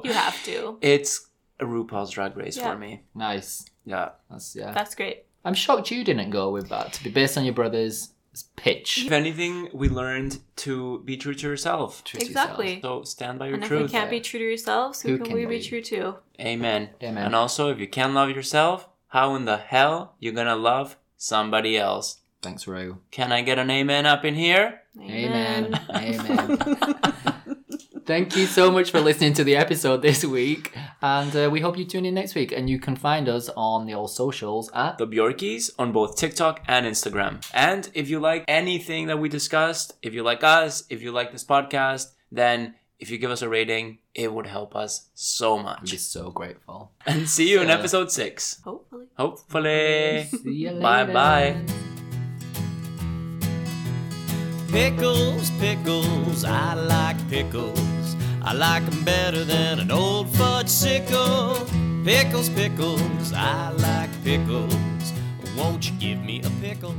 you 0.04 0.12
have 0.12 0.42
to. 0.44 0.76
it's 0.83 1.28
a 1.59 1.64
RuPaul's 1.64 2.11
Drag 2.11 2.37
Race 2.37 2.57
Yeah. 2.59 2.72
for 2.72 2.78
me. 2.78 3.02
Nice. 3.14 3.64
Yeah. 3.87 4.11
That's, 4.30 4.54
yeah. 4.54 4.72
That's 4.72 4.94
great. 4.94 5.24
I'm 5.46 5.54
shocked 5.54 5.90
you 5.90 6.04
didn't 6.04 6.30
go 6.30 6.50
with 6.50 6.68
that, 6.70 6.92
to 6.94 7.04
be 7.04 7.11
based 7.11 7.37
on 7.37 7.44
your 7.44 7.52
brother's 7.54 8.13
pitch. 8.42 9.05
If 9.07 9.12
anything, 9.12 9.68
we 9.73 9.88
learned 9.88 10.40
to 10.57 11.01
be 11.05 11.16
true 11.16 11.35
to 11.35 11.49
yourself. 11.49 12.03
Truth 12.05 12.23
to 12.25 12.27
Exactly. 12.27 12.81
So 12.83 13.03
stand 13.05 13.38
by 13.38 13.49
your 13.49 13.59
truth. 13.59 13.62
And 13.62 13.64
if 13.64 13.68
truth. 13.68 13.92
we 13.92 13.99
can't 13.99 14.11
be 14.11 14.20
true 14.20 14.40
to 14.40 14.44
yourselves, 14.47 15.03
who, 15.03 15.11
Who 15.11 15.18
can, 15.18 15.27
can 15.27 15.35
we 15.37 15.47
be 15.47 15.57
we? 15.57 15.62
true 15.62 15.83
to? 15.83 16.16
Amen. 16.41 16.91
Amen. 17.03 17.26
And 17.26 17.35
also, 17.35 17.70
if 17.70 17.78
you 17.78 17.87
can't 17.89 18.14
love 18.14 18.30
yourself, 18.30 18.89
how 19.09 19.35
in 19.35 19.45
the 19.45 19.57
hell 19.59 20.14
you're 20.18 20.32
gonna 20.32 20.57
love 20.57 20.97
somebody 21.16 21.76
else? 21.78 22.18
Thanks, 22.43 22.66
Ru. 22.66 22.99
Can 23.11 23.32
I 23.32 23.41
get 23.43 23.59
an 23.59 23.70
amen 23.70 24.05
up 24.05 24.24
in 24.24 24.35
here? 24.35 24.82
Amen. 25.01 25.80
Amen. 25.95 26.59
Thank 28.07 28.36
you 28.36 28.44
so 28.44 28.70
much 28.70 28.90
for 28.90 29.00
listening 29.00 29.32
to 29.32 29.44
the 29.44 29.57
episode 29.57 30.02
this 30.02 30.26
week, 30.26 30.76
and 31.00 31.34
uh, 31.34 31.48
we 31.50 31.61
hope 31.61 31.78
you 31.78 31.86
tune 31.86 32.05
in 32.05 32.12
next 32.12 32.34
week. 32.34 32.52
And 32.52 32.68
you 32.68 32.78
can 32.78 32.96
find 32.96 33.30
us 33.30 33.48
on 33.57 33.86
the 33.86 33.94
old 33.94 34.11
socials 34.11 34.70
at 34.74 34.98
The 34.98 35.07
Bjorkeys 35.07 35.70
on 35.78 35.90
both 35.90 36.18
TikTok 36.18 36.62
and 36.68 36.84
Instagram. 36.84 37.42
And 37.55 37.88
if 37.94 38.11
you 38.11 38.20
like 38.20 38.44
anything 38.46 39.07
that 39.07 39.18
we 39.18 39.30
discussed, 39.30 39.94
if 40.02 40.12
you 40.12 40.22
like 40.22 40.44
us, 40.44 40.84
if 40.90 41.00
you 41.00 41.12
like 41.12 41.32
this 41.32 41.44
podcast, 41.44 42.12
then 42.30 42.74
if 42.98 43.09
you 43.09 43.16
give 43.16 43.30
us 43.30 43.40
a 43.40 43.48
rating, 43.48 44.00
it 44.14 44.30
would 44.30 44.46
help 44.46 44.76
us 44.76 45.09
so 45.14 45.59
much. 45.59 45.80
We'd 45.80 45.92
be 45.92 45.96
so 45.96 46.30
grateful. 46.30 46.92
And 47.07 47.26
see 47.26 47.50
you 47.50 47.62
in 47.62 47.70
episode 47.70 48.12
six. 48.12 48.61
Hopefully. 48.64 49.07
Hopefully. 49.16 50.28
See 50.30 50.52
you 50.52 50.72
later. 50.72 50.82
Bye 50.82 51.05
bye. 51.11 51.57
Pickles, 54.70 55.50
pickles, 55.52 56.44
I 56.44 56.74
like 56.74 57.30
pickles. 57.30 57.93
I 58.47 58.53
like 58.53 58.82
'em 58.82 59.03
better 59.05 59.42
than 59.42 59.78
an 59.78 59.90
old 59.90 60.28
fudge 60.36 60.68
sickle. 60.68 61.57
Pickles, 62.05 62.51
pickles, 62.51 63.32
I 63.32 63.70
like 63.70 64.11
pickles. 64.22 65.12
Won't 65.57 65.88
you 65.88 65.92
give 65.99 66.18
me 66.22 66.42
a 66.42 66.51
pickle? 66.61 66.95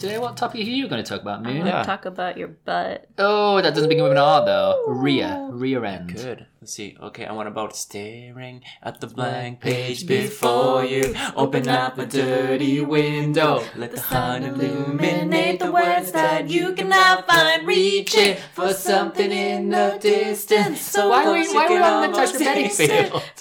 Today, 0.00 0.16
what 0.18 0.34
topic 0.38 0.62
are 0.62 0.64
you 0.64 0.88
going 0.88 1.04
to 1.04 1.06
talk 1.06 1.20
about, 1.20 1.40
I'm 1.46 1.58
gonna 1.58 1.66
Yeah. 1.68 1.82
talk 1.82 2.06
about 2.06 2.38
your 2.38 2.48
butt. 2.48 3.04
Oh, 3.18 3.60
that 3.60 3.74
doesn't 3.74 3.90
begin 3.90 4.02
with 4.02 4.12
an 4.12 4.18
R 4.18 4.46
though. 4.46 4.82
Rear, 4.88 5.48
rear 5.50 5.84
end. 5.84 6.14
Good. 6.14 6.46
Let's 6.62 6.72
see. 6.72 6.96
Okay, 7.02 7.26
I 7.26 7.32
want 7.32 7.48
about 7.48 7.76
staring 7.76 8.62
at 8.82 9.02
the 9.02 9.08
blank 9.08 9.60
page 9.60 10.06
before 10.06 10.86
you. 10.86 11.14
Open 11.36 11.68
up 11.68 11.98
a 11.98 12.06
dirty 12.06 12.80
window. 12.80 13.62
Let 13.76 13.90
the 13.90 13.98
sun 13.98 14.42
illuminate 14.44 15.58
the 15.60 15.70
words 15.70 16.12
that 16.12 16.48
you 16.48 16.72
can 16.72 16.88
now 16.88 17.20
find. 17.20 17.66
Reaching 17.66 18.36
for 18.54 18.72
something 18.72 19.30
in 19.30 19.68
the 19.68 19.98
distance. 20.00 20.80
So 20.80 21.10
why 21.10 21.26
are 21.26 21.32
we, 21.32 21.42
close 21.44 21.54
why 21.54 21.62
you 21.68 21.68
are 21.68 21.68
we 21.68 21.76
can 21.76 21.82
on 21.82 22.14
almost 22.14 22.32
Natasha 22.40 22.54
taste 22.54 22.80
it. 22.80 22.88
Bedingfield? 22.88 23.22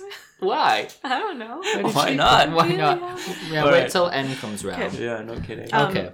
Why? 0.41 0.87
I 1.03 1.19
don't 1.19 1.37
know. 1.37 1.61
Why 1.91 2.13
not? 2.13 2.51
Why 2.53 2.69
not? 2.69 3.01
not. 3.01 3.19
Yeah, 3.51 3.65
All 3.65 3.71
wait 3.73 3.81
right. 3.81 3.91
till 3.91 4.07
N 4.09 4.33
comes 4.37 4.63
round. 4.63 4.81
Okay. 4.83 5.03
Yeah, 5.03 5.21
no 5.21 5.37
kidding. 5.41 5.67
Um, 5.73 5.89
Okay. 5.89 6.11